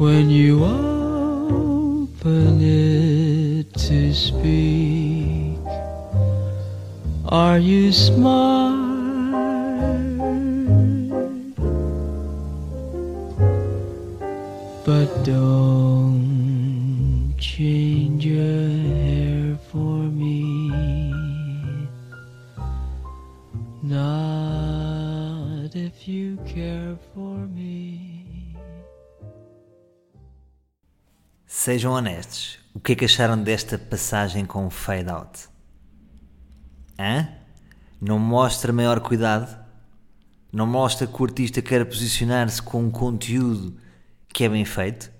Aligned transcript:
When 0.00 0.30
you 0.30 0.64
open 0.64 2.58
it 2.62 3.70
to 3.74 4.14
speak, 4.14 5.58
are 7.28 7.58
you 7.58 7.92
smart? 7.92 8.80
But 14.86 15.22
don't 15.22 15.79
Sejam 31.70 31.92
honestos, 31.92 32.58
o 32.74 32.80
que 32.80 32.90
é 32.90 32.96
que 32.96 33.04
acharam 33.04 33.40
desta 33.40 33.78
passagem 33.78 34.44
com 34.44 34.68
fade 34.68 35.08
out? 35.08 35.48
Hã? 36.98 37.28
Não 38.00 38.18
mostra 38.18 38.72
maior 38.72 38.98
cuidado? 38.98 39.56
Não 40.52 40.66
mostra 40.66 41.06
que 41.06 41.22
o 41.22 41.24
artista 41.24 41.62
quer 41.62 41.84
posicionar-se 41.84 42.60
com 42.60 42.82
um 42.82 42.90
conteúdo 42.90 43.76
que 44.34 44.42
é 44.42 44.48
bem 44.48 44.64
feito? 44.64 45.12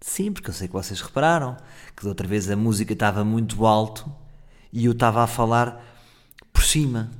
Sim, 0.00 0.32
porque 0.32 0.48
eu 0.48 0.54
sei 0.54 0.68
que 0.68 0.74
vocês 0.74 1.00
repararam 1.00 1.56
que 1.96 2.04
da 2.04 2.10
outra 2.10 2.28
vez 2.28 2.48
a 2.48 2.54
música 2.54 2.92
estava 2.92 3.24
muito 3.24 3.66
alto 3.66 4.08
e 4.72 4.84
eu 4.84 4.92
estava 4.92 5.24
a 5.24 5.26
falar 5.26 5.84
por 6.52 6.62
cima. 6.62 7.10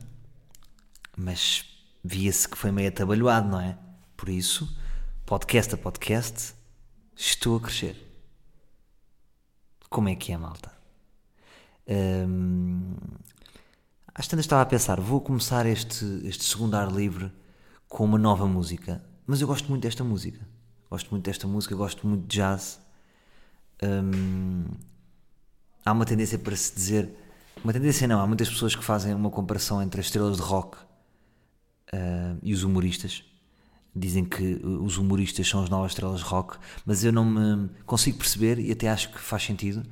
Mas 1.16 1.64
via-se 2.04 2.48
que 2.48 2.56
foi 2.56 2.70
meio 2.70 2.88
atabalhoado, 2.88 3.48
não 3.48 3.60
é? 3.60 3.76
Por 4.16 4.28
isso, 4.28 4.78
podcast 5.26 5.74
a 5.74 5.76
podcast, 5.76 6.54
estou 7.16 7.56
a 7.56 7.60
crescer. 7.60 8.05
Como 9.96 10.10
é 10.10 10.14
que 10.14 10.30
é, 10.30 10.36
malta? 10.36 10.70
Hum, 11.88 12.96
às 14.14 14.28
tantas 14.28 14.44
estava 14.44 14.60
a 14.60 14.66
pensar, 14.66 15.00
vou 15.00 15.22
começar 15.22 15.64
este, 15.64 16.04
este 16.22 16.44
segundo 16.44 16.74
ar 16.74 16.92
livre 16.92 17.32
com 17.88 18.04
uma 18.04 18.18
nova 18.18 18.46
música, 18.46 19.02
mas 19.26 19.40
eu 19.40 19.46
gosto 19.46 19.70
muito 19.70 19.84
desta 19.84 20.04
música. 20.04 20.46
Gosto 20.90 21.10
muito 21.12 21.24
desta 21.24 21.48
música, 21.48 21.74
gosto 21.74 22.06
muito 22.06 22.26
de 22.26 22.36
jazz. 22.36 22.78
Hum, 23.82 24.66
há 25.82 25.92
uma 25.92 26.04
tendência 26.04 26.38
para 26.38 26.54
se 26.54 26.74
dizer, 26.74 27.16
uma 27.64 27.72
tendência 27.72 28.06
não, 28.06 28.20
há 28.20 28.26
muitas 28.26 28.50
pessoas 28.50 28.76
que 28.76 28.84
fazem 28.84 29.14
uma 29.14 29.30
comparação 29.30 29.82
entre 29.82 29.98
as 29.98 30.08
estrelas 30.08 30.36
de 30.36 30.42
rock 30.42 30.76
uh, 30.76 32.38
e 32.42 32.52
os 32.52 32.64
humoristas. 32.64 33.24
Dizem 33.98 34.26
que 34.26 34.60
os 34.62 34.98
humoristas 34.98 35.48
são 35.48 35.62
as 35.62 35.70
novas 35.70 35.92
estrelas 35.92 36.20
rock, 36.20 36.58
mas 36.84 37.02
eu 37.02 37.10
não 37.10 37.24
me 37.24 37.70
consigo 37.86 38.18
perceber 38.18 38.58
e 38.58 38.70
até 38.70 38.90
acho 38.90 39.10
que 39.10 39.18
faz 39.18 39.42
sentido. 39.42 39.82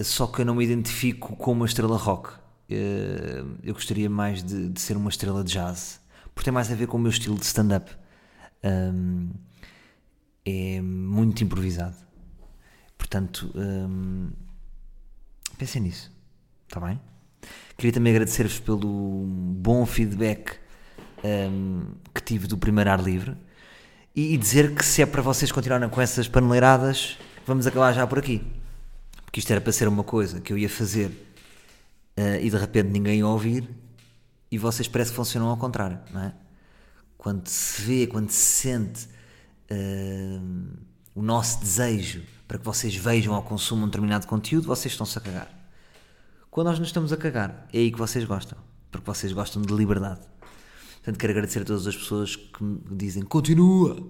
Só 0.00 0.28
que 0.28 0.42
eu 0.42 0.44
não 0.44 0.54
me 0.54 0.64
identifico 0.64 1.34
como 1.34 1.62
uma 1.62 1.66
estrela 1.66 1.96
rock. 1.96 2.30
Uh, 2.30 3.58
eu 3.62 3.74
gostaria 3.74 4.08
mais 4.08 4.42
de, 4.42 4.68
de, 4.68 4.80
ser 4.80 4.96
uma 4.96 5.10
estrela 5.10 5.42
de 5.42 5.52
jazz, 5.52 6.00
porque 6.32 6.44
tem 6.44 6.52
mais 6.52 6.70
a 6.70 6.76
ver 6.76 6.86
com 6.86 6.96
o 6.96 7.00
meu 7.00 7.10
estilo 7.10 7.36
de 7.36 7.44
stand-up. 7.44 7.90
É 10.46 10.80
muito 10.80 11.42
improvisado. 11.42 11.96
Portanto, 12.96 13.52
pensem 15.58 15.82
nisso, 15.82 16.12
está 16.68 16.80
bem? 16.80 17.00
Queria 17.76 17.92
também 17.92 18.12
agradecer-vos 18.12 18.60
pelo 18.60 19.24
bom 19.26 19.84
feedback 19.84 20.58
hum, 21.24 21.86
que 22.14 22.22
tive 22.22 22.46
do 22.46 22.58
primeiro 22.58 22.90
ar 22.90 23.02
livre 23.02 23.36
e, 24.14 24.36
dizer 24.36 24.74
que 24.74 24.84
se 24.84 25.02
é 25.02 25.06
para 25.06 25.20
vocês 25.20 25.50
continuarem 25.50 25.88
com 25.88 26.00
essas 26.00 26.28
paneleiradas, 26.28 27.18
vamos 27.44 27.66
acabar 27.66 27.92
já 27.92 28.06
por 28.06 28.18
aqui. 28.18 28.40
Porque 29.24 29.40
isto 29.40 29.50
era 29.50 29.60
para 29.60 29.72
ser 29.72 29.88
uma 29.88 30.04
coisa 30.04 30.40
que 30.40 30.52
eu 30.52 30.58
ia 30.58 30.68
fazer 30.68 31.06
uh, 32.16 32.40
e 32.40 32.48
de 32.48 32.56
repente 32.56 32.90
ninguém 32.90 33.18
ia 33.18 33.26
ouvir 33.26 33.68
e 34.52 34.56
vocês 34.56 34.86
parece 34.86 35.10
que 35.10 35.16
funcionam 35.16 35.48
ao 35.48 35.56
contrário, 35.56 35.98
não 36.12 36.20
é? 36.20 36.32
Quando 37.18 37.48
se 37.48 37.82
vê, 37.82 38.06
quando 38.06 38.30
se 38.30 38.36
sente 38.36 39.08
uh, 39.72 40.78
o 41.12 41.22
nosso 41.22 41.58
desejo 41.58 42.22
para 42.46 42.58
que 42.58 42.64
vocês 42.64 42.94
vejam 42.94 43.34
ou 43.34 43.42
consumam 43.42 43.86
um 43.86 43.88
determinado 43.88 44.28
conteúdo, 44.28 44.68
vocês 44.68 44.92
estão-se 44.92 45.18
a 45.18 45.20
cagar. 45.20 45.48
Quando 46.52 46.68
nós 46.68 46.78
nos 46.78 46.86
estamos 46.86 47.12
a 47.12 47.16
cagar, 47.16 47.66
é 47.72 47.78
aí 47.78 47.90
que 47.90 47.98
vocês 47.98 48.24
gostam, 48.24 48.56
porque 48.92 49.04
vocês 49.04 49.32
gostam 49.32 49.60
de 49.60 49.74
liberdade. 49.74 50.20
Portanto, 51.04 51.20
quero 51.20 51.32
agradecer 51.32 51.60
a 51.60 51.64
todas 51.66 51.86
as 51.86 51.94
pessoas 51.94 52.34
que 52.34 52.64
me 52.64 52.80
dizem 52.92 53.22
continua. 53.22 54.02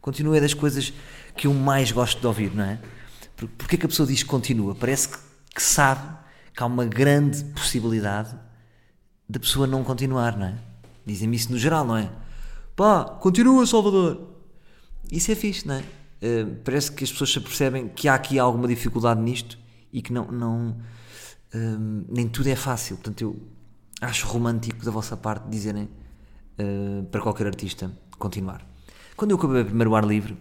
Continua 0.00 0.36
é 0.36 0.40
das 0.40 0.54
coisas 0.54 0.92
que 1.36 1.48
eu 1.48 1.52
mais 1.52 1.90
gosto 1.90 2.20
de 2.20 2.26
ouvir, 2.26 2.54
não 2.54 2.62
é? 2.62 2.78
Porque 3.58 3.74
é 3.74 3.78
que 3.78 3.86
a 3.86 3.88
pessoa 3.88 4.06
diz 4.06 4.22
continua? 4.22 4.76
Parece 4.76 5.08
que, 5.08 5.18
que 5.56 5.60
sabe 5.60 6.16
que 6.54 6.62
há 6.62 6.66
uma 6.66 6.84
grande 6.84 7.42
possibilidade 7.46 8.32
da 9.28 9.40
pessoa 9.40 9.66
não 9.66 9.82
continuar, 9.82 10.38
não 10.38 10.46
é? 10.46 10.58
Dizem-me 11.04 11.34
isso 11.34 11.50
no 11.50 11.58
geral, 11.58 11.84
não 11.84 11.96
é? 11.96 12.08
Pá, 12.76 13.04
continua, 13.04 13.66
Salvador! 13.66 14.36
Isso 15.10 15.32
é 15.32 15.34
fixe, 15.34 15.66
não 15.66 15.74
é? 15.74 15.80
Uh, 15.80 16.54
parece 16.62 16.92
que 16.92 17.02
as 17.02 17.10
pessoas 17.10 17.32
se 17.32 17.40
percebem 17.40 17.88
que 17.88 18.06
há 18.06 18.14
aqui 18.14 18.38
alguma 18.38 18.68
dificuldade 18.68 19.20
nisto 19.20 19.58
e 19.92 20.00
que 20.00 20.12
não, 20.12 20.30
não 20.30 20.68
uh, 21.52 22.04
nem 22.08 22.28
tudo 22.28 22.48
é 22.48 22.54
fácil. 22.54 22.98
Portanto, 22.98 23.20
eu 23.20 23.36
acho 24.00 24.28
romântico 24.28 24.84
da 24.84 24.92
vossa 24.92 25.16
parte 25.16 25.48
dizerem 25.48 25.88
uh, 26.58 27.04
para 27.04 27.20
qualquer 27.20 27.46
artista 27.46 27.90
continuar. 28.18 28.66
Quando 29.16 29.30
eu 29.30 29.36
acabei 29.36 29.62
o 29.62 29.66
primeiro 29.66 29.94
ar 29.94 30.04
livre, 30.04 30.36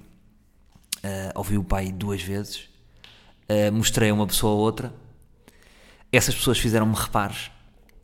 ouvi 1.35 1.57
o 1.57 1.63
pai 1.63 1.91
duas 1.91 2.24
vezes, 2.24 2.69
mostrei 3.72 4.09
a 4.09 4.13
uma 4.13 4.25
pessoa 4.25 4.53
ou 4.53 4.59
outra, 4.59 4.91
essas 6.12 6.34
pessoas 6.34 6.57
fizeram-me 6.57 6.96
reparos 6.96 7.52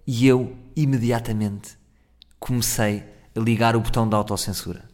e 0.06 0.28
eu 0.28 0.56
imediatamente 0.76 1.78
comecei 2.40 3.04
a 3.36 3.40
ligar 3.40 3.76
o 3.76 3.80
botão 3.80 4.08
da 4.08 4.18
autocensura. 4.18 4.88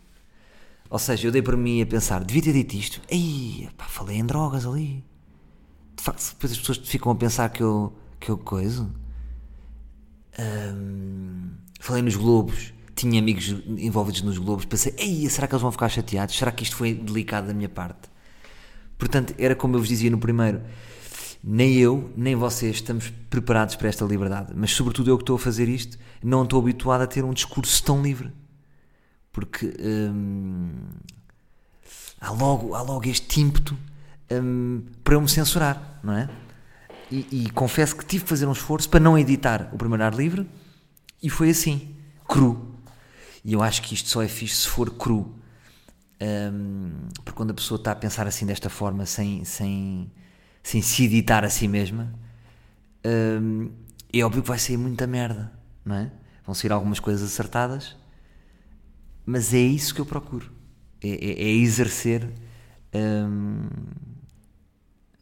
Ou 0.89 0.99
seja, 0.99 1.27
eu 1.27 1.31
dei 1.31 1.41
para 1.41 1.57
mim 1.57 1.81
a 1.81 1.85
pensar, 1.85 2.23
devia 2.23 2.43
ter 2.43 2.53
dito 2.53 2.75
isto. 2.75 3.01
Ei, 3.09 3.69
pá, 3.75 3.85
falei 3.85 4.17
em 4.17 4.25
drogas 4.25 4.65
ali. 4.65 5.03
De 5.95 6.03
facto, 6.03 6.33
depois 6.33 6.51
as 6.51 6.59
pessoas 6.59 6.77
ficam 6.77 7.11
a 7.11 7.15
pensar 7.15 7.49
que 7.49 7.63
eu, 7.63 7.93
que 8.19 8.29
eu 8.29 8.37
coiso. 8.37 8.93
Um, 10.37 11.51
falei 11.79 12.01
nos 12.01 12.15
globos. 12.15 12.73
Tinha 12.95 13.19
amigos 13.19 13.49
envolvidos 13.77 14.21
nos 14.21 14.37
globos. 14.37 14.65
Pensei, 14.65 14.93
ei, 14.97 15.29
será 15.29 15.47
que 15.47 15.53
eles 15.53 15.61
vão 15.61 15.71
ficar 15.71 15.89
chateados? 15.89 16.37
Será 16.37 16.51
que 16.51 16.63
isto 16.63 16.75
foi 16.75 16.93
delicado 16.93 17.47
da 17.47 17.53
minha 17.53 17.69
parte? 17.69 18.09
Portanto, 18.97 19.33
era 19.37 19.55
como 19.55 19.75
eu 19.75 19.79
vos 19.79 19.89
dizia 19.89 20.09
no 20.09 20.17
primeiro. 20.17 20.61
Nem 21.43 21.75
eu, 21.75 22.11
nem 22.15 22.35
vocês 22.35 22.77
estamos 22.77 23.11
preparados 23.29 23.75
para 23.75 23.89
esta 23.89 24.05
liberdade. 24.05 24.53
Mas, 24.55 24.71
sobretudo, 24.71 25.09
eu 25.09 25.17
que 25.17 25.23
estou 25.23 25.35
a 25.35 25.39
fazer 25.39 25.67
isto, 25.67 25.97
não 26.23 26.43
estou 26.43 26.59
habituado 26.59 27.01
a 27.01 27.07
ter 27.07 27.23
um 27.23 27.33
discurso 27.33 27.83
tão 27.83 28.01
livre 28.01 28.31
porque 29.35 29.75
hum, 29.81 30.71
há, 32.21 32.31
logo, 32.31 32.73
há 32.73 32.81
logo 32.81 33.05
este 33.05 33.41
ímpeto 33.41 33.77
hum, 34.31 34.81
para 35.03 35.15
eu 35.15 35.19
me 35.19 35.27
censurar, 35.27 35.99
não 36.01 36.13
é? 36.13 36.29
E, 37.11 37.43
e, 37.43 37.49
confesso 37.49 37.97
que 37.97 38.05
tive 38.05 38.23
que 38.23 38.29
fazer 38.29 38.45
um 38.45 38.53
esforço 38.53 38.89
para 38.89 39.01
não 39.01 39.19
editar 39.19 39.69
o 39.73 39.77
primeiro 39.77 40.05
ar 40.05 40.13
livre 40.13 40.49
e 41.21 41.29
foi 41.29 41.49
assim, 41.49 41.93
cru. 42.25 42.74
E 43.45 43.53
eu 43.53 43.63
acho 43.63 43.81
que 43.81 43.93
isto 43.93 44.09
só 44.09 44.21
é 44.21 44.27
fixe 44.27 44.55
se 44.55 44.67
for 44.67 44.89
cru. 44.89 45.33
Um, 46.21 46.91
porque 47.23 47.31
quando 47.31 47.51
a 47.51 47.53
pessoa 47.53 47.77
está 47.77 47.91
a 47.91 47.95
pensar 47.95 48.27
assim 48.27 48.45
desta 48.45 48.69
forma, 48.69 49.05
sem, 49.05 49.45
sem, 49.45 50.11
sem 50.61 50.81
se 50.81 51.05
editar 51.05 51.45
a 51.45 51.49
si 51.49 51.67
mesma, 51.67 52.13
um, 53.41 53.71
é 54.11 54.21
óbvio 54.21 54.41
que 54.41 54.47
vai 54.49 54.59
sair 54.59 54.77
muita 54.77 55.07
merda, 55.07 55.53
não 55.85 55.95
é? 55.95 56.11
Vão 56.43 56.53
sair 56.53 56.71
algumas 56.73 56.99
coisas 56.99 57.31
acertadas 57.31 57.95
mas 59.25 59.53
é 59.53 59.59
isso 59.59 59.95
que 59.95 60.01
eu 60.01 60.05
procuro. 60.05 60.51
É, 61.01 61.09
é, 61.09 61.43
é 61.43 61.49
exercer. 61.49 62.29
Hum, 62.93 63.67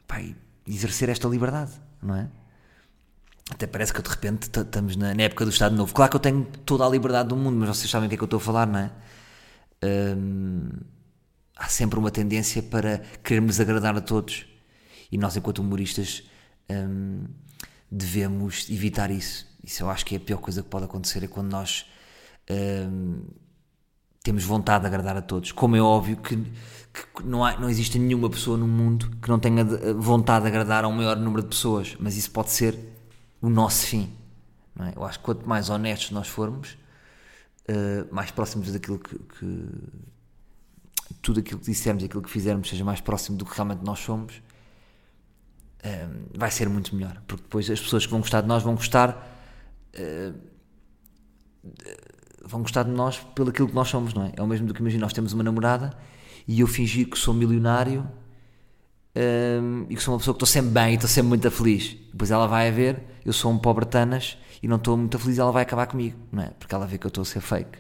pá, 0.06 0.22
exercer 0.68 1.10
esta 1.10 1.28
liberdade, 1.28 1.72
não 2.02 2.16
é? 2.16 2.30
Até 3.50 3.68
parece 3.68 3.94
que 3.94 4.02
de 4.02 4.10
repente 4.10 4.44
estamos 4.44 4.96
na, 4.96 5.14
na, 5.14 5.24
época 5.24 5.44
do 5.44 5.52
Estado 5.52 5.76
Novo. 5.76 5.94
Claro 5.94 6.10
que 6.10 6.16
eu 6.16 6.22
tenho 6.22 6.46
toda 6.66 6.86
a 6.86 6.90
liberdade 6.90 7.30
do 7.30 7.36
mundo, 7.36 7.58
mas 7.58 7.78
vocês 7.78 7.90
sabem 7.90 8.08
o 8.08 8.10
que 8.10 8.16
é 8.16 8.18
que 8.18 8.24
eu 8.24 8.26
estou 8.26 8.38
a 8.38 8.42
falar, 8.42 8.66
não 8.66 8.80
é? 8.80 8.92
Hum, 9.84 10.70
há 11.58 11.68
sempre 11.68 12.00
uma 12.00 12.10
tendência 12.10 12.64
para 12.64 13.00
querermos 13.22 13.60
agradar 13.60 13.96
a 13.98 14.02
todos. 14.02 14.46
E 15.12 15.18
nós, 15.18 15.36
enquanto 15.36 15.60
humoristas, 15.60 16.24
hum, 16.70 17.26
devemos 17.92 18.70
evitar 18.70 19.12
isso. 19.12 19.46
Isso 19.62 19.84
eu 19.84 19.90
acho 19.90 20.06
que 20.06 20.16
é 20.16 20.18
a 20.18 20.22
pior 20.22 20.38
coisa 20.38 20.64
que 20.64 20.70
pode 20.70 20.86
acontecer, 20.86 21.24
é 21.24 21.28
quando 21.28 21.52
nós 21.52 21.86
hum, 22.50 23.26
temos 24.24 24.46
vontade 24.46 24.84
de 24.84 24.88
agradar 24.88 25.18
a 25.18 25.22
todos. 25.22 25.52
Como 25.52 25.76
é 25.76 25.82
óbvio 25.82 26.16
que, 26.16 26.38
que 26.38 27.24
não, 27.26 27.44
há, 27.44 27.60
não 27.60 27.70
existe 27.70 28.00
nenhuma 28.00 28.30
pessoa 28.30 28.58
no 28.58 28.68
mundo 28.68 29.12
que 29.22 29.28
não 29.28 29.38
tenha 29.38 29.66
vontade 29.96 30.44
de 30.44 30.48
agradar 30.48 30.86
a 30.86 30.88
um 30.88 30.94
maior 30.94 31.18
número 31.18 31.44
de 31.44 31.50
pessoas, 31.50 31.98
mas 32.00 32.16
isso 32.16 32.32
pode 32.32 32.52
ser 32.52 32.93
o 33.44 33.50
nosso 33.50 33.86
fim. 33.86 34.10
É? 34.80 34.98
Eu 34.98 35.04
acho 35.04 35.20
que 35.20 35.26
quanto 35.26 35.48
mais 35.48 35.70
honestos 35.70 36.12
nós 36.12 36.30
formos, 36.30 36.78
uh, 37.70 38.14
mais 38.16 38.32
próximos 38.32 38.72
daquilo 38.72 38.98
que, 38.98 39.20
que, 39.20 39.70
tudo 41.22 41.42
aquilo 41.42 41.60
que 41.60 41.66
dissermos 41.66 42.02
e 42.04 42.06
aquilo 42.06 42.24
que 42.24 42.30
fizermos 42.30 42.70
seja 42.70 42.86
mais 42.86 43.02
próximo 43.02 43.38
do 43.38 43.46
que 43.46 43.54
realmente 43.54 43.84
nós 43.84 44.00
somos, 44.00 44.42
hum, 45.84 46.26
vai 46.34 46.50
ser 46.50 46.70
muito 46.70 46.96
melhor. 46.96 47.22
Porque 47.28 47.44
depois 47.44 47.70
as 47.70 47.80
pessoas 47.80 48.06
que 48.06 48.12
vão 48.12 48.22
gostar 48.22 48.42
de 48.42 48.48
nós 48.48 48.64
vão 48.64 48.76
gostar. 48.76 49.30
Uh, 49.94 50.34
vão 52.46 52.62
gostar 52.62 52.84
de 52.84 52.92
nós 52.92 53.20
pelo 53.36 53.50
aquilo 53.50 53.68
que 53.68 53.76
nós 53.76 53.90
somos, 53.90 54.14
não 54.14 54.26
é? 54.26 54.34
É 54.36 54.42
o 54.42 54.48
mesmo 54.48 54.68
do 54.68 54.74
que 54.74 54.82
imagina, 54.82 55.02
nós 55.02 55.14
temos 55.14 55.34
uma 55.34 55.44
namorada 55.44 55.96
e 56.48 56.60
eu 56.62 56.68
fingir 56.68 57.10
que 57.10 57.18
sou 57.18 57.34
milionário 57.34 58.10
um, 59.16 59.86
e 59.90 59.96
que 59.96 60.02
sou 60.02 60.14
uma 60.14 60.20
pessoa 60.20 60.34
que 60.34 60.44
estou 60.44 60.48
sempre 60.48 60.72
bem 60.72 60.92
e 60.92 60.96
estou 60.96 61.10
sempre 61.10 61.30
muito 61.30 61.52
feliz. 61.52 61.96
Depois 62.12 62.32
ela 62.32 62.48
vai 62.48 62.68
a 62.68 62.72
ver, 62.72 63.04
eu 63.26 63.34
sou 63.34 63.52
um 63.52 63.58
pobre 63.58 63.86
tanas 63.86 64.38
e 64.62 64.68
não 64.68 64.78
estou 64.78 64.98
muito 64.98 65.18
feliz 65.20 65.38
ela 65.38 65.52
vai 65.52 65.64
acabar 65.64 65.88
comigo, 65.88 66.18
não 66.32 66.44
é? 66.44 66.48
Porque 66.60 66.74
ela 66.74 66.88
vê 66.88 66.98
que 66.98 67.06
eu 67.06 67.10
estou 67.10 67.22
a 67.22 67.26
ser 67.26 67.42
fake. 67.42 67.80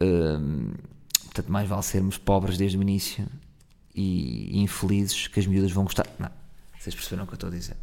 Um, 0.00 0.72
portanto, 1.24 1.50
mais 1.50 1.68
vale 1.68 1.82
sermos 1.82 2.18
pobres 2.18 2.58
desde 2.58 2.76
o 2.76 2.82
início 2.82 3.26
e 3.94 4.60
infelizes 4.60 5.26
que 5.26 5.40
as 5.40 5.46
miúdas 5.46 5.72
vão 5.72 5.84
gostar. 5.84 6.06
Não, 6.18 6.30
vocês 6.78 6.94
perceberam 6.94 7.24
o 7.24 7.26
que 7.26 7.32
eu 7.32 7.36
estou 7.36 7.48
a 7.48 7.52
dizer. 7.52 7.76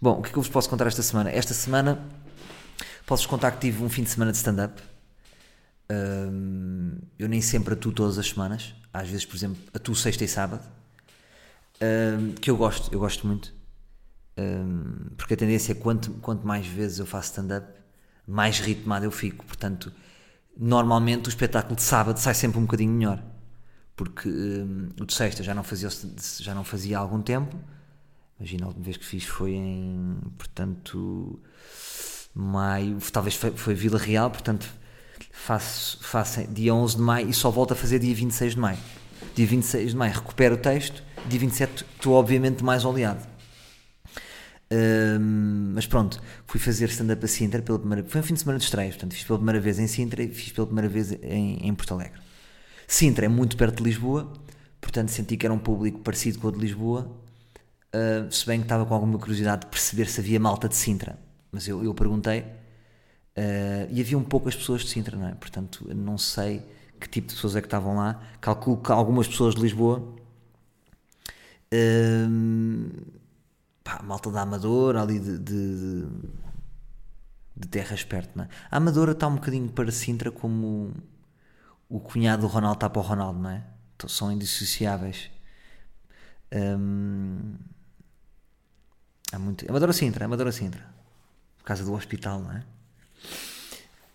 Bom, 0.00 0.18
o 0.18 0.22
que 0.22 0.30
é 0.30 0.32
que 0.32 0.38
eu 0.38 0.42
vos 0.42 0.50
posso 0.50 0.68
contar 0.68 0.86
esta 0.86 1.02
semana? 1.02 1.30
Esta 1.30 1.54
semana 1.54 2.02
posso-vos 3.06 3.30
contar 3.30 3.50
que 3.52 3.60
tive 3.60 3.82
um 3.82 3.88
fim 3.88 4.02
de 4.02 4.10
semana 4.10 4.30
de 4.30 4.38
stand-up. 4.38 4.80
Um, 5.90 6.96
eu 7.18 7.28
nem 7.28 7.40
sempre 7.40 7.74
atuo 7.74 7.92
todas 7.92 8.18
as 8.18 8.28
semanas. 8.28 8.74
Às 8.92 9.08
vezes, 9.08 9.24
por 9.24 9.36
exemplo, 9.36 9.58
atuo 9.74 9.94
sexta 9.94 10.24
e 10.24 10.28
sábado. 10.28 10.79
Um, 11.82 12.32
que 12.32 12.50
eu 12.50 12.56
gosto, 12.56 12.92
eu 12.92 12.98
gosto 12.98 13.26
muito. 13.26 13.54
Um, 14.38 15.14
porque 15.16 15.34
a 15.34 15.36
tendência 15.36 15.72
é 15.72 15.74
quanto, 15.74 16.10
quanto 16.14 16.46
mais 16.46 16.66
vezes 16.66 16.98
eu 16.98 17.06
faço 17.06 17.30
stand-up, 17.30 17.68
mais 18.26 18.58
ritmado 18.58 19.04
eu 19.04 19.10
fico. 19.10 19.44
Portanto, 19.44 19.92
normalmente 20.56 21.28
o 21.28 21.30
espetáculo 21.30 21.76
de 21.76 21.82
sábado 21.82 22.18
sai 22.18 22.34
sempre 22.34 22.58
um 22.58 22.62
bocadinho 22.62 22.92
melhor. 22.92 23.22
Porque 23.96 24.28
o 25.00 25.04
de 25.04 25.14
sexta 25.14 25.42
já 25.42 25.54
não, 25.54 25.62
fazia, 25.62 25.88
já 26.38 26.54
não 26.54 26.64
fazia 26.64 26.98
há 26.98 27.00
algum 27.00 27.20
tempo 27.20 27.56
Imagina, 28.40 28.64
a 28.64 28.68
última 28.68 28.84
vez 28.86 28.96
que 28.96 29.04
fiz 29.04 29.24
foi 29.24 29.52
em, 29.52 30.16
portanto, 30.38 31.38
maio, 32.34 32.96
talvez 33.12 33.34
foi, 33.36 33.50
foi 33.50 33.74
Vila 33.74 33.98
Real, 33.98 34.30
portanto, 34.30 34.66
faço, 35.30 35.98
faço 36.00 36.46
dia 36.46 36.74
11 36.74 36.96
de 36.96 37.02
maio 37.02 37.28
e 37.28 37.34
só 37.34 37.50
volto 37.50 37.72
a 37.72 37.76
fazer 37.76 37.98
dia 37.98 38.14
26 38.14 38.54
de 38.54 38.58
maio. 38.58 38.78
Dia 39.34 39.46
26 39.46 39.90
de 39.90 39.96
maio 39.96 40.14
recupero 40.14 40.54
o 40.54 40.58
texto, 40.58 41.02
dia 41.28 41.40
27 41.40 41.84
estou 41.96 42.14
obviamente 42.14 42.62
mais 42.64 42.84
oleado. 42.84 43.28
Um, 44.72 45.72
mas 45.74 45.86
pronto, 45.86 46.22
fui 46.46 46.60
fazer 46.60 46.88
stand-up 46.90 47.24
a 47.24 47.28
Sintra 47.28 47.60
pela 47.60 47.76
primeira 47.76 48.04
Foi 48.08 48.20
um 48.20 48.24
fim 48.24 48.34
de 48.34 48.40
semana 48.40 48.58
de 48.58 48.64
estreia, 48.64 48.88
portanto, 48.90 49.14
fiz 49.14 49.24
pela 49.24 49.38
primeira 49.38 49.60
vez 49.60 49.78
em 49.78 49.86
Sintra 49.86 50.22
e 50.22 50.28
fiz 50.28 50.52
pela 50.52 50.66
primeira 50.66 50.88
vez 50.88 51.12
em, 51.12 51.66
em 51.66 51.74
Porto 51.74 51.94
Alegre. 51.94 52.20
Sintra 52.86 53.26
é 53.26 53.28
muito 53.28 53.56
perto 53.56 53.78
de 53.78 53.82
Lisboa, 53.82 54.32
portanto 54.80 55.08
senti 55.10 55.36
que 55.36 55.44
era 55.44 55.52
um 55.52 55.58
público 55.58 56.00
parecido 56.00 56.38
com 56.38 56.48
o 56.48 56.52
de 56.52 56.58
Lisboa 56.58 57.10
Uh, 57.90 58.30
se 58.30 58.46
bem 58.46 58.60
que 58.60 58.66
estava 58.66 58.86
com 58.86 58.94
alguma 58.94 59.18
curiosidade 59.18 59.62
de 59.62 59.66
perceber 59.66 60.06
se 60.06 60.20
havia 60.20 60.38
malta 60.38 60.68
de 60.68 60.76
Sintra, 60.76 61.18
mas 61.50 61.66
eu, 61.66 61.82
eu 61.82 61.92
perguntei 61.92 62.42
uh, 62.42 63.88
e 63.90 64.00
havia 64.00 64.16
um 64.16 64.22
poucas 64.22 64.54
pessoas 64.54 64.82
de 64.82 64.90
Sintra, 64.90 65.16
não 65.16 65.26
é? 65.26 65.34
Portanto, 65.34 65.84
não 65.92 66.16
sei 66.16 66.62
que 67.00 67.08
tipo 67.08 67.26
de 67.26 67.34
pessoas 67.34 67.56
é 67.56 67.60
que 67.60 67.66
estavam 67.66 67.96
lá. 67.96 68.22
Calculo 68.40 68.76
que 68.76 68.92
algumas 68.92 69.26
pessoas 69.26 69.56
de 69.56 69.62
Lisboa, 69.62 70.14
pá, 73.84 74.02
malta 74.02 74.30
da 74.30 74.42
Amadora, 74.42 75.02
ali 75.02 75.18
de, 75.18 75.38
de, 75.38 76.06
de 77.56 77.68
terras 77.68 78.04
perto, 78.04 78.36
não 78.36 78.44
é? 78.44 78.48
A 78.70 78.76
Amadora 78.76 79.12
está 79.12 79.26
um 79.26 79.34
bocadinho 79.36 79.68
para 79.70 79.90
Sintra 79.92 80.30
como 80.30 80.92
o 81.88 82.00
cunhado 82.00 82.42
do 82.42 82.48
Ronaldo 82.48 82.76
está 82.76 82.90
para 82.90 83.00
o 83.00 83.04
Ronaldo, 83.04 83.40
não 83.40 83.50
é? 83.50 83.64
Então, 83.96 84.08
são 84.08 84.32
indissociáveis. 84.32 85.30
Um, 86.52 87.54
Há 89.32 89.38
muito. 89.38 89.68
Amadora 89.68 89.92
Sintra, 89.92 90.24
Amadora 90.24 90.52
Sintra. 90.52 90.84
Por 91.58 91.64
causa 91.64 91.84
do 91.84 91.92
hospital, 91.92 92.40
não 92.40 92.52
é? 92.52 92.64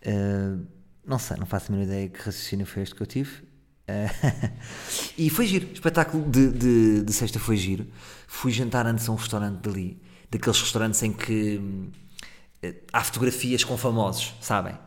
Uh, 0.05 0.65
não 1.05 1.17
sei, 1.17 1.37
não 1.37 1.45
faço 1.45 1.71
a 1.71 1.75
mínima 1.75 1.91
ideia 1.91 2.09
que 2.09 2.17
raciocínio 2.17 2.65
foi 2.65 2.83
este 2.83 2.95
que 2.95 3.01
eu 3.01 3.07
tive. 3.07 3.43
Uh, 3.87 4.51
e 5.17 5.29
foi 5.29 5.47
giro. 5.47 5.67
O 5.67 5.73
espetáculo 5.73 6.29
de, 6.29 6.51
de, 6.51 7.03
de, 7.03 7.13
sexta 7.13 7.39
foi 7.39 7.57
giro. 7.57 7.87
Fui 8.27 8.51
jantar 8.51 8.85
antes 8.85 9.07
a 9.07 9.11
um 9.11 9.15
restaurante 9.15 9.59
dali. 9.61 10.01
Daqueles 10.29 10.59
restaurantes 10.59 11.01
em 11.03 11.13
que 11.13 11.57
uh, 11.57 12.73
há 12.91 13.03
fotografias 13.03 13.63
com 13.63 13.77
famosos, 13.77 14.33
sabem? 14.41 14.77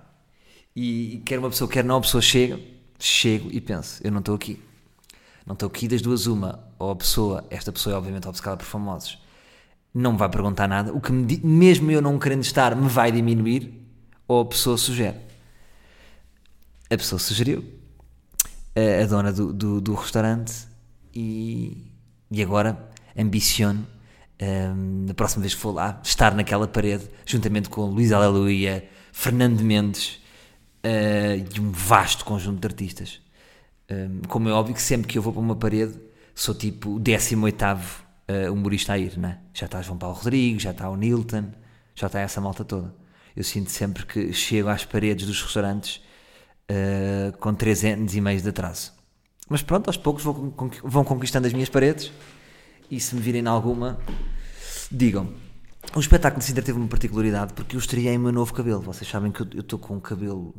E, 0.74 1.16
e 1.16 1.18
quer 1.20 1.38
uma 1.38 1.50
pessoa, 1.50 1.70
quer 1.70 1.84
não, 1.84 1.96
a 1.96 2.00
pessoa 2.00 2.20
chega, 2.20 2.60
chego 2.98 3.48
e 3.52 3.60
penso: 3.60 4.00
eu 4.04 4.10
não 4.10 4.20
estou 4.20 4.34
aqui. 4.34 4.62
Não 5.46 5.54
estou 5.54 5.68
aqui 5.68 5.88
das 5.88 6.02
duas, 6.02 6.26
uma. 6.26 6.68
Ou 6.78 6.90
a 6.90 6.96
pessoa, 6.96 7.46
esta 7.50 7.72
pessoa 7.72 7.94
é 7.94 7.96
obviamente 7.98 8.28
obcecada 8.28 8.56
por 8.56 8.66
famosos 8.66 9.18
não 9.98 10.12
me 10.12 10.18
vai 10.18 10.28
perguntar 10.28 10.68
nada, 10.68 10.92
o 10.92 11.00
que 11.00 11.10
me, 11.12 11.38
mesmo 11.42 11.90
eu 11.90 12.00
não 12.00 12.18
querendo 12.18 12.42
estar 12.42 12.76
me 12.76 12.88
vai 12.88 13.10
diminuir, 13.10 13.72
ou 14.26 14.42
a 14.42 14.44
pessoa 14.44 14.76
sugere. 14.76 15.16
A 16.90 16.96
pessoa 16.96 17.18
sugeriu, 17.18 17.64
a, 18.78 19.02
a 19.02 19.06
dona 19.06 19.32
do, 19.32 19.52
do, 19.52 19.80
do, 19.80 19.94
restaurante, 19.94 20.66
e, 21.14 21.90
e 22.30 22.42
agora 22.42 22.90
ambiciono, 23.16 23.86
um, 24.40 25.06
na 25.06 25.14
próxima 25.14 25.42
vez 25.42 25.54
que 25.54 25.60
for 25.60 25.72
lá, 25.72 26.00
estar 26.04 26.34
naquela 26.34 26.68
parede, 26.68 27.08
juntamente 27.26 27.68
com 27.68 27.86
Luís 27.86 28.12
Aleluia, 28.12 28.88
Fernando 29.12 29.60
Mendes 29.62 30.20
uh, 30.84 31.54
e 31.54 31.60
um 31.60 31.72
vasto 31.72 32.24
conjunto 32.24 32.60
de 32.60 32.66
artistas. 32.66 33.20
Um, 33.90 34.20
como 34.28 34.48
é 34.48 34.52
óbvio 34.52 34.74
que 34.74 34.82
sempre 34.82 35.08
que 35.08 35.18
eu 35.18 35.22
vou 35.22 35.32
para 35.32 35.42
uma 35.42 35.56
parede, 35.56 35.98
sou 36.34 36.54
tipo 36.54 36.96
o 36.96 37.00
18 37.00 37.64
uh, 37.64 38.52
humorista 38.52 38.92
a 38.92 38.98
ir, 38.98 39.18
né? 39.18 39.38
Já 39.52 39.66
está 39.66 39.82
João 39.82 39.98
Paulo 39.98 40.16
Rodrigues, 40.16 40.62
já 40.62 40.70
está 40.70 40.88
o 40.88 40.96
Nilton, 40.96 41.50
já 41.94 42.06
está 42.06 42.20
essa 42.20 42.40
malta 42.40 42.64
toda. 42.64 42.94
Eu 43.34 43.42
sinto 43.42 43.70
sempre 43.70 44.04
que 44.06 44.32
chego 44.32 44.68
às 44.68 44.84
paredes 44.84 45.26
dos 45.26 45.42
restaurantes 45.42 46.00
uh, 46.70 47.36
com 47.38 47.54
3 47.54 47.84
anos 47.84 48.14
e 48.14 48.20
meio 48.20 48.40
de 48.40 48.48
atraso. 48.48 48.92
Mas 49.48 49.62
pronto, 49.62 49.88
aos 49.88 49.96
poucos 49.96 50.22
vou, 50.22 50.54
vão 50.84 51.04
conquistando 51.04 51.46
as 51.46 51.52
minhas 51.52 51.68
paredes 51.68 52.12
e 52.90 53.00
se 53.00 53.14
me 53.14 53.20
virem 53.20 53.42
em 53.42 53.46
alguma, 53.46 53.98
digam. 54.90 55.32
O 55.94 56.00
espetáculo 56.00 56.40
de 56.40 56.44
Sintra 56.44 56.62
teve 56.62 56.78
uma 56.78 56.88
particularidade 56.88 57.54
porque 57.54 57.74
eu 57.74 57.80
estreiei 57.80 58.16
o 58.16 58.20
meu 58.20 58.32
novo 58.32 58.52
cabelo. 58.52 58.80
Vocês 58.80 59.08
sabem 59.08 59.32
que 59.32 59.40
eu 59.40 59.60
estou 59.60 59.78
com 59.78 59.96
um 59.96 60.00
cabelo. 60.00 60.54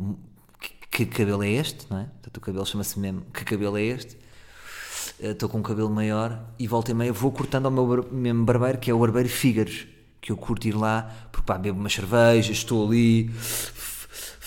Que, 0.89 1.05
que 1.05 1.17
cabelo 1.17 1.43
é 1.43 1.49
este, 1.49 1.85
não 1.89 1.99
é? 1.99 2.03
Portanto, 2.05 2.37
o 2.37 2.41
cabelo 2.41 2.65
chama-se 2.65 2.99
mesmo 2.99 3.21
Que 3.31 3.45
cabelo 3.45 3.77
é 3.77 3.83
este? 3.83 4.17
estou 5.19 5.49
com 5.49 5.59
um 5.59 5.61
cabelo 5.61 5.89
maior 5.89 6.41
e 6.57 6.67
volta 6.67 6.91
e 6.91 6.93
meia 6.93 7.11
vou 7.11 7.31
cortando 7.31 7.65
ao 7.65 7.71
meu 7.71 8.07
mesmo 8.11 8.45
barbeiro, 8.45 8.77
que 8.77 8.89
é 8.89 8.93
o 8.93 8.99
barbeiro 8.99 9.27
Fígaros, 9.27 9.85
que 10.21 10.31
eu 10.31 10.37
curto 10.37 10.67
ir 10.67 10.75
lá, 10.75 11.11
porque 11.31 11.45
pá, 11.45 11.57
bebo 11.57 11.79
uma 11.79 11.89
cerveja, 11.89 12.51
estou 12.51 12.87
ali, 12.87 13.29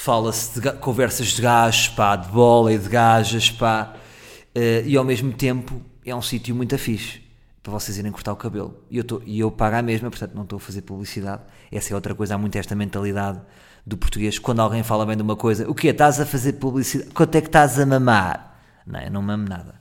fala-se 0.03 0.61
de 0.61 0.73
conversas 0.79 1.29
de 1.29 1.41
gajos, 1.41 1.87
pá, 1.91 2.17
de 2.17 2.29
bola 2.29 2.73
e 2.73 2.79
de 2.79 2.89
gajas, 2.89 3.53
pá, 3.53 3.95
uh, 3.95 4.85
e 4.85 4.97
ao 4.97 5.05
mesmo 5.05 5.33
tempo 5.33 5.81
é 6.05 6.13
um 6.13 6.21
sítio 6.21 6.57
muito 6.57 6.75
afixo 6.75 7.21
para 7.63 7.73
vocês 7.73 7.97
irem 7.99 8.11
cortar 8.11 8.33
o 8.33 8.37
cabelo. 8.37 8.83
E 8.91 8.99
eu, 8.99 9.05
tô, 9.05 9.23
e 9.25 9.39
eu 9.39 9.49
pago 9.49 9.77
a 9.77 9.83
mesma, 9.83 10.11
portanto 10.11 10.35
não 10.35 10.43
estou 10.43 10.57
a 10.57 10.61
fazer 10.61 10.83
publicidade. 10.83 11.43
Essa 11.71 11.93
é 11.93 11.95
outra 11.95 12.17
coisa, 12.17 12.35
há 12.35 12.39
muito 12.39 12.57
esta 12.57 12.75
mentalidade 12.75 13.41
do 13.87 13.97
português. 13.97 14.41
Quando 14.41 14.59
alguém 14.59 14.83
fala 14.83 15.07
bem 15.07 15.17
de 15.17 15.23
uma 15.23 15.37
coisa, 15.37 15.71
o 15.71 15.75
que 15.75 15.87
Estás 15.87 16.19
a 16.19 16.27
fazer 16.27 16.55
publicidade? 16.55 17.13
Quanto 17.13 17.37
é 17.37 17.41
que 17.41 17.47
estás 17.47 17.79
a 17.79 17.87
mamar? 17.87 18.61
Não, 18.85 19.01
eu 19.01 19.11
não 19.13 19.23
mamo 19.23 19.49
nada. 19.49 19.81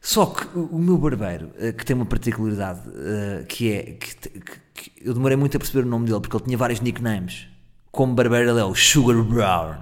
Só 0.00 0.24
que 0.24 0.46
o 0.56 0.78
meu 0.78 0.96
barbeiro, 0.96 1.50
eh, 1.58 1.72
que 1.72 1.84
tem 1.84 1.94
uma 1.94 2.06
particularidade, 2.06 2.80
eh, 2.96 3.44
que 3.46 3.72
é 3.72 3.82
que, 3.92 4.30
que, 4.72 4.92
eu 5.02 5.12
demorei 5.12 5.36
muito 5.36 5.54
a 5.54 5.60
perceber 5.60 5.86
o 5.86 5.90
nome 5.90 6.06
dele, 6.06 6.20
porque 6.20 6.34
ele 6.34 6.44
tinha 6.44 6.56
vários 6.56 6.80
nicknames. 6.80 7.54
Como 7.96 8.14
barbeiro, 8.14 8.50
ele 8.50 8.60
é 8.60 8.64
o 8.64 8.74
Sugar 8.74 9.24
Brown. 9.24 9.78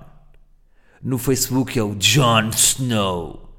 No 1.03 1.19
Facebook 1.19 1.77
é 1.77 1.83
o 1.83 1.97
Jon 1.97 2.51
Snow. 2.51 3.51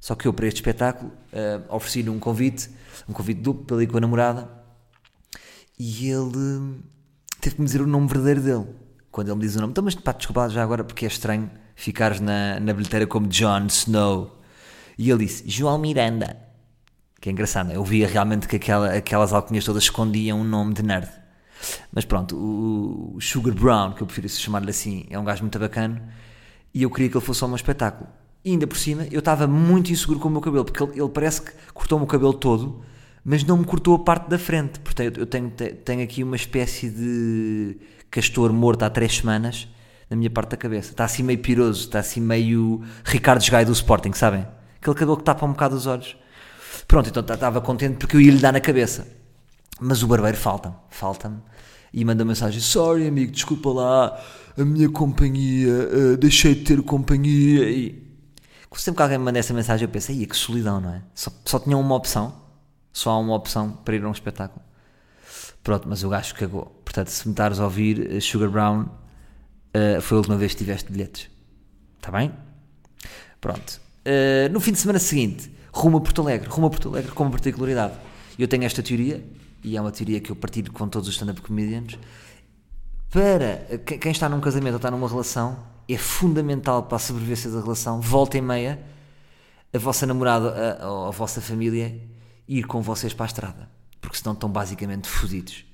Só 0.00 0.16
que 0.16 0.26
eu, 0.26 0.32
para 0.32 0.48
este 0.48 0.56
espetáculo, 0.56 1.12
uh, 1.32 1.72
ofereci-lhe 1.72 2.10
um 2.10 2.18
convite, 2.18 2.68
um 3.08 3.12
convite 3.12 3.40
duplo 3.40 3.64
para 3.64 3.84
ir 3.84 3.86
com 3.86 3.96
a 3.96 4.00
namorada, 4.00 4.50
e 5.78 6.10
ele 6.10 6.82
teve 7.40 7.54
que 7.54 7.60
me 7.60 7.66
dizer 7.66 7.82
o 7.82 7.86
nome 7.86 8.08
verdadeiro 8.08 8.40
dele. 8.40 8.66
Quando 9.12 9.28
ele 9.28 9.36
me 9.36 9.42
diz 9.42 9.54
o 9.54 9.60
nome, 9.60 9.70
então, 9.70 9.84
mas 9.84 9.94
pá, 9.94 10.10
desculpa 10.10 10.48
já 10.48 10.64
agora, 10.64 10.82
porque 10.82 11.04
é 11.04 11.08
estranho 11.08 11.48
ficares 11.76 12.18
na, 12.18 12.58
na 12.58 12.72
bilheteira 12.72 13.06
como 13.06 13.28
Jon 13.28 13.66
Snow. 13.66 14.40
E 14.98 15.08
ele 15.08 15.24
disse 15.24 15.48
João 15.48 15.78
Miranda. 15.78 16.36
Que 17.20 17.28
é 17.28 17.32
engraçado, 17.32 17.70
eu 17.70 17.84
via 17.84 18.08
realmente 18.08 18.48
que 18.48 18.56
aquela, 18.56 18.92
aquelas 18.92 19.32
alcunhas 19.32 19.64
todas 19.64 19.84
escondiam 19.84 20.40
um 20.40 20.44
nome 20.44 20.74
de 20.74 20.82
nerd. 20.82 21.23
Mas 21.92 22.04
pronto, 22.04 22.36
o 22.36 23.20
Sugar 23.20 23.54
Brown, 23.54 23.92
que 23.92 24.02
eu 24.02 24.06
prefiro 24.06 24.28
chamar-lhe 24.28 24.70
assim, 24.70 25.06
é 25.10 25.18
um 25.18 25.24
gajo 25.24 25.42
muito 25.42 25.58
bacana 25.58 26.02
e 26.72 26.82
eu 26.82 26.90
queria 26.90 27.08
que 27.08 27.16
ele 27.16 27.24
fosse 27.24 27.40
só 27.40 27.46
um 27.46 27.54
espetáculo. 27.54 28.08
E 28.44 28.50
ainda 28.50 28.66
por 28.66 28.76
cima, 28.76 29.06
eu 29.10 29.20
estava 29.20 29.46
muito 29.46 29.90
inseguro 29.90 30.18
com 30.18 30.28
o 30.28 30.30
meu 30.30 30.40
cabelo, 30.40 30.64
porque 30.64 30.82
ele, 30.82 31.00
ele 31.00 31.08
parece 31.08 31.42
que 31.42 31.52
cortou-me 31.72 32.04
o 32.04 32.08
cabelo 32.08 32.34
todo, 32.34 32.82
mas 33.24 33.42
não 33.42 33.56
me 33.56 33.64
cortou 33.64 33.94
a 33.94 33.98
parte 33.98 34.28
da 34.28 34.38
frente. 34.38 34.78
Portanto, 34.80 35.18
eu 35.18 35.26
tenho, 35.26 35.50
tenho 35.50 36.02
aqui 36.02 36.22
uma 36.22 36.36
espécie 36.36 36.90
de 36.90 37.78
castor 38.10 38.52
morto 38.52 38.82
há 38.82 38.90
três 38.90 39.16
semanas 39.16 39.66
na 40.10 40.16
minha 40.16 40.30
parte 40.30 40.50
da 40.50 40.56
cabeça. 40.56 40.90
Está 40.90 41.04
assim 41.04 41.22
meio 41.22 41.38
piroso, 41.38 41.86
está 41.86 42.00
assim 42.00 42.20
meio 42.20 42.82
Ricardo 43.04 43.42
Gai 43.50 43.64
do 43.64 43.72
Sporting, 43.72 44.12
sabem? 44.12 44.46
Aquele 44.80 44.94
cabelo 44.94 45.16
que 45.16 45.24
tapa 45.24 45.46
um 45.46 45.52
bocado 45.52 45.74
os 45.74 45.86
olhos. 45.86 46.16
Pronto, 46.86 47.08
então 47.08 47.22
estava 47.22 47.60
contente 47.60 47.96
porque 47.96 48.16
eu 48.16 48.20
ia 48.20 48.30
lhe 48.30 48.38
dar 48.38 48.52
na 48.52 48.60
cabeça. 48.60 49.06
Mas 49.86 50.02
o 50.02 50.06
barbeiro 50.06 50.38
falta-me, 50.38 50.74
falta-me. 50.88 51.42
E 51.92 52.02
manda 52.06 52.24
mensagem: 52.24 52.58
Sorry, 52.58 53.06
amigo, 53.06 53.30
desculpa 53.30 53.68
lá, 53.70 54.18
a 54.56 54.64
minha 54.64 54.88
companhia, 54.88 55.68
uh, 55.68 56.16
deixei 56.16 56.54
de 56.54 56.62
ter 56.62 56.82
companhia. 56.82 57.68
E 57.68 58.02
sempre 58.76 58.96
que 58.96 59.02
alguém 59.02 59.18
me 59.18 59.24
manda 59.24 59.38
essa 59.38 59.52
mensagem, 59.52 59.84
eu 59.84 59.90
penso: 59.90 60.10
Aí, 60.10 60.24
que 60.24 60.34
solidão, 60.34 60.80
não 60.80 60.88
é? 60.88 61.02
Só, 61.14 61.30
só 61.44 61.58
tinha 61.58 61.76
uma 61.76 61.94
opção, 61.94 62.34
só 62.94 63.10
há 63.10 63.18
uma 63.18 63.34
opção 63.34 63.72
para 63.72 63.94
ir 63.94 64.02
a 64.02 64.08
um 64.08 64.12
espetáculo. 64.12 64.64
Pronto, 65.62 65.86
mas 65.86 66.02
o 66.02 66.08
gajo 66.08 66.34
cagou. 66.34 66.80
Portanto, 66.82 67.08
se 67.08 67.28
me 67.28 67.34
estares 67.34 67.60
a 67.60 67.64
ouvir, 67.64 68.22
Sugar 68.22 68.48
Brown, 68.48 68.84
uh, 68.86 70.00
foi 70.00 70.16
a 70.16 70.18
última 70.18 70.38
vez 70.38 70.52
que 70.52 70.58
tiveste 70.60 70.90
bilhetes. 70.90 71.28
Está 71.98 72.10
bem? 72.10 72.32
Pronto. 73.38 73.82
Uh, 74.06 74.50
no 74.50 74.60
fim 74.60 74.72
de 74.72 74.78
semana 74.78 74.98
seguinte, 74.98 75.54
rumo 75.70 75.98
a 75.98 76.00
Porto 76.00 76.22
Alegre. 76.22 76.48
Rumo 76.48 76.68
a 76.68 76.70
Porto 76.70 76.88
Alegre 76.88 77.12
com 77.12 77.24
uma 77.24 77.30
particularidade. 77.30 77.92
Eu 78.38 78.48
tenho 78.48 78.64
esta 78.64 78.82
teoria, 78.82 79.22
e 79.64 79.76
é 79.76 79.80
uma 79.80 79.90
teoria 79.90 80.20
que 80.20 80.30
eu 80.30 80.36
partilho 80.36 80.70
com 80.70 80.86
todos 80.86 81.08
os 81.08 81.14
stand-up 81.14 81.40
comedians. 81.40 81.98
Para 83.10 83.78
quem 83.78 84.12
está 84.12 84.28
num 84.28 84.40
casamento 84.40 84.74
ou 84.74 84.76
está 84.76 84.90
numa 84.90 85.08
relação, 85.08 85.58
é 85.88 85.96
fundamental 85.96 86.82
para 86.82 86.96
a 86.96 86.98
sobrevivência 86.98 87.50
da 87.50 87.60
relação, 87.60 88.00
volta 88.00 88.36
e 88.36 88.40
meia, 88.40 88.78
a 89.72 89.78
vossa 89.78 90.06
namorada 90.06 90.86
ou 90.86 91.06
a, 91.06 91.08
a 91.08 91.10
vossa 91.10 91.40
família 91.40 91.98
ir 92.46 92.64
com 92.64 92.82
vocês 92.82 93.14
para 93.14 93.24
a 93.24 93.28
estrada. 93.28 93.70
Porque 94.00 94.18
senão 94.18 94.34
estão 94.34 94.50
basicamente 94.50 95.08
fodidos. 95.08 95.64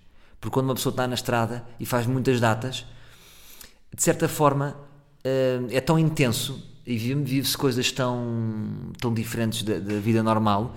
Porque 0.41 0.55
quando 0.55 0.67
uma 0.67 0.75
pessoa 0.75 0.93
está 0.93 1.07
na 1.07 1.15
estrada 1.15 1.65
e 1.79 1.85
faz 1.85 2.07
muitas 2.07 2.41
datas, 2.41 2.87
de 3.95 4.03
certa 4.03 4.29
forma 4.29 4.77
eh, 5.25 5.61
é 5.71 5.81
tão 5.81 5.99
intenso 5.99 6.65
e 6.87 6.97
vive-se 6.97 7.57
coisas 7.57 7.93
tão, 7.93 8.93
tão 8.99 9.13
diferentes 9.13 9.63
da, 9.63 9.79
da 9.79 9.99
vida 9.99 10.23
normal 10.23 10.75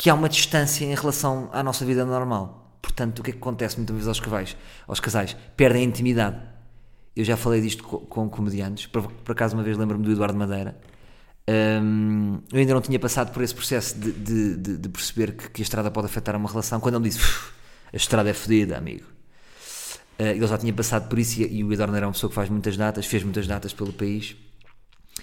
que, 0.00 0.10
há 0.10 0.14
uma 0.14 0.28
distância 0.28 0.84
em 0.84 0.94
relação 0.94 1.50
à 1.52 1.62
nossa 1.62 1.84
vida 1.84 2.04
normal. 2.04 2.78
Portanto, 2.80 3.18
o 3.18 3.22
que 3.22 3.30
é 3.30 3.32
que 3.32 3.38
acontece 3.38 3.76
muitas 3.76 3.94
vezes 3.94 4.08
aos 4.08 4.20
casais? 4.20 4.56
Aos 4.88 5.00
casais 5.00 5.36
perdem 5.56 5.82
a 5.82 5.84
intimidade. 5.84 6.38
Eu 7.14 7.24
já 7.24 7.36
falei 7.36 7.60
disto 7.60 7.82
com, 7.82 7.98
com 7.98 8.30
comediantes, 8.30 8.86
por, 8.86 9.10
por 9.10 9.32
acaso 9.32 9.54
uma 9.54 9.62
vez 9.62 9.76
lembro-me 9.76 10.04
do 10.04 10.12
Eduardo 10.12 10.38
Madeira. 10.38 10.80
Um, 11.82 12.40
eu 12.52 12.60
ainda 12.60 12.74
não 12.74 12.80
tinha 12.80 12.98
passado 12.98 13.32
por 13.32 13.42
esse 13.42 13.54
processo 13.54 13.98
de, 13.98 14.12
de, 14.12 14.56
de, 14.56 14.78
de 14.78 14.88
perceber 14.88 15.32
que, 15.32 15.50
que, 15.50 15.62
a 15.62 15.64
estrada 15.64 15.90
pode 15.90 16.06
afetar 16.06 16.36
uma 16.36 16.48
relação, 16.48 16.80
quando 16.80 16.94
ele 16.94 17.04
me 17.04 17.10
disse 17.10 17.24
a 17.92 17.96
estrada 17.96 18.30
é 18.30 18.32
fodida, 18.32 18.78
amigo. 18.78 19.04
Uh, 20.18 20.22
ele 20.22 20.46
já 20.46 20.56
tinha 20.56 20.72
passado 20.72 21.08
por 21.08 21.18
isso 21.18 21.42
e, 21.42 21.58
e 21.58 21.64
o 21.64 21.72
Eduardo 21.72 21.96
era 21.96 22.06
uma 22.06 22.12
pessoa 22.12 22.28
que 22.28 22.34
faz 22.34 22.48
muitas 22.48 22.76
datas, 22.76 23.06
fez 23.06 23.22
muitas 23.22 23.46
datas 23.46 23.72
pelo 23.72 23.92
país 23.92 24.36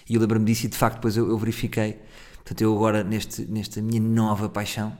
e 0.09 0.15
eu 0.15 0.21
lembro-me 0.21 0.45
disso 0.45 0.65
e 0.65 0.69
de 0.69 0.77
facto 0.77 0.95
depois 0.95 1.15
eu, 1.17 1.29
eu, 1.29 1.37
verifiquei. 1.37 1.99
Portanto, 2.47 2.61
eu 2.61 2.73
agora, 2.73 3.03
neste, 3.03 3.41
nesta 3.41 3.81
minha 3.81 3.99
nova 3.99 4.47
paixão, 4.47 4.97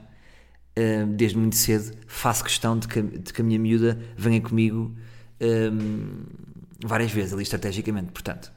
uh, 0.78 1.06
desde 1.06 1.38
muito 1.38 1.56
cedo, 1.56 1.96
faço 2.06 2.44
questão 2.44 2.78
de 2.78 2.86
que, 2.86 3.00
de 3.00 3.32
que 3.32 3.40
a 3.40 3.44
minha 3.44 3.58
miúda 3.58 3.98
venha 4.18 4.38
comigo 4.38 4.94
um, 5.40 6.26
várias 6.84 7.10
vezes, 7.10 7.32
ali 7.32 7.44
estrategicamente. 7.44 8.12
Portanto, 8.12 8.52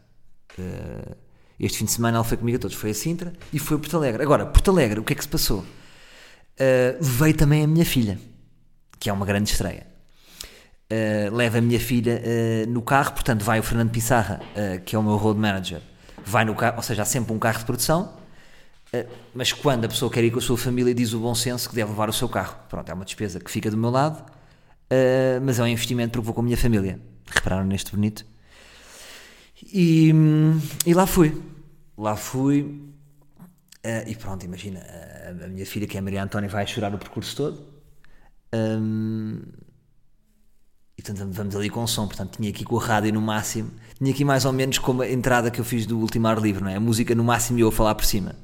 uh, 0.60 1.16
este 1.58 1.78
fim 1.78 1.86
de 1.86 1.92
semana 1.92 2.18
ela 2.18 2.26
foi 2.26 2.36
comigo 2.36 2.58
a 2.58 2.60
todos. 2.60 2.76
Foi 2.76 2.90
a 2.90 2.94
Sintra 2.94 3.32
e 3.54 3.60
foi 3.60 3.78
a 3.78 3.80
Porto 3.80 3.96
Alegre. 3.96 4.24
Agora, 4.24 4.46
Porto 4.46 4.72
Alegre, 4.72 5.00
o 5.00 5.06
que 5.06 5.14
é 5.14 5.16
que 5.16 5.24
se 5.24 5.30
passou? 5.30 5.60
Uh, 5.60 6.98
veio 7.00 7.34
também 7.34 7.64
a 7.64 7.68
minha 7.68 7.86
filha, 7.86 8.20
que 9.00 9.10
é 9.10 9.14
uma 9.14 9.26
grande 9.26 9.52
estreia. 9.52 9.88
Uh, 10.92 11.34
leva 11.34 11.60
a 11.60 11.62
minha 11.62 11.80
filha 11.80 12.22
uh, 12.22 12.70
no 12.70 12.82
carro, 12.82 13.14
portanto 13.14 13.42
vai 13.46 13.58
o 13.58 13.64
Fernando 13.64 13.90
Pissarra, 13.90 14.42
que 14.86 14.98
é 14.98 15.00
o 15.00 15.04
meu 15.04 15.16
road 15.16 15.40
manager, 15.40 15.82
vai 16.26 16.44
no 16.44 16.54
carro, 16.54 16.76
ou 16.76 16.84
seja, 16.84 17.04
há 17.04 17.06
sempre 17.06 17.32
um 17.32 17.40
carro 17.40 17.60
de 17.60 17.66
produção, 17.66 18.20
mas 19.34 19.54
quando 19.54 19.86
a 19.86 19.88
pessoa 19.88 20.12
quer 20.12 20.24
ir 20.24 20.32
com 20.32 20.40
a 20.40 20.42
sua 20.42 20.58
família, 20.58 20.94
diz 20.94 21.14
o 21.14 21.20
bom 21.20 21.34
senso 21.34 21.70
que 21.70 21.76
deve 21.76 21.92
levar 21.92 22.10
o 22.10 22.14
seu 22.14 22.28
carro. 22.28 22.58
Pronto, 22.68 22.90
é 22.90 22.94
uma 22.94 23.06
despesa 23.06 23.40
que 23.40 23.50
fica 23.50 23.72
do 23.72 23.78
meu 23.78 23.90
lado, 23.90 24.20
uh, 24.20 25.42
mas 25.42 25.60
é 25.60 25.64
um 25.64 25.68
investimento 25.68 26.12
porque 26.12 26.26
vou 26.26 26.34
com 26.34 26.42
a 26.42 26.44
minha 26.44 26.58
família. 26.58 27.00
Repararam 27.26 27.66
neste 27.66 27.92
bonito? 27.92 28.26
E, 29.64 30.12
e 30.86 30.94
lá 30.94 31.08
fui. 31.08 31.42
Lá 31.98 32.18
fui. 32.18 32.64
Uh, 32.64 34.08
e 34.08 34.16
pronto, 34.16 34.44
imagina, 34.44 34.86
a, 35.30 35.48
minha 35.48 35.66
filha, 35.66 35.88
que 35.88 35.96
é 35.96 36.00
a 36.00 36.04
Maria 36.04 36.24
Antónia, 36.24 36.50
vai 36.50 36.68
chorar 36.68 36.94
o 36.94 36.98
percurso 36.98 37.36
todo. 37.36 37.72
E 40.98 41.02
portanto 41.02 41.34
vamos 41.34 41.56
ali 41.56 41.70
com 41.70 41.84
o 41.84 41.88
som, 41.88 42.06
portanto 42.06 42.38
tinha 42.38 42.50
aqui 42.50 42.66
com 42.66 42.78
a 42.78 42.84
rádio 42.84 43.14
no 43.14 43.22
máximo, 43.22 43.72
tinha 43.98 44.12
aqui 44.12 44.26
mais 44.26 44.44
ou 44.44 44.52
menos 44.52 44.78
como 44.78 45.02
a 45.02 45.10
entrada 45.10 45.50
que 45.50 45.60
eu 45.60 45.66
fiz 45.66 45.86
do 45.86 45.98
último 45.98 46.28
ar 46.28 46.38
livre, 46.38 46.62
não 46.62 46.70
é? 46.70 46.76
A 46.76 46.80
música 46.80 47.16
no 47.16 47.24
máximo 47.24 47.58
e 47.58 47.62
eu 47.62 47.70
a 47.70 47.72
falar 47.72 47.96
por 47.96 48.04
cima. 48.06 48.36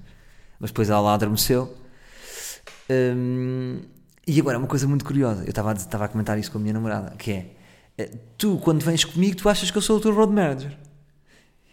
Mas 0.59 0.71
depois 0.71 0.89
ela 0.89 1.13
adormeceu. 1.13 1.75
Um, 2.89 3.81
e 4.25 4.39
agora, 4.39 4.57
uma 4.57 4.67
coisa 4.67 4.87
muito 4.87 5.05
curiosa, 5.05 5.43
eu 5.43 5.49
estava 5.49 5.71
a, 5.71 5.73
estava 5.73 6.05
a 6.05 6.07
comentar 6.07 6.37
isso 6.37 6.51
com 6.51 6.57
a 6.57 6.61
minha 6.61 6.73
namorada, 6.73 7.15
que 7.17 7.31
é, 7.31 7.55
eh, 7.97 8.11
tu 8.37 8.57
quando 8.57 8.83
vens 8.83 9.05
comigo, 9.05 9.37
tu 9.37 9.47
achas 9.47 9.71
que 9.71 9.77
eu 9.77 9.81
sou 9.81 9.97
o 9.97 10.01
teu 10.01 10.13
road 10.13 10.33
manager. 10.33 10.77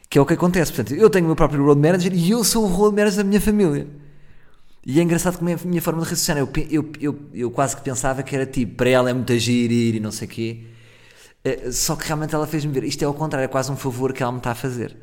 Que 0.08 0.18
é 0.18 0.20
o 0.20 0.26
que 0.26 0.34
acontece, 0.34 0.72
portanto, 0.72 0.94
eu 0.94 1.10
tenho 1.10 1.24
o 1.24 1.28
meu 1.28 1.36
próprio 1.36 1.64
road 1.64 1.80
manager 1.80 2.12
e 2.14 2.30
eu 2.30 2.44
sou 2.44 2.64
o 2.64 2.68
road 2.68 2.94
manager 2.94 3.18
da 3.18 3.24
minha 3.24 3.40
família. 3.40 3.88
E 4.86 5.00
é 5.00 5.02
engraçado 5.02 5.38
como 5.38 5.50
é 5.50 5.54
a 5.54 5.58
minha 5.64 5.82
forma 5.82 6.02
de 6.02 6.10
raciocinar. 6.10 6.38
Eu, 6.38 6.48
eu, 6.70 6.92
eu, 7.00 7.30
eu 7.32 7.50
quase 7.50 7.74
que 7.74 7.82
pensava 7.82 8.22
que 8.22 8.34
era 8.36 8.46
tipo, 8.46 8.76
para 8.76 8.90
ela 8.90 9.10
é 9.10 9.12
muito 9.14 9.32
agir, 9.32 9.72
ir 9.72 9.96
e 9.96 10.00
não 10.00 10.12
sei 10.12 10.28
o 10.28 10.30
quê. 10.30 10.66
Eh, 11.42 11.72
só 11.72 11.96
que 11.96 12.06
realmente 12.06 12.34
ela 12.34 12.46
fez-me 12.46 12.72
ver. 12.72 12.84
Isto 12.84 13.02
é 13.02 13.06
ao 13.06 13.14
contrário, 13.14 13.46
é 13.46 13.48
quase 13.48 13.72
um 13.72 13.76
favor 13.76 14.12
que 14.12 14.22
ela 14.22 14.30
me 14.30 14.38
está 14.38 14.50
a 14.52 14.54
fazer. 14.54 14.96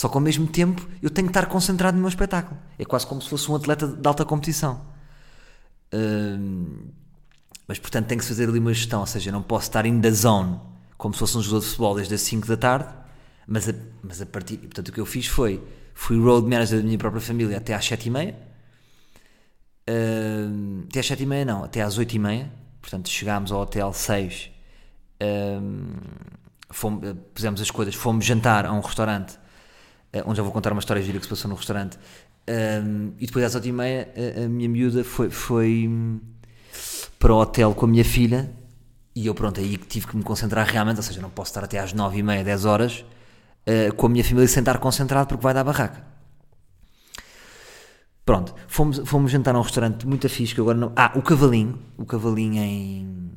Só 0.00 0.08
que 0.08 0.16
ao 0.16 0.20
mesmo 0.20 0.46
tempo 0.46 0.88
eu 1.02 1.10
tenho 1.10 1.26
que 1.26 1.30
estar 1.30 1.44
concentrado 1.44 1.94
no 1.96 2.00
meu 2.00 2.08
espetáculo. 2.08 2.58
É 2.78 2.84
quase 2.86 3.06
como 3.06 3.20
se 3.20 3.28
fosse 3.28 3.50
um 3.50 3.54
atleta 3.54 3.86
de 3.86 4.08
alta 4.08 4.24
competição. 4.24 4.80
mas 7.68 7.78
portanto 7.78 8.06
tem 8.06 8.16
que 8.16 8.24
fazer 8.24 8.48
ali 8.48 8.58
uma 8.58 8.72
gestão. 8.72 9.00
Ou 9.00 9.06
seja, 9.06 9.30
não 9.30 9.42
posso 9.42 9.68
estar 9.68 9.84
in 9.84 10.00
the 10.00 10.10
zone 10.10 10.58
como 10.96 11.12
se 11.12 11.20
fosse 11.20 11.36
um 11.36 11.42
jogador 11.42 11.60
de 11.60 11.66
futebol 11.66 11.94
desde 11.94 12.14
as 12.14 12.22
5 12.22 12.46
da 12.46 12.56
tarde. 12.56 12.88
Mas 13.46 13.68
a, 13.68 13.74
mas 14.02 14.22
a 14.22 14.26
partir. 14.26 14.56
Portanto, 14.56 14.88
o 14.88 14.92
que 14.92 15.00
eu 15.00 15.04
fiz 15.04 15.26
foi. 15.26 15.62
Fui 15.92 16.18
road 16.18 16.48
manager 16.48 16.78
da 16.78 16.84
minha 16.84 16.96
própria 16.96 17.20
família 17.20 17.58
até 17.58 17.74
às 17.74 17.84
7 17.84 18.06
e 18.06 18.10
meia 18.10 18.50
até 20.88 21.00
às 21.00 21.06
7 21.06 21.22
e 21.22 21.26
meia 21.26 21.44
não, 21.44 21.64
até 21.64 21.82
às 21.82 21.98
8 21.98 22.14
e 22.14 22.18
meia. 22.18 22.52
Portanto, 22.80 23.08
chegámos 23.08 23.52
ao 23.52 23.60
hotel 23.60 23.92
6, 23.92 24.50
uh, 25.22 26.00
fomos, 26.70 27.10
uh, 27.10 27.14
pusemos 27.34 27.60
as 27.60 27.70
coisas, 27.70 27.94
fomos 27.94 28.24
jantar 28.24 28.64
a 28.64 28.72
um 28.72 28.80
restaurante, 28.80 29.34
eh, 29.34 29.38
onde 30.26 30.36
já 30.36 30.42
vou 30.42 30.52
contar 30.52 30.72
uma 30.72 30.80
história 30.80 31.02
gira 31.02 31.18
que 31.18 31.24
se 31.24 31.30
passou 31.30 31.48
no 31.48 31.54
restaurante. 31.54 31.98
e 33.18 33.26
depois 33.26 33.44
às 33.44 33.54
8 33.54 33.68
e 33.68 33.72
meia 33.72 34.08
a, 34.16 34.44
a 34.44 34.48
minha 34.48 34.68
miúda 34.68 35.04
foi, 35.04 35.30
foi 35.30 35.90
para 37.18 37.32
o 37.32 37.38
hotel 37.38 37.74
com 37.74 37.86
a 37.86 37.88
minha 37.88 38.04
filha 38.04 38.50
e 39.14 39.26
eu 39.26 39.34
pronto, 39.34 39.60
aí 39.60 39.76
tive 39.76 40.06
que 40.06 40.16
me 40.16 40.22
concentrar 40.22 40.66
realmente, 40.66 40.96
ou 40.96 41.02
seja, 41.02 41.20
não 41.20 41.30
posso 41.30 41.50
estar 41.50 41.64
até 41.64 41.78
às 41.78 41.92
9 41.92 42.18
e 42.18 42.22
meia, 42.22 42.44
10 42.44 42.64
horas 42.64 43.04
com 43.96 44.06
a 44.06 44.08
minha 44.08 44.24
família 44.24 44.48
sem 44.48 44.60
estar 44.60 44.78
concentrado 44.78 45.28
porque 45.28 45.42
vai 45.42 45.54
dar 45.54 45.64
barraca. 45.64 46.04
Pronto, 48.24 48.54
fomos, 48.68 49.00
fomos 49.04 49.30
jantar 49.30 49.54
a 49.54 49.58
um 49.58 49.62
restaurante 49.62 50.06
muito 50.06 50.28
fixe 50.28 50.54
que 50.54 50.60
agora 50.60 50.78
não. 50.78 50.92
Ah, 50.94 51.12
o 51.16 51.22
Cavalinho, 51.22 51.78
o 51.98 52.04
Cavalinho 52.04 52.62
em. 52.62 53.30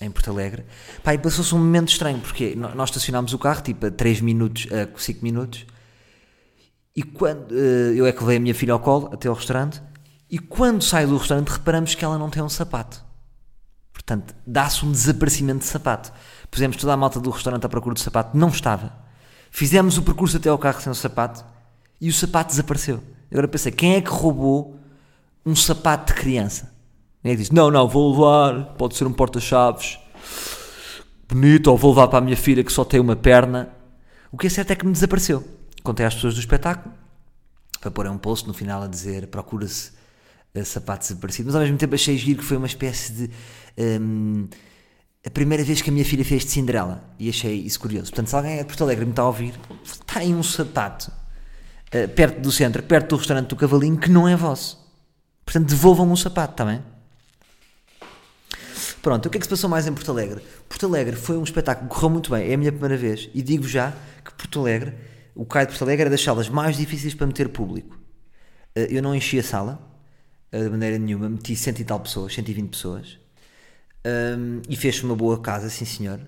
Em 0.00 0.10
Porto 0.10 0.30
Alegre. 0.30 0.64
Pá, 1.02 1.14
e 1.14 1.18
passou-se 1.18 1.54
um 1.54 1.58
momento 1.58 1.90
estranho, 1.90 2.18
porque 2.18 2.54
nós 2.56 2.88
estacionámos 2.88 3.32
o 3.32 3.38
carro 3.38 3.62
tipo 3.62 3.86
a 3.86 3.90
3 3.90 4.20
minutos, 4.20 4.66
a 4.72 4.98
5 4.98 5.22
minutos, 5.22 5.66
e 6.94 7.02
quando. 7.02 7.52
Uh, 7.52 7.94
eu 7.94 8.06
é 8.06 8.12
que 8.12 8.20
levei 8.20 8.36
a 8.36 8.40
minha 8.40 8.54
filha 8.54 8.72
ao 8.72 8.80
colo 8.80 9.10
até 9.12 9.28
ao 9.28 9.34
restaurante, 9.34 9.82
e 10.30 10.38
quando 10.38 10.82
saio 10.82 11.08
do 11.08 11.16
restaurante 11.16 11.48
reparamos 11.48 11.94
que 11.94 12.04
ela 12.04 12.18
não 12.18 12.30
tem 12.30 12.42
um 12.42 12.48
sapato. 12.48 13.04
Portanto, 13.92 14.34
dá-se 14.46 14.84
um 14.84 14.90
desaparecimento 14.90 15.60
de 15.60 15.66
sapato. 15.66 16.12
Pusemos 16.50 16.76
toda 16.76 16.92
a 16.92 16.96
malta 16.96 17.20
do 17.20 17.30
restaurante 17.30 17.64
à 17.64 17.68
procura 17.68 17.94
do 17.94 18.00
sapato, 18.00 18.36
não 18.36 18.48
estava. 18.48 18.92
Fizemos 19.50 19.98
o 19.98 20.02
percurso 20.02 20.38
até 20.38 20.48
ao 20.48 20.58
carro 20.58 20.80
sem 20.80 20.90
o 20.90 20.94
sapato 20.94 21.44
e 22.00 22.08
o 22.08 22.12
sapato 22.12 22.50
desapareceu. 22.50 23.02
Agora 23.30 23.46
pensei, 23.46 23.70
quem 23.70 23.94
é 23.94 24.00
que 24.00 24.10
roubou 24.10 24.78
um 25.44 25.54
sapato 25.54 26.12
de 26.12 26.20
criança? 26.20 26.71
Que 27.22 27.36
diz, 27.36 27.50
não, 27.50 27.70
não, 27.70 27.88
vou 27.88 28.10
levar, 28.12 28.74
pode 28.74 28.96
ser 28.96 29.06
um 29.06 29.12
porta-chaves, 29.12 29.98
bonito, 31.28 31.68
ou 31.68 31.76
vou 31.76 31.92
levar 31.92 32.08
para 32.08 32.18
a 32.18 32.20
minha 32.20 32.36
filha 32.36 32.64
que 32.64 32.72
só 32.72 32.84
tem 32.84 32.98
uma 32.98 33.14
perna. 33.14 33.70
O 34.32 34.36
que 34.36 34.48
é 34.48 34.50
certo 34.50 34.72
é 34.72 34.76
que 34.76 34.84
me 34.84 34.92
desapareceu. 34.92 35.46
Contei 35.84 36.04
às 36.04 36.14
pessoas 36.14 36.34
do 36.34 36.40
espetáculo, 36.40 36.92
para 37.80 37.90
pôr 37.90 38.08
um 38.08 38.18
post 38.18 38.46
no 38.46 38.54
final 38.54 38.82
a 38.82 38.86
dizer, 38.88 39.28
procura-se 39.28 39.92
uh, 40.54 40.64
sapato 40.64 41.02
desaparecido, 41.02 41.46
mas 41.46 41.54
ao 41.54 41.62
mesmo 41.62 41.76
tempo 41.78 41.94
achei 41.94 42.16
giro 42.16 42.40
que 42.40 42.44
foi 42.44 42.56
uma 42.56 42.66
espécie 42.66 43.12
de... 43.12 43.30
Um, 43.78 44.48
a 45.24 45.30
primeira 45.30 45.62
vez 45.62 45.80
que 45.80 45.88
a 45.88 45.92
minha 45.92 46.04
filha 46.04 46.24
fez 46.24 46.44
de 46.44 46.50
Cinderela 46.50 47.04
e 47.16 47.28
achei 47.28 47.54
isso 47.54 47.78
curioso. 47.78 48.10
Portanto, 48.10 48.28
se 48.28 48.34
alguém 48.34 48.54
é 48.54 48.58
de 48.58 48.64
Porto 48.64 48.82
Alegre 48.82 49.04
me 49.04 49.12
está 49.12 49.22
a 49.22 49.26
ouvir, 49.26 49.54
está 49.84 50.18
aí 50.18 50.34
um 50.34 50.42
sapato 50.42 51.12
uh, 51.94 52.08
perto 52.08 52.40
do 52.40 52.50
centro, 52.50 52.82
perto 52.82 53.10
do 53.10 53.16
restaurante 53.16 53.48
do 53.48 53.56
Cavalinho, 53.56 53.96
que 53.96 54.10
não 54.10 54.26
é 54.26 54.34
vosso. 54.34 54.84
Portanto, 55.44 55.68
devolvam 55.68 56.10
o 56.10 56.16
sapato, 56.16 56.54
está 56.54 56.64
bem? 56.64 56.82
Pronto, 59.02 59.26
o 59.26 59.30
que 59.30 59.36
é 59.36 59.40
que 59.40 59.46
se 59.46 59.50
passou 59.50 59.68
mais 59.68 59.86
em 59.86 59.92
Porto 59.92 60.10
Alegre? 60.12 60.40
Porto 60.68 60.86
Alegre 60.86 61.16
foi 61.16 61.36
um 61.36 61.42
espetáculo 61.42 61.88
que 61.88 61.94
correu 61.94 62.10
muito 62.10 62.30
bem, 62.30 62.48
é 62.50 62.54
a 62.54 62.56
minha 62.56 62.70
primeira 62.70 62.96
vez, 62.96 63.28
e 63.34 63.42
digo 63.42 63.66
já 63.66 63.92
que 64.24 64.32
Porto 64.34 64.60
Alegre, 64.60 64.94
o 65.34 65.44
CAI 65.44 65.66
de 65.66 65.72
Porto 65.72 65.82
Alegre 65.82 66.06
é 66.06 66.10
das 66.10 66.22
salas 66.22 66.48
mais 66.48 66.76
difíceis 66.76 67.12
para 67.14 67.26
meter 67.26 67.48
público. 67.48 67.98
Eh, 68.74 68.88
Eu 68.90 69.02
não 69.02 69.14
enchi 69.14 69.38
a 69.38 69.42
sala, 69.42 69.80
eh, 70.52 70.64
de 70.64 70.70
maneira 70.70 70.98
nenhuma, 70.98 71.28
meti 71.28 71.56
cento 71.56 71.80
e 71.80 71.84
tal 71.84 72.00
pessoas, 72.00 72.34
120 72.34 72.70
pessoas, 72.70 73.18
Hum, 74.06 74.62
e 74.68 74.76
fez 74.76 75.02
uma 75.04 75.14
boa 75.16 75.40
casa, 75.40 75.68
sim 75.70 75.84
senhor. 75.84 76.20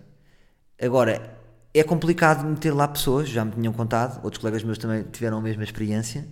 Agora, 0.80 1.36
é 1.74 1.82
complicado 1.84 2.44
meter 2.46 2.72
lá 2.72 2.86
pessoas, 2.88 3.28
já 3.28 3.44
me 3.44 3.52
tinham 3.52 3.72
contado, 3.72 4.22
outros 4.24 4.40
colegas 4.40 4.62
meus 4.64 4.78
também 4.78 5.02
tiveram 5.04 5.38
a 5.38 5.42
mesma 5.42 5.64
experiência. 5.64 6.26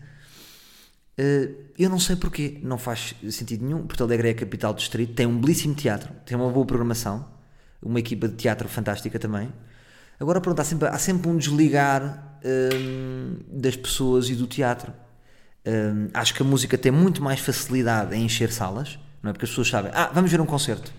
Uh, 1.18 1.54
eu 1.78 1.90
não 1.90 1.98
sei 1.98 2.16
porquê, 2.16 2.58
não 2.62 2.78
faz 2.78 3.14
sentido 3.30 3.64
nenhum. 3.64 3.86
Porto 3.86 4.02
Alegre 4.04 4.28
é 4.28 4.30
a 4.32 4.34
capital 4.34 4.72
do 4.72 4.78
distrito, 4.78 5.14
tem 5.14 5.26
um 5.26 5.38
belíssimo 5.38 5.74
teatro, 5.74 6.12
tem 6.24 6.36
uma 6.36 6.50
boa 6.50 6.64
programação, 6.64 7.26
uma 7.82 7.98
equipa 7.98 8.28
de 8.28 8.34
teatro 8.34 8.68
fantástica 8.68 9.18
também. 9.18 9.52
Agora, 10.18 10.40
pronto, 10.40 10.60
há 10.60 10.64
sempre, 10.64 10.88
há 10.88 10.98
sempre 10.98 11.28
um 11.28 11.36
desligar 11.36 12.38
hum, 12.44 13.38
das 13.50 13.76
pessoas 13.76 14.28
e 14.30 14.34
do 14.34 14.46
teatro. 14.46 14.92
Hum, 15.66 16.08
acho 16.14 16.34
que 16.34 16.42
a 16.42 16.44
música 16.46 16.78
tem 16.78 16.90
muito 16.92 17.22
mais 17.22 17.40
facilidade 17.40 18.14
em 18.14 18.24
encher 18.24 18.50
salas, 18.50 18.98
não 19.22 19.30
é? 19.30 19.32
Porque 19.32 19.44
as 19.44 19.50
pessoas 19.50 19.68
sabem, 19.68 19.90
ah, 19.94 20.10
vamos 20.14 20.30
ver 20.30 20.40
um 20.40 20.46
concerto, 20.46 20.92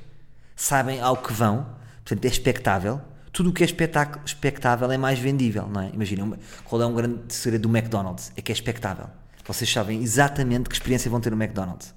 sabem 0.55 0.99
ao 1.01 1.17
que 1.17 1.33
vão, 1.33 1.65
portanto 2.03 2.25
é 2.25 2.27
expectável. 2.27 3.01
Tudo 3.31 3.49
o 3.49 3.53
que 3.53 3.63
é 3.63 3.65
espetáculo, 3.65 4.23
expectável 4.23 4.91
é 4.91 4.97
mais 4.97 5.17
vendível, 5.17 5.67
não 5.67 5.81
é? 5.81 5.89
Imaginem, 5.91 6.23
uma- 6.23 6.37
qual 6.63 6.81
é 6.81 6.85
um 6.85 6.93
grande 6.93 7.33
segredo 7.33 7.67
do 7.67 7.75
McDonald's? 7.75 8.31
É 8.37 8.41
que 8.41 8.51
é 8.51 8.55
expectável. 8.55 9.07
Vocês 9.45 9.71
sabem 9.71 10.01
exatamente 10.01 10.69
que 10.69 10.75
experiência 10.75 11.09
vão 11.11 11.19
ter 11.19 11.29
no 11.31 11.41
McDonald's. 11.41 11.93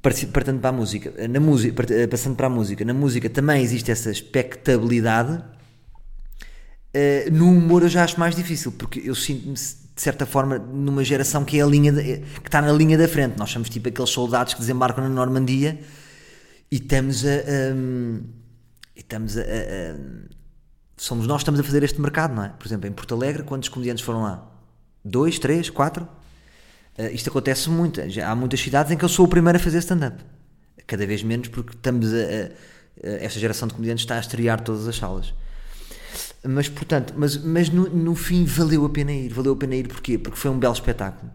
Parti- 0.00 0.26
Partindo 0.26 0.58
para 0.60 0.70
a 0.70 0.72
música, 0.72 1.28
na 1.28 1.38
música, 1.38 1.94
eh, 1.94 2.06
passando 2.08 2.34
para 2.34 2.48
a 2.48 2.50
música, 2.50 2.84
na 2.84 2.92
música 2.94 3.30
também 3.30 3.62
existe 3.62 3.90
essa 3.90 4.10
expectabilidade. 4.10 5.42
Eh, 6.92 7.28
no 7.30 7.48
humor 7.50 7.82
eu 7.82 7.88
já 7.88 8.02
acho 8.02 8.18
mais 8.18 8.34
difícil, 8.34 8.72
porque 8.72 9.00
eu 9.04 9.14
sinto-me 9.14 9.54
de 9.54 10.00
certa 10.00 10.26
forma 10.26 10.58
numa 10.58 11.04
geração 11.04 11.44
que 11.44 11.58
é 11.58 11.62
a 11.62 11.66
linha 11.66 11.92
de- 11.92 12.18
que 12.18 12.48
está 12.48 12.60
na 12.60 12.72
linha 12.72 12.98
da 12.98 13.06
frente. 13.06 13.38
Nós 13.38 13.50
somos 13.50 13.68
tipo 13.68 13.88
aqueles 13.88 14.10
soldados 14.10 14.54
que 14.54 14.60
desembarcam 14.60 15.04
na 15.04 15.10
Normandia 15.10 15.78
e 16.70 16.76
estamos 16.76 17.24
a, 17.24 17.28
a- 17.28 17.74
e 18.96 19.00
estamos 19.00 19.36
a, 19.38 19.40
a- 19.40 19.44
a- 19.44 19.96
somos 20.96 21.26
nós 21.28 21.36
que 21.38 21.42
estamos 21.42 21.60
a 21.60 21.62
fazer 21.62 21.82
este 21.84 22.00
mercado, 22.00 22.34
não 22.34 22.42
é? 22.44 22.48
Por 22.48 22.66
exemplo, 22.66 22.88
em 22.88 22.92
Porto 22.92 23.14
Alegre, 23.14 23.44
quantos 23.44 23.68
comediantes 23.68 24.02
foram 24.04 24.22
lá? 24.22 24.48
Dois, 25.04 25.38
três, 25.38 25.68
quatro? 25.70 26.06
Uh, 26.98 27.06
isto 27.12 27.28
acontece 27.30 27.68
muito. 27.70 28.08
Já 28.10 28.30
há 28.30 28.34
muitas 28.36 28.60
cidades 28.60 28.92
em 28.92 28.96
que 28.96 29.04
eu 29.04 29.08
sou 29.08 29.24
o 29.26 29.28
primeiro 29.28 29.56
a 29.58 29.60
fazer 29.60 29.78
stand-up. 29.78 30.22
Cada 30.86 31.06
vez 31.06 31.22
menos 31.22 31.48
porque 31.48 31.72
estamos 31.74 32.12
a, 32.12 32.16
a- 32.16 33.08
a- 33.08 33.24
esta 33.24 33.38
geração 33.40 33.66
de 33.68 33.74
comediantes 33.74 34.02
está 34.04 34.16
a 34.16 34.20
estrear 34.20 34.60
todas 34.60 34.86
as 34.86 34.96
salas. 34.96 35.32
Mas, 36.44 36.68
portanto, 36.68 37.14
mas, 37.16 37.36
mas 37.36 37.68
no, 37.70 37.88
no 37.88 38.14
fim 38.14 38.44
valeu 38.44 38.84
a 38.84 38.90
pena 38.90 39.12
ir. 39.12 39.32
Valeu 39.32 39.52
a 39.52 39.56
pena 39.56 39.74
ir 39.76 39.88
porquê? 39.88 40.18
Porque 40.18 40.38
foi 40.38 40.50
um 40.50 40.58
belo 40.58 40.74
espetáculo. 40.74 41.30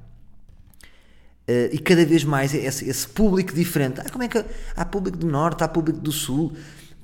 Uh, 1.49 1.71
e 1.71 1.79
cada 1.79 2.05
vez 2.05 2.23
mais 2.25 2.53
esse, 2.53 2.89
esse 2.89 3.07
público 3.07 3.53
diferente. 3.53 4.01
Ah, 4.01 4.09
como 4.11 4.23
é 4.23 4.27
que 4.27 4.43
há 4.75 4.85
público 4.85 5.17
do 5.17 5.27
Norte, 5.27 5.63
há 5.63 5.67
público 5.67 5.99
do 5.99 6.11
Sul? 6.11 6.53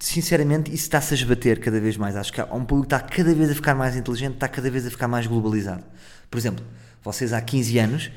Sinceramente, 0.04 0.68
isso 0.68 0.84
está-se 0.84 1.14
a 1.14 1.16
esbater 1.16 1.62
cada 1.62 1.80
vez 1.80 1.96
mais. 1.96 2.18
Acho 2.18 2.34
que 2.34 2.42
há 2.42 2.46
um 2.54 2.66
público 2.66 2.90
que 2.90 2.94
está 2.94 3.00
cada 3.00 3.34
vez 3.34 3.50
a 3.50 3.56
ficar 3.56 3.74
mais 3.74 3.96
inteligente, 3.96 4.34
está 4.34 4.50
cada 4.50 4.70
vez 4.70 4.86
a 4.86 4.90
ficar 4.90 5.08
mais 5.08 5.26
globalizado. 5.26 5.82
Por 6.30 6.38
exemplo, 6.38 6.66
vocês 7.02 7.32
há 7.32 7.40
15 7.40 7.80
anos 7.80 8.12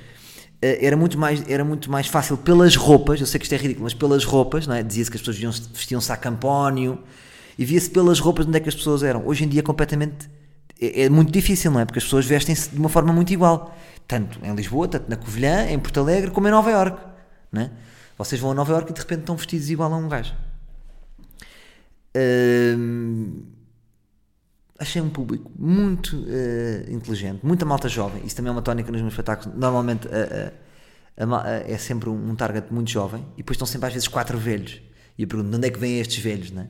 eh, 0.61 0.85
era 0.85 0.97
muito 0.97 1.17
mais 1.17 1.49
era 1.49 1.65
muito 1.65 1.89
mais 1.89 2.09
fácil 2.09 2.37
pelas 2.39 2.75
roupas. 2.75 3.21
Eu 3.21 3.27
sei 3.27 3.39
que 3.39 3.45
isto 3.45 3.53
é 3.53 3.57
ridículo, 3.57 3.85
mas 3.85 3.95
pelas 3.95 4.25
roupas, 4.25 4.67
não 4.67 4.75
é? 4.75 4.83
Dizia-se 4.83 5.09
que 5.13 5.17
as 5.17 5.23
pessoas 5.23 5.61
vestiam-se 5.73 6.11
a 6.11 6.17
campónio 6.17 6.99
e 7.57 7.65
via-se 7.65 7.89
pelas 7.89 8.19
roupas 8.19 8.47
de 8.47 8.49
onde 8.49 8.59
é 8.59 8.61
que 8.61 8.69
as 8.69 8.75
pessoas 8.75 9.05
eram. 9.05 9.25
Hoje 9.25 9.45
em 9.45 9.49
dia, 9.49 9.63
completamente 9.63 10.29
é, 10.81 11.05
é 11.05 11.09
muito 11.09 11.31
difícil, 11.31 11.71
não 11.71 11.79
é? 11.79 11.85
Porque 11.85 12.01
as 12.01 12.05
pessoas 12.05 12.27
vestem-se 12.27 12.71
de 12.71 12.79
uma 12.81 12.89
forma 12.89 13.13
muito 13.13 13.33
igual, 13.33 13.79
tanto 14.09 14.41
em 14.45 14.53
Lisboa, 14.57 14.89
tanto 14.89 15.09
na 15.09 15.17
Covilhã, 15.17 15.71
em 15.71 15.79
Porto 15.79 16.01
Alegre, 16.01 16.33
como 16.33 16.49
em 16.49 16.51
Nova 16.51 16.69
Iorque, 16.69 17.01
não 17.53 17.63
é? 17.63 17.71
Vocês 18.19 18.41
vão 18.41 18.51
a 18.51 18.55
Nova 18.55 18.73
Iorque 18.73 18.91
e 18.91 18.95
de 18.95 19.01
repente 19.01 19.21
estão 19.21 19.37
vestidos 19.37 19.71
igual 19.71 19.95
a 19.95 19.97
um 19.97 20.09
gajo. 20.09 20.35
Hum, 22.17 23.43
achei 24.79 25.01
um 25.03 25.09
público 25.09 25.51
muito 25.59 26.25
eh, 26.29 26.87
inteligente, 26.91 27.41
muita 27.45 27.65
malta 27.65 27.89
jovem. 27.89 28.23
Isso 28.25 28.37
também 28.37 28.49
é 28.51 28.53
uma 28.53 28.63
tónica 28.63 28.91
nos 28.91 29.01
meus 29.01 29.13
espetáculos. 29.13 29.57
Normalmente 29.59 30.09
é 31.67 31.79
sempre 31.79 32.09
um, 32.11 32.35
target 32.35 32.73
muito 32.73 32.91
jovem 32.91 33.25
e 33.35 33.39
depois 33.39 33.57
estão 33.57 33.67
sempre 33.67 33.89
às 33.89 33.93
vezes 33.95 34.09
quatro 34.09 34.37
velhos. 34.39 34.81
E 35.19 35.23
eu 35.23 35.29
pergunto 35.29 35.51
de 35.51 35.57
onde 35.57 35.67
é 35.67 35.71
que 35.71 35.79
vêm 35.79 35.99
estes 35.99 36.19
velhos, 36.23 36.51
né? 36.51 36.69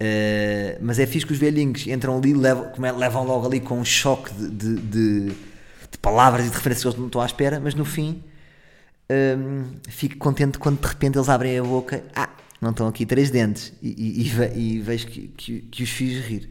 Eh, 0.00 0.78
mas 0.80 0.98
é 0.98 1.06
fixe 1.06 1.26
que 1.26 1.32
os 1.32 1.38
velhinhos 1.38 1.86
entram 1.86 2.16
ali, 2.16 2.32
levam, 2.32 2.70
é, 2.84 2.92
levam 2.92 3.24
logo 3.24 3.46
ali 3.46 3.60
com 3.60 3.78
um 3.80 3.84
choque 3.84 4.32
de, 4.32 4.48
de, 4.50 4.74
de- 4.76 5.34
de 5.90 5.98
palavras 6.00 6.46
e 6.46 6.50
de 6.50 6.54
referências 6.54 6.82
que 6.84 6.88
eles 6.88 6.98
não 6.98 7.06
estão 7.06 7.20
à 7.20 7.26
espera, 7.26 7.58
mas 7.60 7.74
no 7.74 7.84
fim 7.84 8.22
hum, 9.10 9.76
fico 9.88 10.16
contente 10.18 10.58
quando 10.58 10.80
de 10.80 10.86
repente 10.88 11.18
eles 11.18 11.28
abrem 11.28 11.58
a 11.58 11.62
boca. 11.62 12.02
Ah, 12.14 12.28
não 12.60 12.70
estão 12.70 12.86
aqui 12.88 13.06
três 13.06 13.30
dentes. 13.30 13.72
E, 13.82 13.88
e- 13.88 14.22
e 14.56 14.76
e 14.76 14.80
vejo 14.80 15.06
que, 15.06 15.28
que, 15.28 15.60
que 15.62 15.82
os 15.82 15.90
fiz 15.90 16.24
rir. 16.24 16.50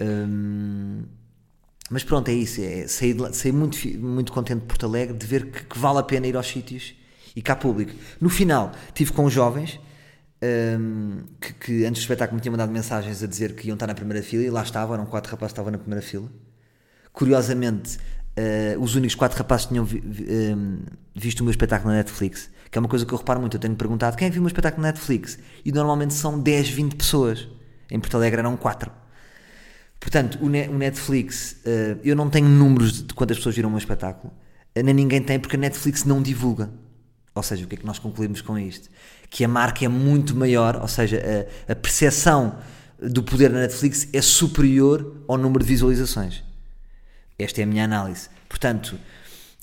Hum, 0.00 1.02
mas 1.90 2.04
pronto, 2.04 2.28
é 2.28 2.32
isso. 2.34 2.60
É, 2.60 2.86
saí, 2.86 3.12
lá- 3.12 3.32
saí 3.32 3.52
muito, 3.52 3.76
muito 3.98 4.32
contente 4.32 4.60
de 4.60 4.66
Porto 4.66 4.86
Alegre 4.86 5.16
de 5.16 5.26
ver 5.26 5.46
que, 5.50 5.64
que 5.64 5.78
vale 5.78 5.98
a 5.98 6.02
pena 6.02 6.26
ir 6.26 6.36
aos 6.36 6.46
sítios 6.46 6.94
e 7.36 7.42
cá 7.42 7.54
público. 7.56 7.92
No 8.20 8.28
final, 8.30 8.72
tive 8.94 9.12
com 9.12 9.24
os 9.24 9.32
jovens 9.32 9.78
hum, 10.78 11.24
que, 11.40 11.52
que 11.54 11.84
antes 11.84 12.00
do 12.02 12.04
espetáculo 12.04 12.36
me 12.36 12.42
tinham 12.42 12.52
mandado 12.52 12.72
mensagens 12.72 13.22
a 13.22 13.26
dizer 13.26 13.54
que 13.54 13.68
iam 13.68 13.74
estar 13.74 13.86
na 13.86 13.94
primeira 13.94 14.22
fila 14.22 14.42
e 14.42 14.50
lá 14.50 14.62
estavam, 14.62 14.94
eram 14.94 15.06
quatro 15.06 15.30
rapazes 15.30 15.52
que 15.52 15.54
estavam 15.54 15.70
na 15.72 15.78
primeira 15.78 16.02
fila. 16.04 16.28
Curiosamente, 17.12 17.98
eh, 18.36 18.76
os 18.80 18.94
únicos 18.94 19.14
quatro 19.14 19.36
rapazes 19.38 19.66
que 19.66 19.72
tinham 19.72 19.84
vi- 19.84 20.00
vi- 20.04 20.26
hum, 20.54 20.78
visto 21.14 21.40
o 21.40 21.44
meu 21.44 21.50
espetáculo 21.50 21.90
na 21.92 21.98
Netflix, 21.98 22.50
que 22.72 22.78
é 22.78 22.80
uma 22.80 22.88
coisa 22.88 23.06
que 23.06 23.12
eu 23.12 23.18
reparo 23.18 23.38
muito. 23.38 23.54
Eu 23.56 23.60
tenho 23.60 23.76
perguntado 23.76 24.16
quem 24.16 24.26
é 24.26 24.30
viu 24.30 24.42
meu 24.42 24.48
espetáculo 24.48 24.82
na 24.82 24.88
Netflix 24.88 25.38
e 25.64 25.70
normalmente 25.70 26.14
são 26.14 26.40
10, 26.40 26.70
20 26.70 26.96
pessoas. 26.96 27.46
Em 27.90 28.00
Porto 28.00 28.16
Alegre 28.16 28.40
eram 28.40 28.56
quatro. 28.56 28.90
Portanto, 30.00 30.38
o, 30.40 30.48
Ne- 30.48 30.68
o 30.68 30.76
Netflix, 30.78 31.56
eh, 31.64 31.96
eu 32.02 32.16
não 32.16 32.28
tenho 32.28 32.48
números 32.48 33.02
de- 33.04 33.14
quantas 33.14 33.36
pessoas 33.36 33.54
viram 33.54 33.68
meu 33.70 33.78
espetáculo, 33.78 34.32
eh, 34.74 34.82
nem 34.82 34.94
ninguém 34.94 35.22
tem, 35.22 35.38
porque 35.38 35.54
a 35.56 35.58
Netflix 35.58 36.04
não 36.04 36.20
divulga. 36.20 36.70
Ou 37.34 37.42
seja, 37.42 37.64
o 37.64 37.68
que 37.68 37.76
é 37.76 37.78
que 37.78 37.86
nós 37.86 37.98
concluímos 37.98 38.40
com 38.40 38.58
isto? 38.58 38.88
Que 39.30 39.44
a 39.44 39.48
marca 39.48 39.84
é 39.84 39.88
muito 39.88 40.34
maior, 40.34 40.76
ou 40.80 40.88
seja, 40.88 41.22
a, 41.68 41.72
a 41.72 41.76
percepção 41.76 42.58
do 43.00 43.22
poder 43.22 43.50
na 43.50 43.60
Netflix 43.60 44.08
é 44.12 44.20
superior 44.22 45.22
ao 45.28 45.36
número 45.38 45.62
de 45.62 45.68
visualizações. 45.68 46.42
Esta 47.38 47.60
é 47.60 47.64
a 47.64 47.66
minha 47.66 47.84
análise. 47.84 48.28
Portanto, 48.48 48.98